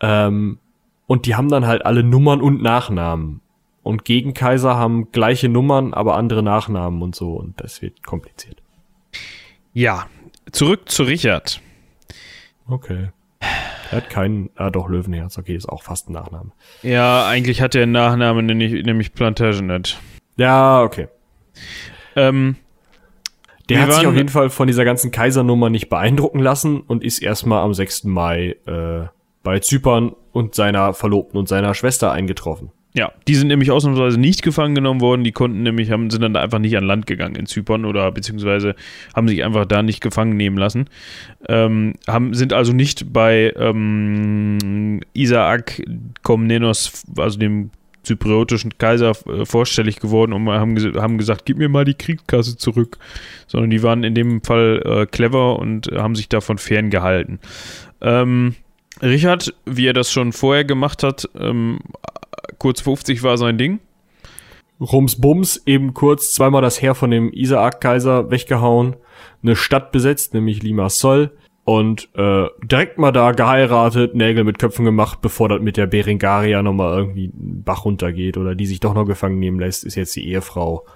[0.00, 0.58] Ähm,
[1.06, 3.40] und die haben dann halt alle Nummern und Nachnamen.
[3.82, 7.32] Und Gegenkaiser haben gleiche Nummern, aber andere Nachnamen und so.
[7.34, 8.62] Und das wird kompliziert.
[9.72, 10.06] Ja,
[10.52, 11.60] zurück zu Richard.
[12.68, 13.10] Okay.
[13.92, 16.52] Er hat keinen, ah doch, Löwenherz, okay, ist auch fast ein Nachname.
[16.82, 19.98] Ja, eigentlich hat er einen Nachnamen, nämlich, nämlich Plantagenet.
[20.38, 21.08] Ja, okay.
[22.16, 22.56] Ähm,
[23.68, 27.22] Der hat sich auf jeden Fall von dieser ganzen Kaisernummer nicht beeindrucken lassen und ist
[27.22, 28.04] erstmal am 6.
[28.04, 29.08] Mai äh,
[29.42, 32.70] bei Zypern und seiner Verlobten und seiner Schwester eingetroffen.
[32.94, 35.24] Ja, die sind nämlich ausnahmsweise nicht gefangen genommen worden.
[35.24, 38.74] Die konnten nämlich, haben, sind dann einfach nicht an Land gegangen in Zypern oder beziehungsweise
[39.16, 40.86] haben sich einfach da nicht gefangen nehmen lassen.
[41.48, 45.82] Ähm, haben, sind also nicht bei ähm, Isaak
[46.22, 47.70] Komnenos, also dem
[48.02, 52.98] zypriotischen Kaiser, äh, vorstellig geworden und haben, haben gesagt, gib mir mal die Kriegskasse zurück.
[53.46, 57.38] Sondern die waren in dem Fall äh, clever und haben sich davon ferngehalten.
[58.02, 58.54] Ähm,
[59.00, 61.78] Richard, wie er das schon vorher gemacht hat, ähm,
[62.62, 63.80] kurz 50 war sein Ding.
[64.80, 68.94] Rums Bums, eben kurz zweimal das Heer von dem Isaak-Kaiser weggehauen,
[69.42, 71.32] eine Stadt besetzt, nämlich Limassol
[71.64, 76.62] und äh, direkt mal da geheiratet, Nägel mit Köpfen gemacht, bevor das mit der Berengaria
[76.62, 80.14] nochmal irgendwie einen Bach runtergeht oder die sich doch noch gefangen nehmen lässt, ist jetzt
[80.14, 80.86] die Ehefrau.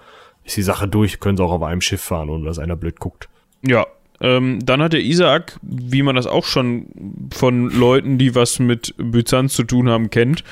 [0.44, 3.00] Ist die Sache durch, können sie auch auf einem Schiff fahren, ohne dass einer blöd
[3.00, 3.28] guckt.
[3.62, 3.86] Ja,
[4.20, 8.94] ähm, dann hat der Isaak, wie man das auch schon von Leuten, die was mit
[8.96, 10.42] Byzanz zu tun haben, kennt,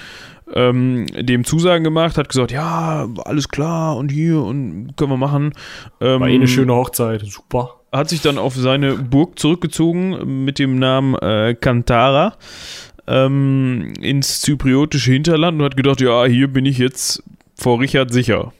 [0.53, 5.53] ähm, dem Zusagen gemacht, hat gesagt, ja, alles klar und hier und können wir machen.
[6.01, 7.77] Ähm, War eh eine schöne Hochzeit, super.
[7.93, 12.37] hat sich dann auf seine Burg zurückgezogen mit dem Namen äh, Kantara
[13.07, 17.23] ähm, ins zypriotische Hinterland und hat gedacht, ja, hier bin ich jetzt
[17.55, 18.53] vor Richard sicher.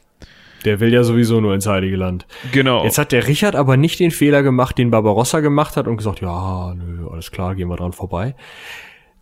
[0.63, 2.25] Der will ja sowieso nur ins Heilige Land.
[2.51, 2.83] Genau.
[2.83, 6.21] Jetzt hat der Richard aber nicht den Fehler gemacht, den Barbarossa gemacht hat und gesagt,
[6.21, 8.33] ja, nö, alles klar, gehen wir dran vorbei.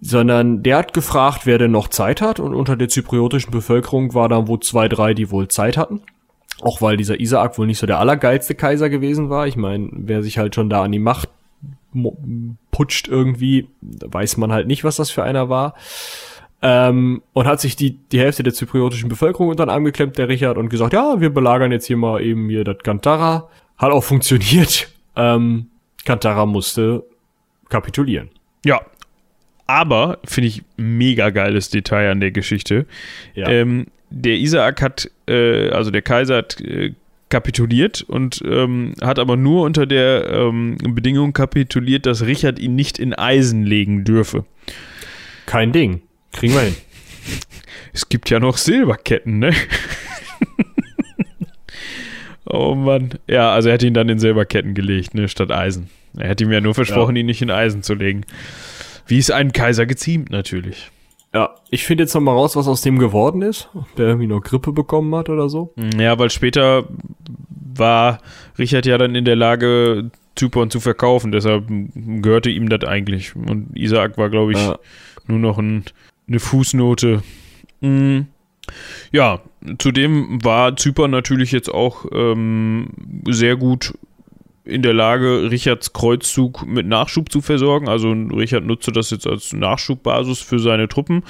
[0.05, 4.27] Sondern der hat gefragt, wer denn noch Zeit hat und unter der zypriotischen Bevölkerung war
[4.27, 6.01] dann wohl zwei, drei, die wohl Zeit hatten.
[6.61, 9.47] Auch weil dieser Isaak wohl nicht so der allergeilste Kaiser gewesen war.
[9.47, 11.29] Ich meine, wer sich halt schon da an die Macht
[12.71, 15.75] putscht irgendwie, weiß man halt nicht, was das für einer war.
[16.61, 20.29] Ähm, und hat sich die, die Hälfte der zypriotischen Bevölkerung unter den Arm geklemmt, der
[20.29, 23.49] Richard, und gesagt, ja, wir belagern jetzt hier mal eben hier das Kantara.
[23.77, 24.89] Hat auch funktioniert.
[25.15, 25.67] Ähm,
[26.05, 27.03] Kantara musste
[27.69, 28.31] kapitulieren.
[28.65, 28.81] Ja.
[29.67, 32.85] Aber, finde ich, mega geiles Detail an der Geschichte.
[33.33, 33.47] Ja.
[33.49, 36.93] Ähm, der Isaak hat, äh, also der Kaiser hat äh,
[37.29, 42.99] kapituliert und ähm, hat aber nur unter der ähm, Bedingung kapituliert, dass Richard ihn nicht
[42.99, 44.45] in Eisen legen dürfe.
[45.47, 46.01] Kein Ding.
[46.31, 46.75] Kriegen wir hin.
[47.95, 49.51] Es gibt ja noch Silberketten, ne?
[52.45, 53.11] oh Mann.
[53.27, 55.89] Ja, also er hat ihn dann in Silberketten gelegt, ne, statt Eisen.
[56.17, 57.19] Er hat ihm ja nur versprochen, Ja.
[57.21, 58.25] ihn nicht in Eisen zu legen.
[59.07, 60.89] Wie es einem Kaiser geziemt, natürlich.
[61.33, 63.69] Ja, ich finde jetzt noch mal raus, was aus dem geworden ist.
[63.73, 65.73] Ob der irgendwie noch Grippe bekommen hat oder so.
[65.97, 66.87] Ja, weil später
[67.75, 68.19] war
[68.59, 71.31] Richard ja dann in der Lage, Zypern zu verkaufen.
[71.31, 71.65] Deshalb
[71.95, 73.35] gehörte ihm das eigentlich.
[73.35, 74.77] Und Isaac war, glaube ich, Ja.
[75.27, 75.83] nur noch ein,
[76.27, 77.21] eine Fußnote.
[77.81, 78.21] Mm.
[79.11, 79.41] Ja,
[79.77, 82.87] zudem war Zypern natürlich jetzt auch ähm,
[83.27, 83.93] sehr gut
[84.65, 87.89] in der Lage, Richards Kreuzzug mit Nachschub zu versorgen.
[87.89, 91.23] Also Richard nutzte das jetzt als Nachschubbasis für seine Truppen.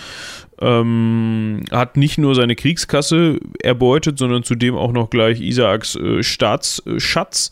[0.61, 7.49] Ähm, hat nicht nur seine Kriegskasse erbeutet, sondern zudem auch noch gleich Isaaks äh, Staatsschatz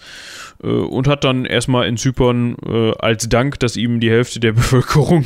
[0.63, 4.51] äh, und hat dann erstmal in Zypern äh, als Dank, dass ihm die Hälfte der
[4.53, 5.25] Bevölkerung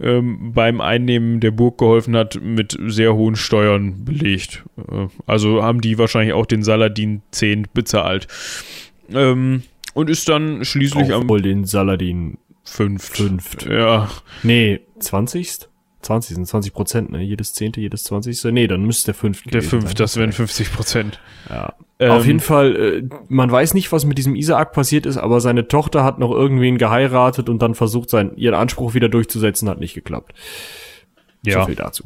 [0.00, 4.64] ähm, beim Einnehmen der Burg geholfen hat, mit sehr hohen Steuern belegt.
[4.76, 8.26] Äh, also haben die wahrscheinlich auch den Saladin 10 bezahlt.
[9.14, 9.62] Ähm,
[9.94, 11.28] und ist dann schließlich am.
[11.28, 13.16] Wohl den Saladin fünft.
[13.16, 13.66] Fünft.
[13.66, 14.08] Ja.
[14.42, 15.68] Nee, 20.
[16.02, 17.22] 20 sind 20 Prozent, ne?
[17.22, 18.50] Jedes Zehnte, jedes Zwanzigste.
[18.50, 19.50] Nee, dann müsste der Fünfte.
[19.50, 21.20] Der Fünfte, das wären 50 Prozent.
[21.48, 21.74] Ja.
[22.00, 25.40] Ähm, Auf jeden Fall, äh, man weiß nicht, was mit diesem Isaak passiert ist, aber
[25.40, 29.78] seine Tochter hat noch irgendwen geheiratet und dann versucht, seinen, ihren Anspruch wieder durchzusetzen, hat
[29.78, 30.34] nicht geklappt.
[31.44, 31.60] Ja.
[31.60, 32.04] So viel dazu.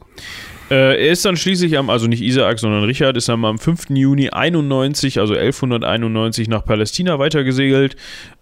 [0.70, 3.90] Äh, er ist dann schließlich am, also nicht Isaak, sondern Richard, ist dann am 5.
[3.90, 7.96] Juni 91, also 1191 nach Palästina weitergesegelt.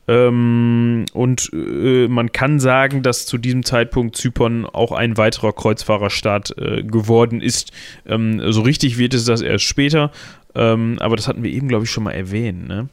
[0.06, 6.56] Ähm, und äh, man kann sagen, dass zu diesem Zeitpunkt Zypern auch ein weiterer Kreuzfahrerstaat
[6.56, 7.72] äh, geworden ist.
[8.06, 10.10] Ähm, so richtig wird es das erst später,
[10.54, 12.68] ähm, aber das hatten wir eben, glaube ich, schon mal erwähnt.
[12.68, 12.88] Ne?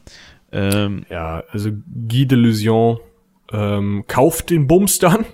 [0.52, 1.70] Ähm, ja, also
[2.08, 2.98] Guy de Lusion
[3.52, 5.24] ähm, kauft den Bums dann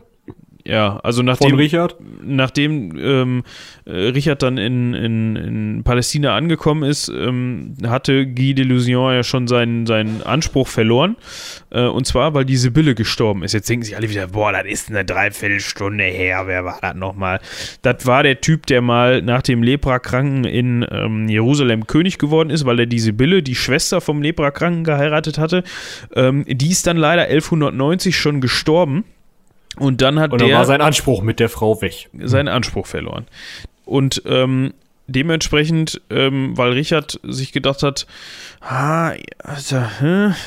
[0.68, 1.96] ja, also nachdem, Von Richard?
[2.22, 3.42] nachdem ähm,
[3.86, 9.22] äh, Richard dann in, in, in Palästina angekommen ist, ähm, hatte Guy de Lusion ja
[9.22, 11.16] schon seinen, seinen Anspruch verloren.
[11.70, 13.54] Äh, und zwar, weil die Sibylle gestorben ist.
[13.54, 16.42] Jetzt denken sich alle wieder, boah, das ist eine Dreiviertelstunde her.
[16.46, 17.40] Wer war das nochmal?
[17.80, 22.66] Das war der Typ, der mal nach dem Leprakranken in ähm, Jerusalem König geworden ist,
[22.66, 25.64] weil er die Sibylle, die Schwester vom Leprakranken, geheiratet hatte.
[26.14, 29.04] Ähm, die ist dann leider 1190 schon gestorben.
[29.78, 32.08] Und dann hat und dann der war sein Anspruch mit der Frau weg.
[32.18, 33.26] Seinen Anspruch verloren.
[33.84, 34.74] Und ähm,
[35.06, 38.06] dementsprechend, ähm, weil Richard sich gedacht hat,
[38.60, 39.82] ah, also,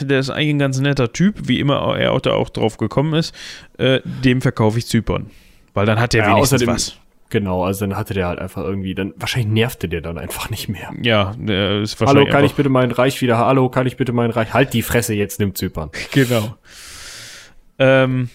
[0.01, 3.13] der ist eigentlich ein ganz netter Typ, wie immer er auch da auch drauf gekommen
[3.13, 3.35] ist,
[3.77, 5.29] äh, dem verkaufe ich Zypern.
[5.73, 6.97] Weil dann hat er ja, wenigstens außerdem, was.
[7.29, 10.67] Genau, also dann hatte der halt einfach irgendwie, dann wahrscheinlich nervte der dann einfach nicht
[10.67, 10.91] mehr.
[11.01, 12.25] Ja, der ist wahrscheinlich.
[12.25, 13.37] Hallo, kann ich bitte mein Reich wieder?
[13.37, 14.53] Hallo, kann ich bitte mein Reich?
[14.53, 15.89] Halt die Fresse jetzt, nimm Zypern.
[16.11, 16.55] Genau.
[17.79, 18.29] Ähm,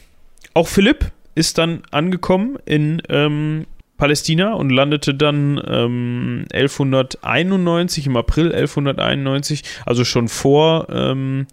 [0.57, 3.67] auch Philipp ist dann angekommen in ähm,
[3.99, 11.47] Palästina und landete dann ähm, 1191, im April 1191, also schon vor ähm,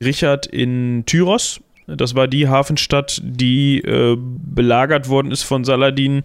[0.00, 1.60] Richard in Tyros.
[1.88, 6.22] Das war die Hafenstadt, die äh, belagert worden ist von Saladin,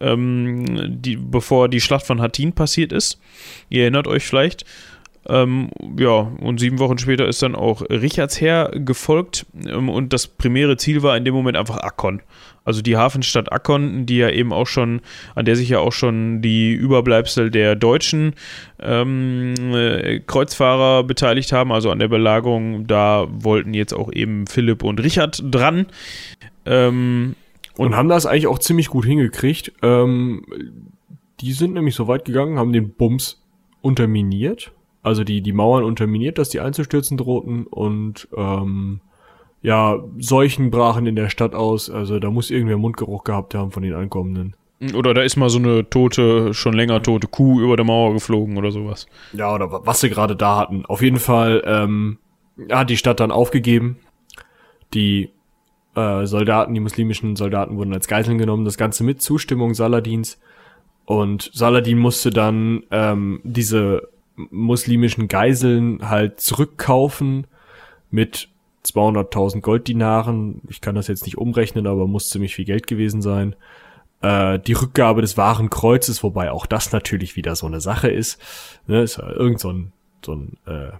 [0.00, 3.20] ähm, die, bevor die Schlacht von Hattin passiert ist.
[3.68, 4.64] Ihr erinnert euch vielleicht.
[5.26, 10.26] Ähm, ja, und sieben Wochen später ist dann auch Richards Heer gefolgt ähm, und das
[10.26, 12.20] primäre Ziel war in dem Moment einfach Akkon.
[12.64, 15.00] Also die Hafenstadt Akkon, die ja eben auch schon,
[15.34, 18.34] an der sich ja auch schon die Überbleibsel der deutschen
[18.80, 24.84] ähm, äh, Kreuzfahrer beteiligt haben, also an der Belagerung, da wollten jetzt auch eben Philipp
[24.84, 25.86] und Richard dran.
[26.66, 27.34] Ähm,
[27.76, 29.72] und, und, haben das eigentlich auch ziemlich gut hingekriegt.
[29.82, 30.44] Ähm,
[31.40, 33.42] die sind nämlich so weit gegangen, haben den Bums
[33.80, 34.72] unterminiert
[35.04, 39.00] also die, die Mauern unterminiert, dass die einzustürzen drohten und ähm,
[39.62, 41.90] ja, Seuchen brachen in der Stadt aus.
[41.90, 44.56] Also da muss irgendwer Mundgeruch gehabt haben von den Ankommenden.
[44.94, 48.56] Oder da ist mal so eine tote, schon länger tote Kuh über der Mauer geflogen
[48.56, 49.06] oder sowas.
[49.32, 50.84] Ja, oder was sie gerade da hatten.
[50.86, 52.18] Auf jeden Fall ähm,
[52.70, 53.98] hat die Stadt dann aufgegeben.
[54.94, 55.30] Die
[55.94, 58.64] äh, Soldaten, die muslimischen Soldaten wurden als Geiseln genommen.
[58.64, 60.40] Das Ganze mit Zustimmung Saladins.
[61.04, 67.46] Und Saladin musste dann ähm, diese muslimischen Geiseln halt zurückkaufen
[68.10, 68.48] mit
[68.84, 70.60] 200.000 Golddinaren.
[70.68, 73.56] Ich kann das jetzt nicht umrechnen, aber muss ziemlich viel Geld gewesen sein.
[74.20, 78.40] Äh, die Rückgabe des wahren Kreuzes, wobei auch das natürlich wieder so eine Sache ist.
[78.86, 79.92] Ne, ist ja irgend so ein,
[80.24, 80.92] so ein äh,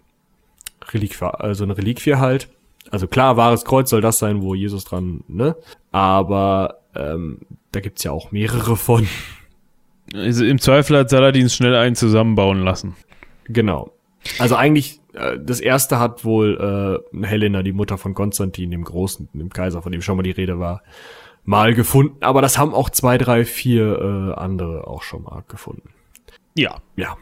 [0.93, 2.49] Reliquie, äh, so eine Reliquie halt.
[2.91, 5.57] Also klar, wahres Kreuz soll das sein, wo Jesus dran, ne?
[5.91, 7.41] Aber ähm,
[7.73, 9.09] da gibt's ja auch mehrere von.
[10.13, 12.95] Also Im Zweifel hat Saladin schnell einen zusammenbauen lassen.
[13.45, 13.93] Genau.
[14.39, 19.29] Also eigentlich, äh, das erste hat wohl äh, Helena, die Mutter von Konstantin, dem Großen,
[19.33, 20.83] dem Kaiser, von dem schon mal die Rede war,
[21.45, 22.17] mal gefunden.
[22.21, 25.91] Aber das haben auch zwei, drei, vier äh, andere auch schon mal gefunden.
[26.55, 26.77] Ja.
[26.97, 27.17] Ja.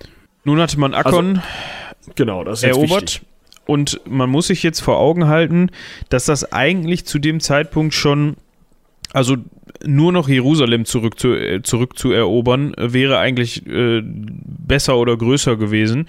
[0.44, 3.22] Nun hatte man Akkon also, genau, das ist erobert.
[3.64, 5.70] Und man muss sich jetzt vor Augen halten,
[6.08, 8.36] dass das eigentlich zu dem Zeitpunkt schon,
[9.12, 9.36] also
[9.86, 16.08] nur noch Jerusalem zurück zu, äh, zurückzuerobern, äh, wäre eigentlich äh, besser oder größer gewesen.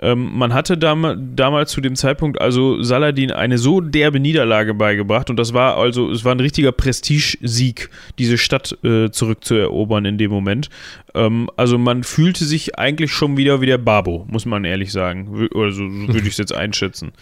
[0.00, 5.30] Ähm, man hatte dam damals zu dem Zeitpunkt also Saladin eine so derbe Niederlage beigebracht
[5.30, 10.30] und das war also, es war ein richtiger Prestigesieg, diese Stadt äh, zurückzuerobern in dem
[10.30, 10.70] Moment.
[11.14, 15.48] Ähm, also man fühlte sich eigentlich schon wieder wie der Babo, muss man ehrlich sagen.
[15.54, 17.12] Also so würde ich es jetzt einschätzen.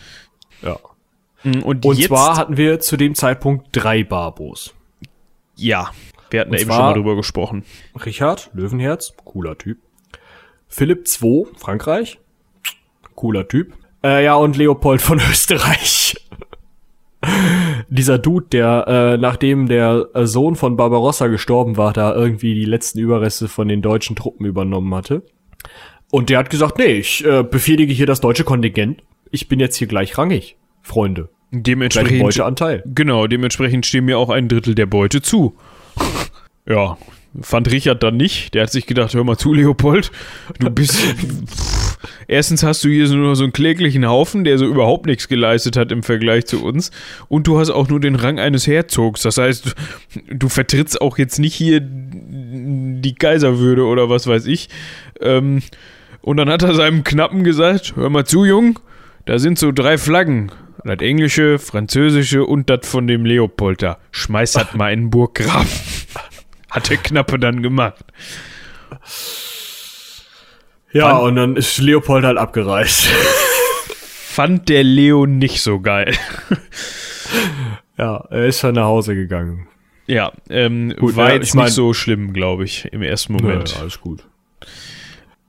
[0.62, 0.77] Ja.
[1.45, 4.74] Mhm, Und, Und zwar hatten wir zu dem Zeitpunkt drei Barbos.
[5.57, 5.91] Ja,
[6.31, 7.65] wir hatten da eben schon mal drüber gesprochen.
[8.05, 9.79] Richard, Löwenherz, cooler Typ.
[10.69, 12.19] Philipp II, Frankreich,
[13.15, 13.74] cooler Typ.
[14.03, 16.16] Äh, ja, und Leopold von Österreich.
[17.89, 22.65] Dieser Dude, der, äh, nachdem der äh, Sohn von Barbarossa gestorben war, da irgendwie die
[22.65, 25.23] letzten Überreste von den deutschen Truppen übernommen hatte.
[26.11, 29.03] Und der hat gesagt, nee, ich äh, befehlige hier das deutsche Kontingent.
[29.31, 31.29] Ich bin jetzt hier gleichrangig, Freunde.
[31.53, 32.83] Dementsprechend, Beuteanteil.
[32.87, 35.55] genau, dementsprechend stehen mir auch ein Drittel der Beute zu.
[36.66, 36.97] ja,
[37.41, 38.55] fand Richard dann nicht.
[38.55, 40.11] Der hat sich gedacht, hör mal zu, Leopold,
[40.59, 40.97] du bist...
[42.27, 45.77] Erstens hast du hier so nur so einen kläglichen Haufen, der so überhaupt nichts geleistet
[45.77, 46.91] hat im Vergleich zu uns.
[47.29, 49.23] Und du hast auch nur den Rang eines Herzogs.
[49.23, 54.69] Das heißt, du, du vertrittst auch jetzt nicht hier die Kaiserwürde oder was weiß ich.
[55.20, 55.62] Ähm,
[56.23, 58.79] und dann hat er seinem Knappen gesagt, hör mal zu, Jung,
[59.24, 60.53] da sind so drei Flaggen.
[60.85, 63.99] Das englische, französische und das von dem Leopold da.
[64.11, 65.69] Schmeiß das mal in den Burggraben.
[66.70, 68.05] Hat der Knappe dann gemacht.
[70.93, 73.07] Ja, Wann- und dann ist Leopold halt abgereist.
[73.97, 76.15] Fand der Leo nicht so geil.
[77.99, 79.69] ja, er ist dann nach Hause gegangen.
[80.07, 83.35] Ja, ähm, Gut, war ja, jetzt ich mein- nicht so schlimm, glaube ich, im ersten
[83.35, 83.73] Moment.
[83.74, 84.24] Ja, alles gut.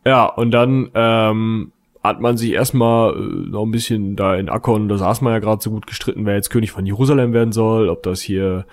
[0.06, 1.72] Ja, und dann ähm,
[2.04, 5.40] hat man sich erstmal äh, noch ein bisschen da in Akkon, da saß man ja
[5.40, 8.66] gerade so gut gestritten, wer jetzt König von Jerusalem werden soll, ob das hier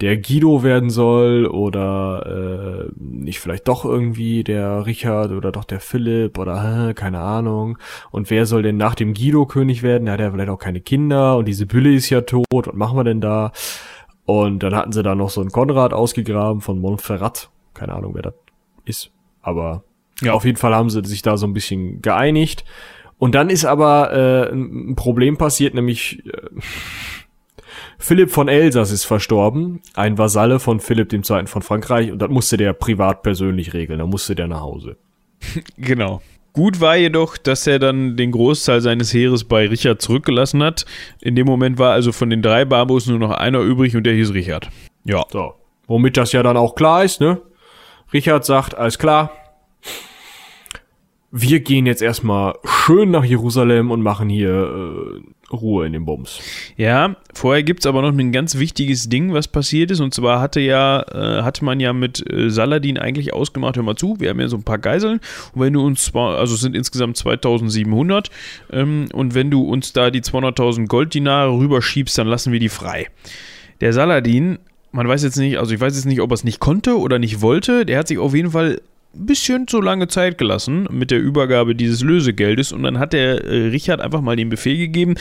[0.00, 5.80] der Guido werden soll oder äh, nicht vielleicht doch irgendwie der Richard oder doch der
[5.80, 7.76] Philipp oder äh, keine Ahnung.
[8.10, 10.06] Und wer soll denn nach dem Guido König werden?
[10.06, 12.46] Der hat ja vielleicht auch keine Kinder und diese Bülle ist ja tot.
[12.50, 13.52] Was machen wir denn da?
[14.24, 17.50] Und dann hatten sie da noch so einen Konrad ausgegraben von Montferrat.
[17.74, 18.34] Keine Ahnung, wer das
[18.84, 19.10] ist.
[19.42, 19.82] Aber
[20.22, 20.32] Ja.
[20.32, 22.64] auf jeden Fall haben sie sich da so ein bisschen geeinigt.
[23.18, 26.60] Und dann ist aber äh, ein Problem passiert, nämlich äh,
[27.98, 31.46] Philipp von Elsass ist verstorben, ein Vasalle von Philipp II.
[31.46, 34.96] von Frankreich, und das musste der privat persönlich regeln, da musste der nach Hause.
[35.76, 36.22] Genau.
[36.52, 40.86] Gut war jedoch, dass er dann den Großteil seines Heeres bei Richard zurückgelassen hat.
[41.20, 44.14] In dem Moment war also von den drei Barbos nur noch einer übrig und der
[44.14, 44.68] hieß Richard.
[45.04, 45.24] Ja.
[45.30, 45.54] So.
[45.86, 47.40] Womit das ja dann auch klar ist, ne?
[48.12, 49.30] Richard sagt, alles klar.
[51.30, 56.40] Wir gehen jetzt erstmal schön nach Jerusalem und machen hier äh, Ruhe in den Bums.
[56.78, 60.00] Ja, vorher gibt's aber noch ein ganz wichtiges Ding, was passiert ist.
[60.00, 63.94] Und zwar hatte ja, äh, hatte man ja mit äh, Saladin eigentlich ausgemacht, hör mal
[63.94, 65.20] zu, wir haben ja so ein paar Geiseln.
[65.52, 68.30] Und wenn du uns zwar, also es sind insgesamt 2700,
[68.72, 73.08] ähm, und wenn du uns da die 200.000 Golddinare rüberschiebst, dann lassen wir die frei.
[73.82, 74.58] Der Saladin,
[74.92, 77.18] man weiß jetzt nicht, also ich weiß jetzt nicht, ob er es nicht konnte oder
[77.18, 78.80] nicht wollte, der hat sich auf jeden Fall
[79.12, 83.68] bisschen zu lange Zeit gelassen mit der Übergabe dieses Lösegeldes und dann hat der äh,
[83.68, 85.14] Richard einfach mal den Befehl gegeben,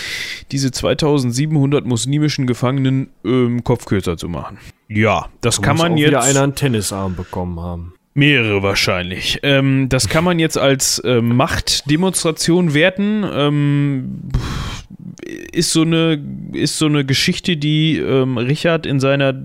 [0.52, 4.58] diese 2700 muslimischen Gefangenen ähm, Kopf kürzer zu machen.
[4.90, 7.94] Ja, das kann Muss man auch jetzt wieder einer einen Tennisarm bekommen haben.
[8.14, 9.40] Mehrere wahrscheinlich.
[9.44, 13.24] Ähm, das kann man jetzt als äh, Machtdemonstration werten.
[13.32, 14.22] Ähm,
[15.52, 16.20] ist so eine
[16.54, 19.36] ist so eine Geschichte, die ähm, Richard in seiner,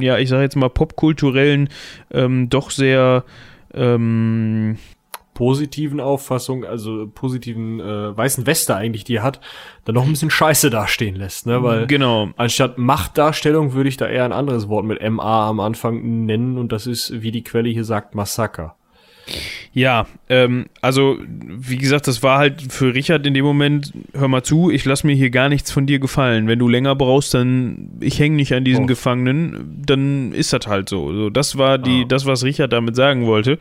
[0.00, 1.68] ja, ich sage jetzt mal popkulturellen,
[2.10, 3.24] ähm, doch sehr
[3.74, 4.78] ähm,
[5.34, 9.40] positiven Auffassung, also positiven äh, weißen Weste eigentlich, die er hat,
[9.84, 11.62] dann noch ein bisschen Scheiße dastehen lässt, ne?
[11.62, 12.30] Weil genau.
[12.36, 16.72] anstatt Machtdarstellung würde ich da eher ein anderes Wort mit MA am Anfang nennen und
[16.72, 18.76] das ist, wie die Quelle hier sagt, Massaker.
[19.72, 24.42] Ja, ähm, also wie gesagt, das war halt für Richard in dem Moment, hör mal
[24.42, 26.46] zu, ich lass mir hier gar nichts von dir gefallen.
[26.48, 28.86] Wenn du länger brauchst, dann ich hänge nicht an diesen Oh.
[28.86, 31.12] Gefangenen, dann ist das halt so.
[31.14, 32.08] so das war die, Ah.
[32.08, 33.58] das, was Richard damit sagen wollte.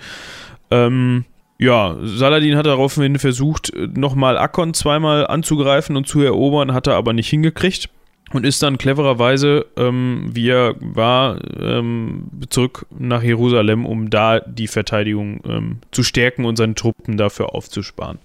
[0.69, 1.25] Ähm,
[1.59, 7.13] ja, Saladin hat daraufhin versucht, nochmal Akkon zweimal anzugreifen und zu erobern, hat er aber
[7.13, 7.89] nicht hingekriegt
[8.33, 14.67] und ist dann clevererweise, ähm, wie er war, ähm, zurück nach Jerusalem, um da die
[14.67, 18.19] Verteidigung ähm, zu stärken und seine Truppen dafür aufzusparen.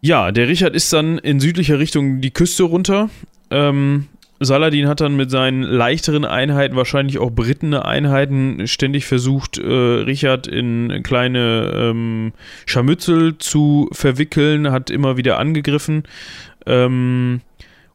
[0.00, 3.08] Ja, der Richard ist dann in südlicher Richtung die Küste runter.
[3.50, 4.08] Ähm,
[4.40, 10.46] Saladin hat dann mit seinen leichteren Einheiten, wahrscheinlich auch berittene Einheiten, ständig versucht, äh, Richard
[10.46, 12.32] in kleine ähm,
[12.66, 16.04] Scharmützel zu verwickeln, hat immer wieder angegriffen.
[16.66, 17.40] Ähm,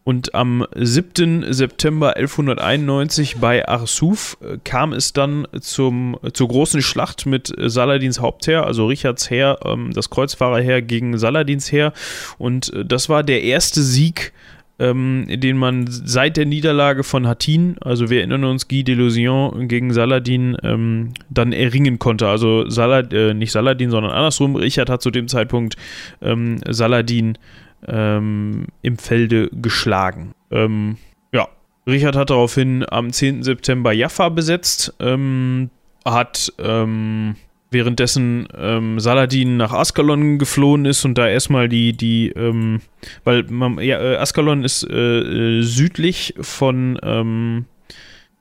[0.09, 1.53] und am 7.
[1.53, 8.65] September 1191 bei Arsuf äh, kam es dann zum, zur großen Schlacht mit Saladins Hauptheer,
[8.65, 11.93] also Richards Heer, ähm, das Kreuzfahrerheer gegen Saladins Heer.
[12.39, 14.33] Und äh, das war der erste Sieg,
[14.79, 19.67] ähm, den man seit der Niederlage von Hattin, also wir erinnern uns, Guy de Lusignan
[19.67, 22.27] gegen Saladin, ähm, dann erringen konnte.
[22.27, 24.55] Also Salad, äh, nicht Saladin, sondern andersrum.
[24.55, 25.75] Richard hat zu dem Zeitpunkt
[26.19, 27.37] ähm, Saladin
[27.87, 30.33] ähm, im Felde geschlagen.
[30.51, 30.97] Ähm,
[31.31, 31.47] ja,
[31.87, 33.43] Richard hat daraufhin am 10.
[33.43, 35.69] September Jaffa besetzt, ähm,
[36.05, 37.35] hat ähm,
[37.71, 42.81] währenddessen ähm, Saladin nach Askalon geflohen ist und da erstmal die, die, ähm,
[43.23, 47.65] weil man, ja, äh, Askalon ist äh, äh, südlich von ähm,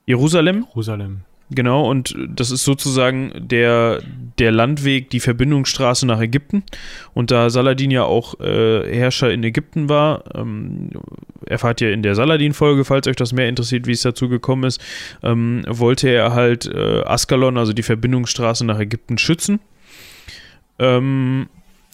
[0.06, 0.66] Jerusalem.
[0.70, 1.20] Jerusalem.
[1.50, 4.02] Genau, und das ist sozusagen der,
[4.38, 6.62] der Landweg, die Verbindungsstraße nach Ägypten.
[7.14, 10.90] Und da Saladin ja auch äh, Herrscher in Ägypten war, ähm,
[11.46, 14.78] erfahrt ihr in der Saladin-Folge, falls euch das mehr interessiert, wie es dazu gekommen ist,
[15.22, 19.60] ähm, wollte er halt äh, Askalon, also die Verbindungsstraße nach Ägypten, schützen.
[20.78, 21.48] Ähm,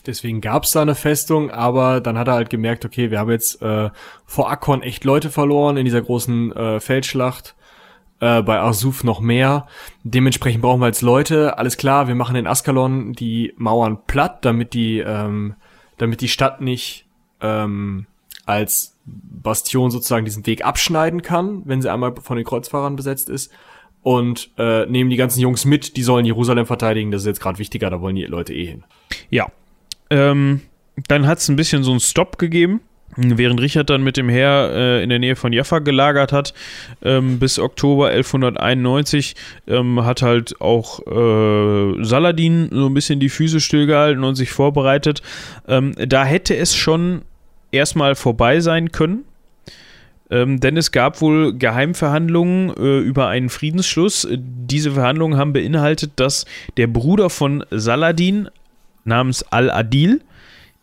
[0.06, 3.30] Deswegen gab es da eine Festung, aber dann hat er halt gemerkt, okay, wir haben
[3.30, 3.88] jetzt äh,
[4.26, 7.54] vor Akkon echt Leute verloren in dieser großen äh, Feldschlacht
[8.24, 9.66] äh, bei Arsuf noch mehr.
[10.02, 11.58] Dementsprechend brauchen wir jetzt Leute.
[11.58, 15.56] Alles klar, wir machen in Askalon die Mauern platt, damit die, ähm,
[15.98, 17.06] damit die Stadt nicht
[17.42, 18.06] ähm,
[18.46, 23.52] als Bastion sozusagen diesen Weg abschneiden kann, wenn sie einmal von den Kreuzfahrern besetzt ist.
[24.02, 27.10] Und äh, nehmen die ganzen Jungs mit, die sollen Jerusalem verteidigen.
[27.10, 28.84] Das ist jetzt gerade wichtiger, da wollen die Leute eh hin.
[29.28, 29.48] Ja.
[30.08, 30.62] Ähm,
[31.08, 32.80] dann hat es ein bisschen so einen Stop gegeben
[33.16, 36.54] Während Richard dann mit dem Heer äh, in der Nähe von Jaffa gelagert hat,
[37.02, 39.34] ähm, bis Oktober 1191,
[39.68, 45.22] ähm, hat halt auch äh, Saladin so ein bisschen die Füße stillgehalten und sich vorbereitet.
[45.68, 47.22] Ähm, da hätte es schon
[47.70, 49.24] erstmal vorbei sein können.
[50.30, 54.26] Ähm, denn es gab wohl Geheimverhandlungen äh, über einen Friedensschluss.
[54.32, 56.46] Diese Verhandlungen haben beinhaltet, dass
[56.76, 58.48] der Bruder von Saladin
[59.04, 60.22] namens Al-Adil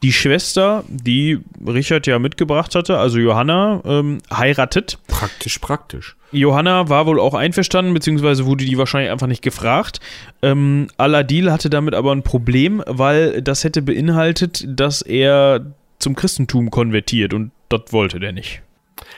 [0.03, 4.97] die Schwester, die Richard ja mitgebracht hatte, also Johanna, ähm, heiratet.
[5.07, 6.15] Praktisch, praktisch.
[6.31, 9.99] Johanna war wohl auch einverstanden, beziehungsweise wurde die wahrscheinlich einfach nicht gefragt.
[10.41, 15.65] Ähm, Aladil hatte damit aber ein Problem, weil das hätte beinhaltet, dass er
[15.99, 18.61] zum Christentum konvertiert und das wollte der nicht.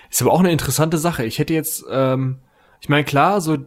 [0.09, 1.23] Ist aber auch eine interessante Sache.
[1.25, 2.37] Ich hätte jetzt, ähm,
[2.81, 3.57] ich meine, klar, so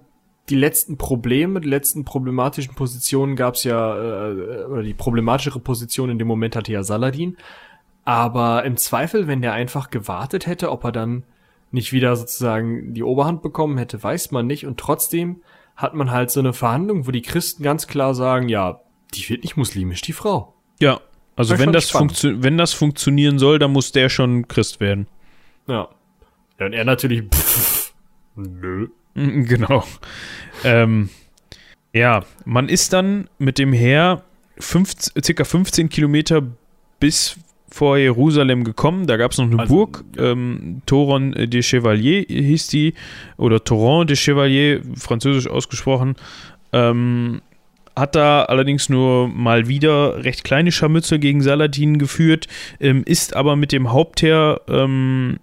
[0.49, 6.11] die letzten Probleme, die letzten problematischen Positionen gab es ja, äh, oder die problematischere Position
[6.11, 7.37] in dem Moment hatte ja Saladin.
[8.05, 11.25] Aber im Zweifel, wenn der einfach gewartet hätte, ob er dann
[11.73, 14.67] nicht wieder sozusagen die Oberhand bekommen hätte, weiß man nicht.
[14.67, 15.43] Und trotzdem
[15.75, 18.81] hat man halt so eine Verhandlung, wo die Christen ganz klar sagen, ja,
[19.15, 20.55] die wird nicht muslimisch, die Frau.
[20.81, 21.01] Ja,
[21.35, 25.09] also wenn das, wenn das funktionieren soll, dann muss der schon Christ werden.
[25.67, 25.89] Ja.
[26.59, 27.93] Ja, und er natürlich, pff,
[28.37, 28.89] nö.
[29.47, 29.85] Genau.
[30.65, 31.09] Ähm,
[31.93, 34.23] ja, man ist dann mit dem Heer
[34.59, 36.43] 15, circa 15 Kilometer
[37.01, 37.37] bis
[37.71, 39.07] vor Jerusalem gekommen.
[39.07, 40.33] Da gab es noch eine also, Burg, ja.
[40.33, 42.95] ähm, Toron de Chevalier hieß die,
[43.37, 46.17] oder Toron de Chevalier, französisch ausgesprochen.
[46.73, 47.41] Ähm,
[47.95, 52.47] hat da allerdings nur mal wieder recht kleine Scharmütze gegen Saladin geführt,
[52.79, 55.39] ähm, ist aber mit dem Hauptheer ähm,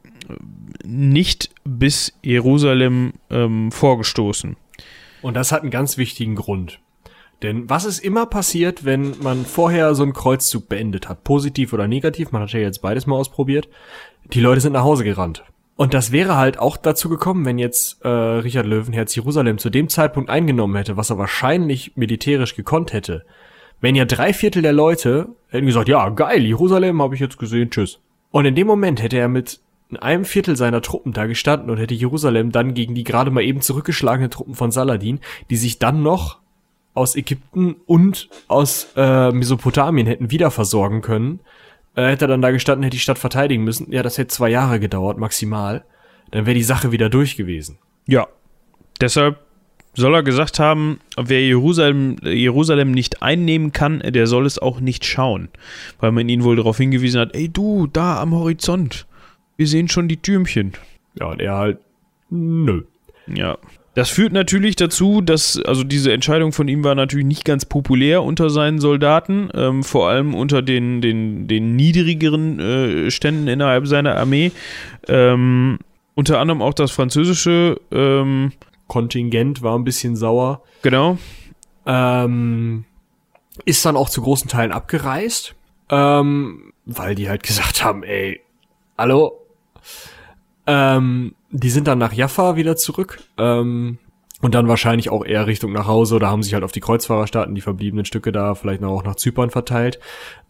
[0.84, 4.56] nicht bis Jerusalem ähm, vorgestoßen.
[5.22, 6.80] Und das hat einen ganz wichtigen Grund.
[7.42, 11.24] Denn was ist immer passiert, wenn man vorher so einen Kreuzzug beendet hat?
[11.24, 13.68] Positiv oder negativ, man hat ja jetzt beides mal ausprobiert.
[14.26, 15.44] Die Leute sind nach Hause gerannt.
[15.76, 19.90] Und das wäre halt auch dazu gekommen, wenn jetzt äh, Richard Löwenherz Jerusalem zu dem
[19.90, 23.26] Zeitpunkt eingenommen hätte, was er wahrscheinlich militärisch gekonnt hätte.
[23.82, 27.72] Wenn ja drei Viertel der Leute hätten gesagt, ja, geil, Jerusalem habe ich jetzt gesehen,
[27.72, 28.00] tschüss.
[28.32, 29.60] Und in dem Moment hätte er mit
[29.94, 33.44] in einem Viertel seiner Truppen da gestanden und hätte Jerusalem dann gegen die gerade mal
[33.44, 35.20] eben zurückgeschlagenen Truppen von Saladin,
[35.52, 36.40] die sich dann noch
[36.96, 41.42] aus Ägypten und aus äh, Mesopotamien hätten wieder versorgen können,
[41.96, 43.92] äh, hätte er dann da gestanden, hätte die Stadt verteidigen müssen.
[43.92, 45.86] Ja, das hätte zwei Jahre gedauert, maximal.
[46.32, 47.78] Dann wäre die Sache wieder durch gewesen.
[48.08, 48.28] Ja.
[49.00, 49.40] Deshalb
[49.96, 55.06] soll er gesagt haben, wer Jerusalem, Jerusalem nicht einnehmen kann, der soll es auch nicht
[55.06, 55.50] schauen.
[56.00, 59.06] Weil man ihn wohl darauf hingewiesen hat, ey du, da am Horizont,
[59.58, 60.74] wir sehen schon die Türmchen.
[61.20, 61.80] Ja, und er halt,
[62.30, 62.84] nö.
[63.28, 63.58] Ja.
[63.96, 68.24] Das führt natürlich dazu, dass, also diese Entscheidung von ihm war natürlich nicht ganz populär
[68.24, 74.16] unter seinen Soldaten, ähm, vor allem unter den, den, den niedrigeren äh, Ständen innerhalb seiner
[74.18, 74.52] Armee.
[75.08, 75.78] Ähm,
[76.16, 78.52] unter anderem auch das französische ähm,
[78.88, 80.64] Kontingent war ein bisschen sauer.
[80.82, 81.20] Genau.
[81.86, 82.86] Ähm,
[83.66, 85.54] ist dann auch zu großen Teilen abgereist,
[85.90, 88.42] ähm, weil die halt gesagt haben, ey,
[88.98, 89.43] hallo,
[90.68, 93.20] ähm, die sind dann nach Jaffa wieder zurück.
[93.38, 93.98] Ähm,
[94.44, 97.56] und dann wahrscheinlich auch eher Richtung nach Hause oder haben sich halt auf die Kreuzfahrerstaaten
[97.56, 100.00] die verbliebenen Stücke da vielleicht auch nach Zypern verteilt.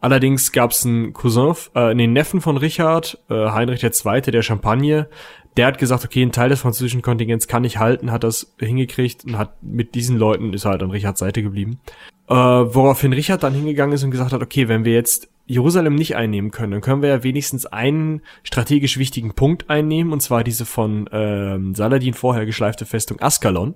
[0.01, 5.09] Allerdings gab es einen Cousin, äh, den Neffen von Richard, äh, Heinrich II., der Champagne,
[5.57, 9.25] der hat gesagt, okay, ein Teil des französischen Kontingents kann ich halten, hat das hingekriegt
[9.25, 11.79] und hat mit diesen Leuten ist halt an Richards Seite geblieben.
[12.27, 16.15] Äh, woraufhin Richard dann hingegangen ist und gesagt hat, okay, wenn wir jetzt Jerusalem nicht
[16.15, 20.65] einnehmen können, dann können wir ja wenigstens einen strategisch wichtigen Punkt einnehmen, und zwar diese
[20.65, 23.75] von ähm, Saladin vorher geschleifte Festung Askalon.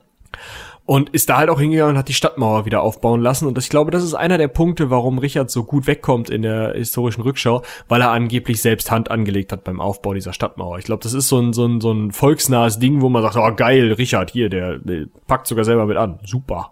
[0.85, 3.45] Und ist da halt auch hingegangen und hat die Stadtmauer wieder aufbauen lassen.
[3.45, 6.76] Und ich glaube, das ist einer der Punkte, warum Richard so gut wegkommt in der
[6.76, 10.80] historischen Rückschau, weil er angeblich selbst Hand angelegt hat beim Aufbau dieser Stadtmauer.
[10.80, 13.35] Ich glaube, das ist so ein, so ein, so ein volksnahes Ding, wo man sagt,
[13.35, 16.19] oh geil, Richard, hier, der, der packt sogar selber mit an.
[16.23, 16.72] Super.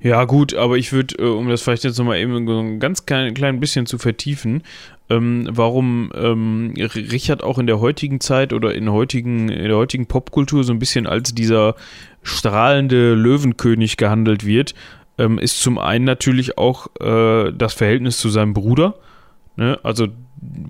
[0.00, 3.06] Ja, gut, aber ich würde, äh, um das vielleicht jetzt nochmal eben so ein ganz
[3.06, 4.62] klein, klein bisschen zu vertiefen,
[5.10, 10.06] ähm, warum ähm, Richard auch in der heutigen Zeit oder in, heutigen, in der heutigen
[10.06, 11.74] Popkultur so ein bisschen als dieser
[12.22, 14.74] strahlende Löwenkönig gehandelt wird,
[15.18, 18.94] ähm, ist zum einen natürlich auch äh, das Verhältnis zu seinem Bruder.
[19.56, 19.78] Ne?
[19.82, 20.08] Also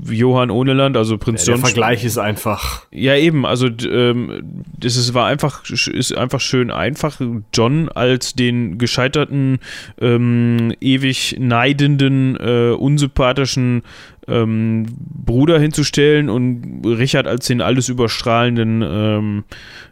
[0.07, 1.63] Johann Ohneland, also Prinz ja, John.
[1.63, 2.87] Der Vergleich ist einfach.
[2.91, 7.21] Ja, eben, also ähm, das ist, war einfach, ist einfach schön einfach,
[7.55, 9.61] John als den gescheiterten,
[10.01, 13.83] ähm, ewig neidenden, äh, unsympathischen
[14.29, 19.45] ähm, Bruder hinzustellen und Richard als den alles überstrahlenden, ähm,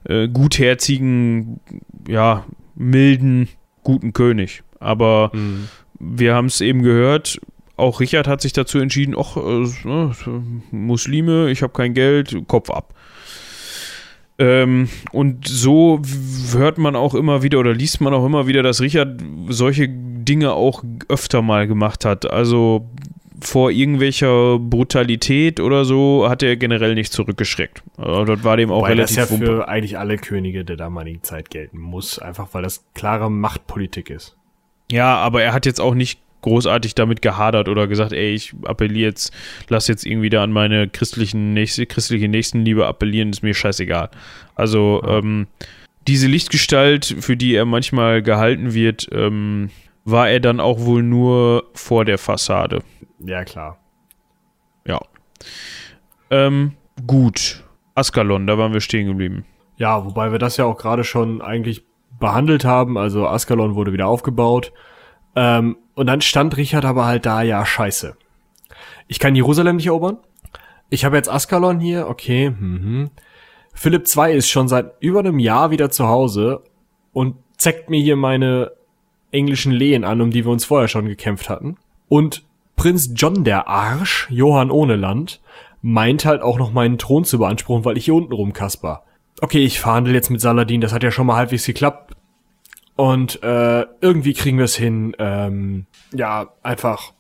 [0.05, 1.61] äh, gutherzigen,
[2.07, 2.45] ja,
[2.75, 3.49] milden,
[3.83, 4.63] guten König.
[4.79, 5.69] Aber mhm.
[5.99, 7.41] wir haben es eben gehört,
[7.81, 10.13] auch Richard hat sich dazu entschieden, ach, äh, ne,
[10.71, 12.95] Muslime, ich habe kein Geld, Kopf ab.
[14.39, 16.01] Ähm, und so
[16.53, 20.55] hört man auch immer wieder oder liest man auch immer wieder, dass Richard solche Dinge
[20.55, 22.31] auch öfter mal gemacht hat.
[22.31, 22.89] Also
[23.43, 27.83] vor irgendwelcher Brutalität oder so hat er generell nicht zurückgeschreckt.
[27.99, 31.23] Also dort war dem auch Wobei relativ das ja für eigentlich alle Könige der damaligen
[31.23, 34.37] Zeit gelten muss, einfach weil das klare Machtpolitik ist.
[34.91, 39.09] Ja, aber er hat jetzt auch nicht großartig damit gehadert oder gesagt, ey, ich appelliere
[39.11, 39.33] jetzt,
[39.69, 44.11] lass jetzt irgendwie da an meine christlichen nächste, christliche Nächstenliebe appellieren, ist mir scheißegal.
[44.55, 45.47] Also ähm,
[46.07, 49.71] diese Lichtgestalt, für die er manchmal gehalten wird, ähm,
[50.05, 52.83] war er dann auch wohl nur vor der Fassade.
[53.19, 53.79] Ja, klar.
[54.87, 55.01] Ja.
[56.31, 56.73] Ähm,
[57.07, 57.65] gut.
[57.95, 59.45] Askalon, da waren wir stehen geblieben.
[59.77, 61.85] Ja, wobei wir das ja auch gerade schon eigentlich
[62.19, 62.97] behandelt haben.
[62.97, 64.73] Also Askalon wurde wieder aufgebaut.
[65.37, 68.17] Ähm, und dann stand Richard aber halt da, ja, scheiße.
[69.07, 70.19] Ich kann Jerusalem nicht erobern.
[70.89, 72.51] Ich habe jetzt Askalon hier, okay.
[72.51, 73.11] Mhm.
[73.73, 76.63] Philipp II ist schon seit über einem Jahr wieder zu Hause
[77.13, 78.73] und zeckt mir hier meine
[79.31, 81.77] englischen Lehen an, um die wir uns vorher schon gekämpft hatten.
[82.09, 82.45] Und
[82.77, 85.41] Prinz John der Arsch, Johann ohne Land,
[85.83, 89.05] meint halt auch noch meinen Thron zu beanspruchen, weil ich hier unten rumkasper.
[89.41, 92.15] Okay, ich verhandle jetzt mit Saladin, das hat ja schon mal halbwegs geklappt.
[92.97, 97.13] Und äh, irgendwie kriegen wir es hin, ähm, ja, einfach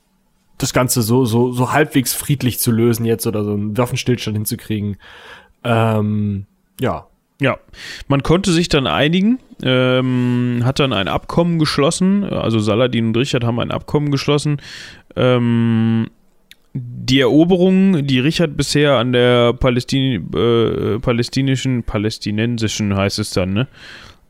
[0.58, 4.96] das Ganze so, so, so halbwegs friedlich zu lösen jetzt oder so einen Waffenstillstand hinzukriegen.
[5.64, 6.46] Ähm,
[6.80, 7.06] ja.
[7.42, 7.58] Ja,
[8.06, 13.44] man konnte sich dann einigen, ähm, hat dann ein Abkommen geschlossen, also Saladin und Richard
[13.44, 14.60] haben ein Abkommen geschlossen.
[15.16, 16.08] Ähm,
[16.74, 23.68] die Eroberungen, die Richard bisher an der Palästin äh, palästinischen, palästinensischen heißt es dann, ne?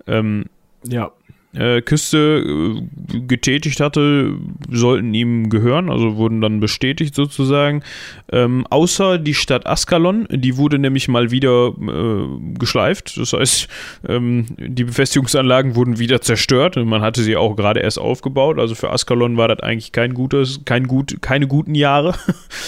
[0.07, 0.45] Ähm,
[0.85, 1.11] ja
[1.55, 4.36] äh, Küste äh, getätigt hatte,
[4.70, 7.82] sollten ihm gehören, also wurden dann bestätigt sozusagen.
[8.31, 13.16] Ähm, außer die Stadt Askalon, die wurde nämlich mal wieder äh, geschleift.
[13.16, 13.68] Das heißt,
[14.09, 16.77] ähm, die Befestigungsanlagen wurden wieder zerstört.
[16.77, 18.59] Man hatte sie auch gerade erst aufgebaut.
[18.59, 22.14] Also für Askalon war das eigentlich kein gutes, kein gut, keine guten Jahre.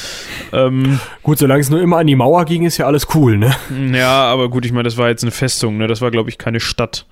[0.53, 3.55] ähm, gut, solange es nur immer an die Mauer ging, ist ja alles cool, ne?
[3.93, 5.87] Ja, aber gut, ich meine, das war jetzt eine Festung, ne?
[5.87, 7.07] Das war, glaube ich, keine Stadt.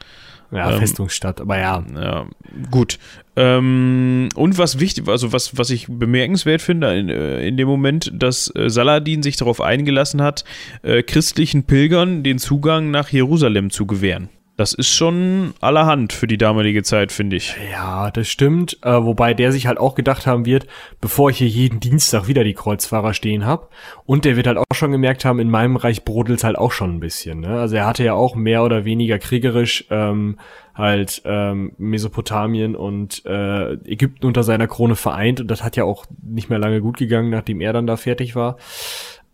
[0.53, 1.85] Ja, ähm, Festungsstadt, aber ja.
[1.95, 2.27] Ja,
[2.71, 2.99] gut.
[3.37, 8.11] Ähm, und was wichtig, also was, was ich bemerkenswert finde in, äh, in dem Moment,
[8.13, 10.45] dass äh, Saladin sich darauf eingelassen hat,
[10.83, 14.29] äh, christlichen Pilgern den Zugang nach Jerusalem zu gewähren.
[14.61, 17.57] Das ist schon allerhand für die damalige Zeit, finde ich.
[17.73, 18.77] Ja, das stimmt.
[18.83, 20.67] Äh, wobei der sich halt auch gedacht haben wird,
[21.01, 23.71] bevor ich hier jeden Dienstag wieder die Kreuzfahrer stehen hab.
[24.05, 26.97] Und der wird halt auch schon gemerkt haben, in meinem Reich brodelt halt auch schon
[26.97, 27.41] ein bisschen.
[27.41, 27.59] Ne?
[27.59, 30.39] Also er hatte ja auch mehr oder weniger kriegerisch ähm,
[30.75, 35.41] halt ähm, Mesopotamien und äh, Ägypten unter seiner Krone vereint.
[35.41, 38.37] Und das hat ja auch nicht mehr lange gut gegangen, nachdem er dann da fertig
[38.37, 38.59] war.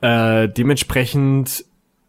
[0.01, 1.65] Äh, dementsprechend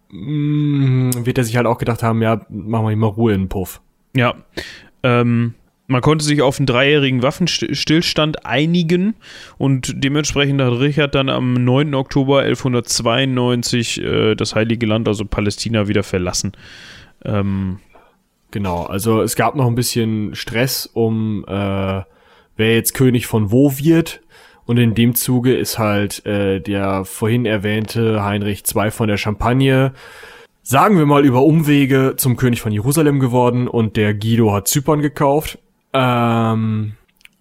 [0.09, 3.81] wird er sich halt auch gedacht haben, ja, machen wir mal Ruhe in den Puff.
[4.15, 4.35] Ja.
[5.03, 5.53] Ähm,
[5.87, 9.15] man konnte sich auf einen dreijährigen Waffenstillstand einigen
[9.57, 11.95] und dementsprechend hat Richard dann am 9.
[11.95, 16.51] Oktober 1192 äh, das Heilige Land, also Palästina, wieder verlassen.
[17.23, 17.79] Ähm,
[18.51, 22.01] genau, also es gab noch ein bisschen Stress um, äh,
[22.57, 24.21] wer jetzt König von wo wird.
[24.67, 29.93] Und in dem Zuge ist halt äh, der vorhin erwähnte Heinrich II von der Champagne,
[30.61, 35.01] sagen wir mal über Umwege zum König von Jerusalem geworden und der Guido hat Zypern
[35.01, 35.57] gekauft.
[35.93, 36.93] Ähm,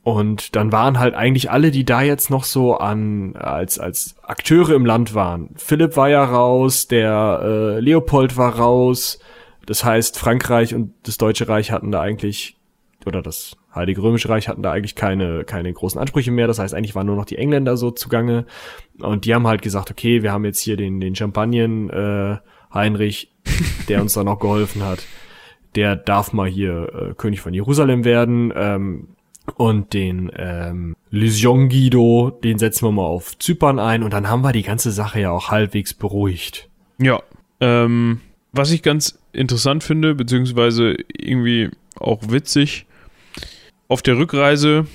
[0.04, 4.70] Und dann waren halt eigentlich alle, die da jetzt noch so an als als Akteure
[4.76, 5.50] im Land waren.
[5.56, 9.18] Philipp war ja raus, der äh, Leopold war raus.
[9.66, 12.56] Das heißt, Frankreich und das Deutsche Reich hatten da eigentlich
[13.04, 16.46] oder das Heilige Römische Reich hatten da eigentlich keine keine großen Ansprüche mehr.
[16.46, 18.46] Das heißt, eigentlich waren nur noch die Engländer so zugange
[19.00, 22.38] und die haben halt gesagt, okay, wir haben jetzt hier den den Champagnen äh,
[22.72, 23.32] Heinrich,
[23.88, 25.04] der uns da noch geholfen hat.
[25.74, 28.52] Der darf mal hier äh, König von Jerusalem werden.
[28.56, 29.08] Ähm,
[29.54, 34.42] und den ähm, Lysion Guido, den setzen wir mal auf Zypern ein und dann haben
[34.42, 36.68] wir die ganze Sache ja auch halbwegs beruhigt.
[36.98, 37.22] Ja.
[37.60, 38.20] Ähm,
[38.52, 42.85] was ich ganz interessant finde, beziehungsweise irgendwie auch witzig,
[43.88, 44.86] auf der Rückreise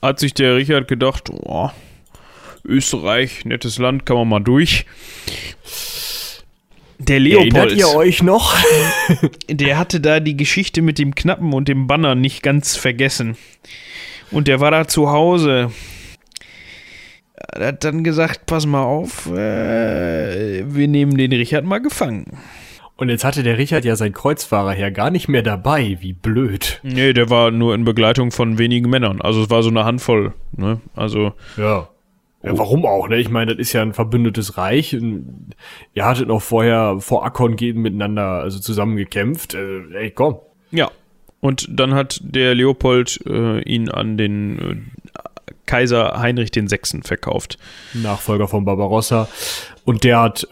[0.00, 1.70] hat sich der Richard gedacht, oh,
[2.64, 4.86] Österreich, nettes Land, kann man mal durch.
[6.98, 7.54] Der Leopold.
[7.54, 8.56] Erinnert ihr euch noch?
[9.48, 13.36] der hatte da die Geschichte mit dem Knappen und dem Banner nicht ganz vergessen.
[14.30, 15.72] Und der war da zu Hause.
[17.34, 22.38] Er hat dann gesagt, pass mal auf, äh, wir nehmen den Richard mal gefangen.
[23.02, 26.78] Und jetzt hatte der Richard ja sein Kreuzfahrer her gar nicht mehr dabei, wie blöd.
[26.84, 29.20] Nee, der war nur in Begleitung von wenigen Männern.
[29.20, 30.80] Also es war so eine Handvoll, ne?
[30.94, 31.32] Also.
[31.56, 31.88] Ja.
[32.44, 33.16] Ja, warum auch, ne?
[33.18, 34.92] Ich meine, das ist ja ein verbündetes Reich.
[34.92, 39.54] Ihr hattet noch vorher vor Akkon gehen miteinander, also zusammen gekämpft.
[39.54, 40.36] Äh, ey, komm.
[40.70, 40.88] Ja.
[41.40, 44.76] Und dann hat der Leopold äh, ihn an den äh,
[45.66, 47.00] Kaiser Heinrich VI.
[47.02, 47.58] verkauft.
[47.94, 49.26] Nachfolger von Barbarossa.
[49.84, 50.46] Und der hat äh,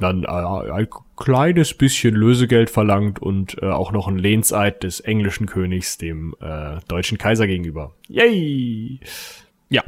[0.00, 5.46] dann äh, ein kleines bisschen Lösegeld verlangt und äh, auch noch ein Lehnseid des englischen
[5.46, 7.92] Königs dem äh, deutschen Kaiser gegenüber.
[8.08, 9.00] Yay!
[9.68, 9.82] Ja,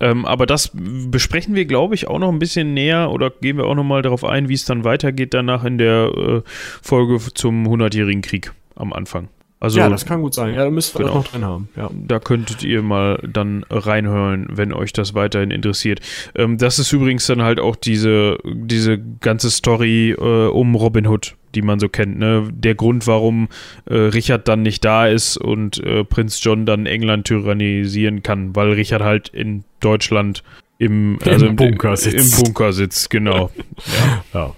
[0.00, 3.66] ähm, aber das besprechen wir, glaube ich, auch noch ein bisschen näher oder gehen wir
[3.66, 7.66] auch noch mal darauf ein, wie es dann weitergeht danach in der äh, Folge zum
[7.66, 9.28] 100-jährigen Krieg am Anfang.
[9.62, 10.54] Also, ja, das kann gut sein.
[10.54, 11.14] Ja, da müsst ihr genau.
[11.14, 11.68] noch drin haben.
[11.76, 11.88] Ja.
[11.92, 16.00] Da könntet ihr mal dann reinhören, wenn euch das weiterhin interessiert.
[16.34, 21.36] Ähm, das ist übrigens dann halt auch diese, diese ganze Story äh, um Robin Hood,
[21.54, 22.18] die man so kennt.
[22.18, 22.48] Ne?
[22.52, 23.46] Der Grund, warum
[23.84, 28.72] äh, Richard dann nicht da ist und äh, Prinz John dann England tyrannisieren kann, weil
[28.72, 30.42] Richard halt in Deutschland
[30.78, 32.36] im, also Im Bunker sitzt.
[32.36, 33.52] Im Bunker sitzt, genau.
[33.86, 34.24] ja.
[34.34, 34.54] ja.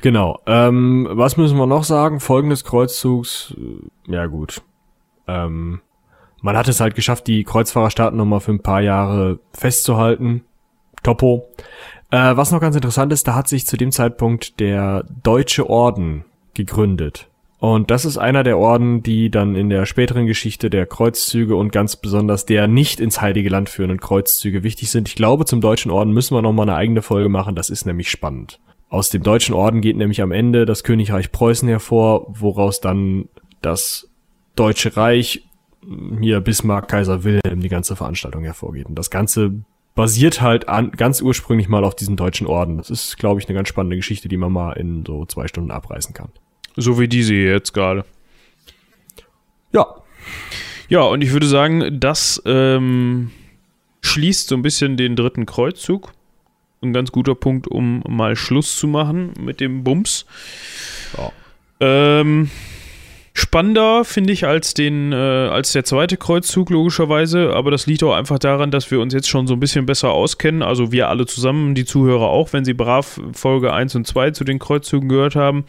[0.00, 0.40] Genau.
[0.46, 2.20] Ähm, was müssen wir noch sagen?
[2.20, 3.54] Folgendes Kreuzzugs.
[3.56, 4.62] Äh, ja gut.
[5.26, 5.80] Ähm,
[6.40, 10.44] man hat es halt geschafft, die Kreuzfahrerstaaten nochmal für ein paar Jahre festzuhalten.
[11.02, 11.48] Topo.
[12.10, 16.24] Äh, was noch ganz interessant ist, da hat sich zu dem Zeitpunkt der Deutsche Orden
[16.54, 17.28] gegründet.
[17.58, 21.72] Und das ist einer der Orden, die dann in der späteren Geschichte der Kreuzzüge und
[21.72, 25.08] ganz besonders der nicht ins Heilige Land führenden Kreuzzüge wichtig sind.
[25.08, 27.54] Ich glaube, zum Deutschen Orden müssen wir nochmal eine eigene Folge machen.
[27.54, 28.60] Das ist nämlich spannend.
[28.90, 33.28] Aus dem Deutschen Orden geht nämlich am Ende das Königreich Preußen hervor, woraus dann
[33.62, 34.10] das
[34.56, 35.44] Deutsche Reich,
[36.20, 38.86] hier Bismarck, Kaiser Wilhelm, die ganze Veranstaltung hervorgeht.
[38.86, 39.62] Und das Ganze
[39.94, 42.78] basiert halt an, ganz ursprünglich mal auf diesem Deutschen Orden.
[42.78, 45.70] Das ist, glaube ich, eine ganz spannende Geschichte, die man mal in so zwei Stunden
[45.70, 46.30] abreißen kann.
[46.76, 48.04] So wie diese jetzt gerade.
[49.72, 49.86] Ja.
[50.88, 53.30] Ja, und ich würde sagen, das ähm,
[54.02, 56.12] schließt so ein bisschen den dritten Kreuzzug
[56.82, 60.26] ein ganz guter Punkt, um mal Schluss zu machen mit dem Bums.
[61.16, 61.32] Ja.
[61.80, 62.50] Ähm,
[63.40, 67.54] spannender, finde ich, als, den, äh, als der zweite Kreuzzug, logischerweise.
[67.54, 70.10] Aber das liegt auch einfach daran, dass wir uns jetzt schon so ein bisschen besser
[70.10, 70.62] auskennen.
[70.62, 74.44] Also wir alle zusammen, die Zuhörer auch, wenn sie brav Folge 1 und 2 zu
[74.44, 75.64] den Kreuzzügen gehört haben.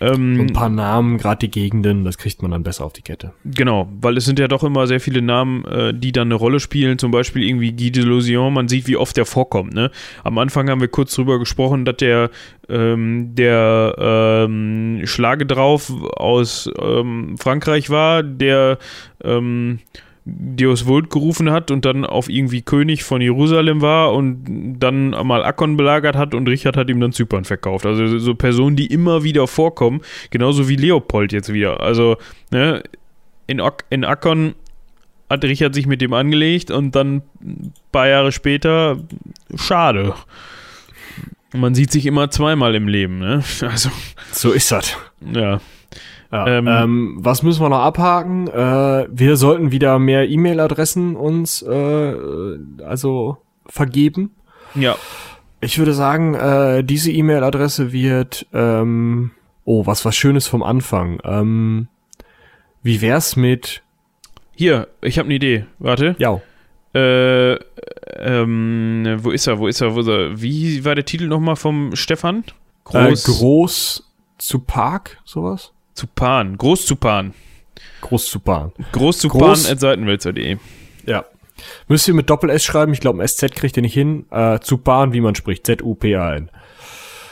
[0.00, 3.32] Ähm, ein paar Namen, gerade die Gegenden, das kriegt man dann besser auf die Kette.
[3.44, 6.60] Genau, weil es sind ja doch immer sehr viele Namen, äh, die dann eine Rolle
[6.60, 6.98] spielen.
[6.98, 9.74] Zum Beispiel irgendwie Guy de Lusion, man sieht, wie oft der vorkommt.
[9.74, 9.90] Ne?
[10.22, 12.30] Am Anfang haben wir kurz drüber gesprochen, dass der,
[12.68, 18.78] ähm, der ähm, Schlage drauf aus ähm, Frankreich war, der
[19.22, 19.80] ähm,
[20.26, 25.44] Dios Vult gerufen hat und dann auf irgendwie König von Jerusalem war und dann mal
[25.44, 27.84] Akkon belagert hat und Richard hat ihm dann Zypern verkauft.
[27.84, 30.00] Also so Personen, die immer wieder vorkommen,
[30.30, 31.80] genauso wie Leopold jetzt wieder.
[31.80, 32.16] Also
[32.50, 32.82] ne,
[33.46, 33.60] in,
[33.90, 34.54] in Akkon
[35.28, 38.98] hat Richard sich mit dem angelegt und dann ein paar Jahre später,
[39.56, 40.14] schade.
[41.54, 43.42] Man sieht sich immer zweimal im Leben, ne?
[43.62, 43.90] Also.
[44.32, 44.96] So ist das.
[45.32, 45.60] Ja.
[46.32, 48.48] Ja, ähm, ähm, was müssen wir noch abhaken?
[48.48, 52.14] Äh, wir sollten wieder mehr E-Mail-Adressen uns äh,
[52.84, 54.32] also vergeben.
[54.74, 54.96] Ja.
[55.60, 59.30] Ich würde sagen, äh, diese E-Mail-Adresse wird ähm,
[59.64, 61.20] oh, was was Schönes vom Anfang.
[61.22, 61.86] Ähm,
[62.82, 63.82] wie wär's mit
[64.56, 65.66] Hier, ich habe eine Idee.
[65.78, 66.16] Warte.
[66.18, 66.40] Ja.
[66.94, 67.54] Äh,
[68.20, 69.58] ähm, wo ist er?
[69.58, 69.94] Wo ist er?
[69.94, 70.40] Wo ist er?
[70.40, 72.44] Wie war der Titel nochmal vom Stefan?
[72.84, 75.72] Groß, äh, groß zu Park, sowas?
[75.94, 77.34] Zupan, Großzupan.
[78.00, 78.72] Großzupan.
[78.92, 80.58] Großzupan.seitenwälzer.de.
[81.06, 81.24] Ja.
[81.88, 82.92] Müsst ihr mit Doppel-S schreiben.
[82.92, 84.26] Ich glaube, ein SZ kriegt ihr nicht hin.
[84.30, 85.66] Äh, Zupan, wie man spricht.
[85.66, 86.50] Z-U-P-A-N.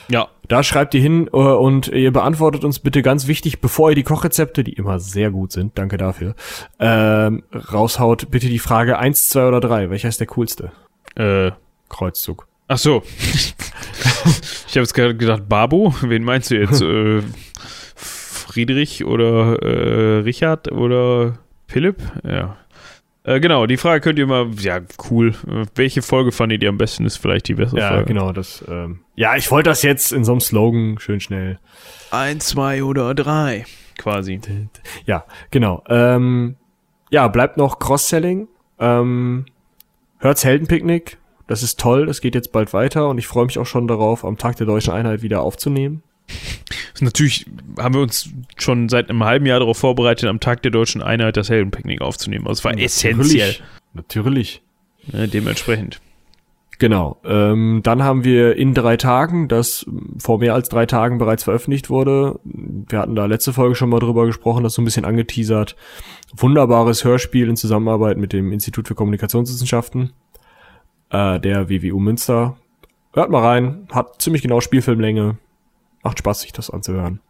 [0.08, 0.28] Ja.
[0.48, 4.02] Da schreibt ihr hin äh, und ihr beantwortet uns bitte ganz wichtig, bevor ihr die
[4.02, 6.34] Kochrezepte, die immer sehr gut sind, danke dafür,
[6.78, 9.90] ähm, raushaut, bitte die Frage eins, zwei oder drei.
[9.90, 10.72] Welcher ist der coolste?
[11.14, 11.52] Äh,
[11.88, 12.46] Kreuzzug.
[12.68, 13.02] ach so.
[14.66, 16.82] ich habe jetzt gerade gedacht, Babu, wen meinst du jetzt?
[16.82, 17.22] äh,
[17.94, 22.02] Friedrich oder äh, Richard oder Philipp?
[22.22, 22.56] Ja.
[23.24, 24.80] Äh, genau, die Frage könnt ihr mal, ja,
[25.10, 25.34] cool.
[25.48, 28.04] Äh, welche Folge fandet ihr am besten, ist vielleicht die bessere Ja, Frage.
[28.06, 31.58] genau, das, ähm, ja, ich wollte das jetzt in so einem Slogan schön schnell.
[32.10, 33.64] Eins, zwei oder drei.
[33.96, 34.40] Quasi.
[35.06, 35.84] Ja, genau.
[35.88, 36.56] Ähm,
[37.10, 38.48] ja, bleibt noch Cross-Selling.
[38.80, 39.44] Ähm,
[40.18, 41.18] hört's Heldenpicknick.
[41.46, 44.24] Das ist toll, das geht jetzt bald weiter und ich freue mich auch schon darauf,
[44.24, 46.02] am Tag der deutschen Einheit wieder aufzunehmen.
[47.00, 47.46] Natürlich
[47.78, 51.36] haben wir uns schon seit einem halben Jahr darauf vorbereitet, am Tag der deutschen Einheit
[51.36, 52.46] das Heldenpicknick aufzunehmen.
[52.46, 53.56] Also es war essentiell.
[53.94, 54.62] Natürlich.
[55.10, 56.00] Ne, dementsprechend.
[56.78, 57.20] Genau.
[57.24, 59.86] Ähm, dann haben wir in drei Tagen, das
[60.18, 62.40] vor mehr als drei Tagen bereits veröffentlicht wurde.
[62.44, 65.76] Wir hatten da letzte Folge schon mal drüber gesprochen, das so ein bisschen angeteasert.
[66.34, 70.12] Wunderbares Hörspiel in Zusammenarbeit mit dem Institut für Kommunikationswissenschaften
[71.10, 72.56] äh, der WWU Münster.
[73.12, 75.36] Hört mal rein, hat ziemlich genau Spielfilmlänge.
[76.02, 77.20] Macht Spaß, sich das anzuhören.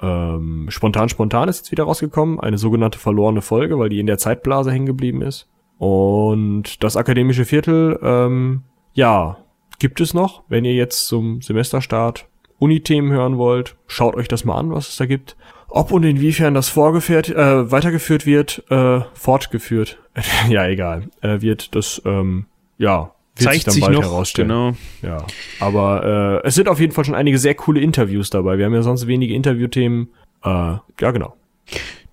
[0.00, 2.40] Ähm, spontan, spontan ist jetzt wieder rausgekommen.
[2.40, 5.48] Eine sogenannte verlorene Folge, weil die in der Zeitblase hängen geblieben ist.
[5.78, 8.62] Und das akademische Viertel, ähm,
[8.92, 9.38] ja,
[9.78, 10.42] gibt es noch.
[10.48, 14.96] Wenn ihr jetzt zum Semesterstart Unithemen hören wollt, schaut euch das mal an, was es
[14.96, 15.36] da gibt.
[15.68, 19.98] Ob und inwiefern das vorgeführt, äh, weitergeführt wird, äh, fortgeführt,
[20.48, 22.46] ja egal, äh, wird das, ähm,
[22.78, 24.02] ja, wird Zeigt sich noch.
[24.02, 24.48] herausstellen.
[24.48, 24.76] Genau.
[25.02, 25.26] Ja,
[25.60, 28.58] aber äh, es sind auf jeden Fall schon einige sehr coole Interviews dabei.
[28.58, 30.08] Wir haben ja sonst wenige Interviewthemen.
[30.44, 31.34] Äh, ja, genau.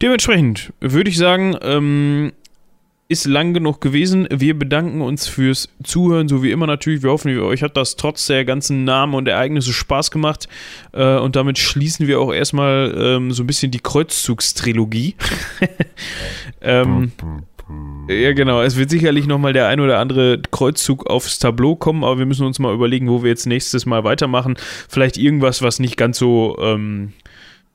[0.01, 2.31] Dementsprechend würde ich sagen, ähm,
[3.11, 4.25] ist lang genug gewesen.
[4.31, 7.03] Wir bedanken uns fürs Zuhören, so wie immer natürlich.
[7.03, 10.47] Wir hoffen, euch hat das trotz der ganzen Namen und Ereignisse Spaß gemacht.
[10.93, 15.15] Äh, und damit schließen wir auch erstmal ähm, so ein bisschen die Kreuzzugstrilogie.
[16.61, 17.11] ähm,
[18.07, 18.61] ja, genau.
[18.61, 22.45] Es wird sicherlich nochmal der ein oder andere Kreuzzug aufs Tableau kommen, aber wir müssen
[22.45, 24.55] uns mal überlegen, wo wir jetzt nächstes Mal weitermachen.
[24.89, 27.13] Vielleicht irgendwas, was nicht ganz so ähm,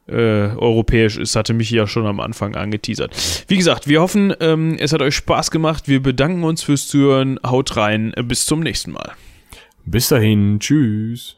[0.08, 3.14] äh, europäisch ist, hatte mich ja schon am Anfang angeteasert.
[3.48, 5.88] Wie gesagt, wir hoffen, ähm, es hat euch Spaß gemacht.
[5.88, 7.38] Wir bedanken uns fürs Zuhören.
[7.44, 8.12] Haut rein.
[8.24, 9.12] Bis zum nächsten Mal.
[9.84, 11.36] Bis dahin, tschüss.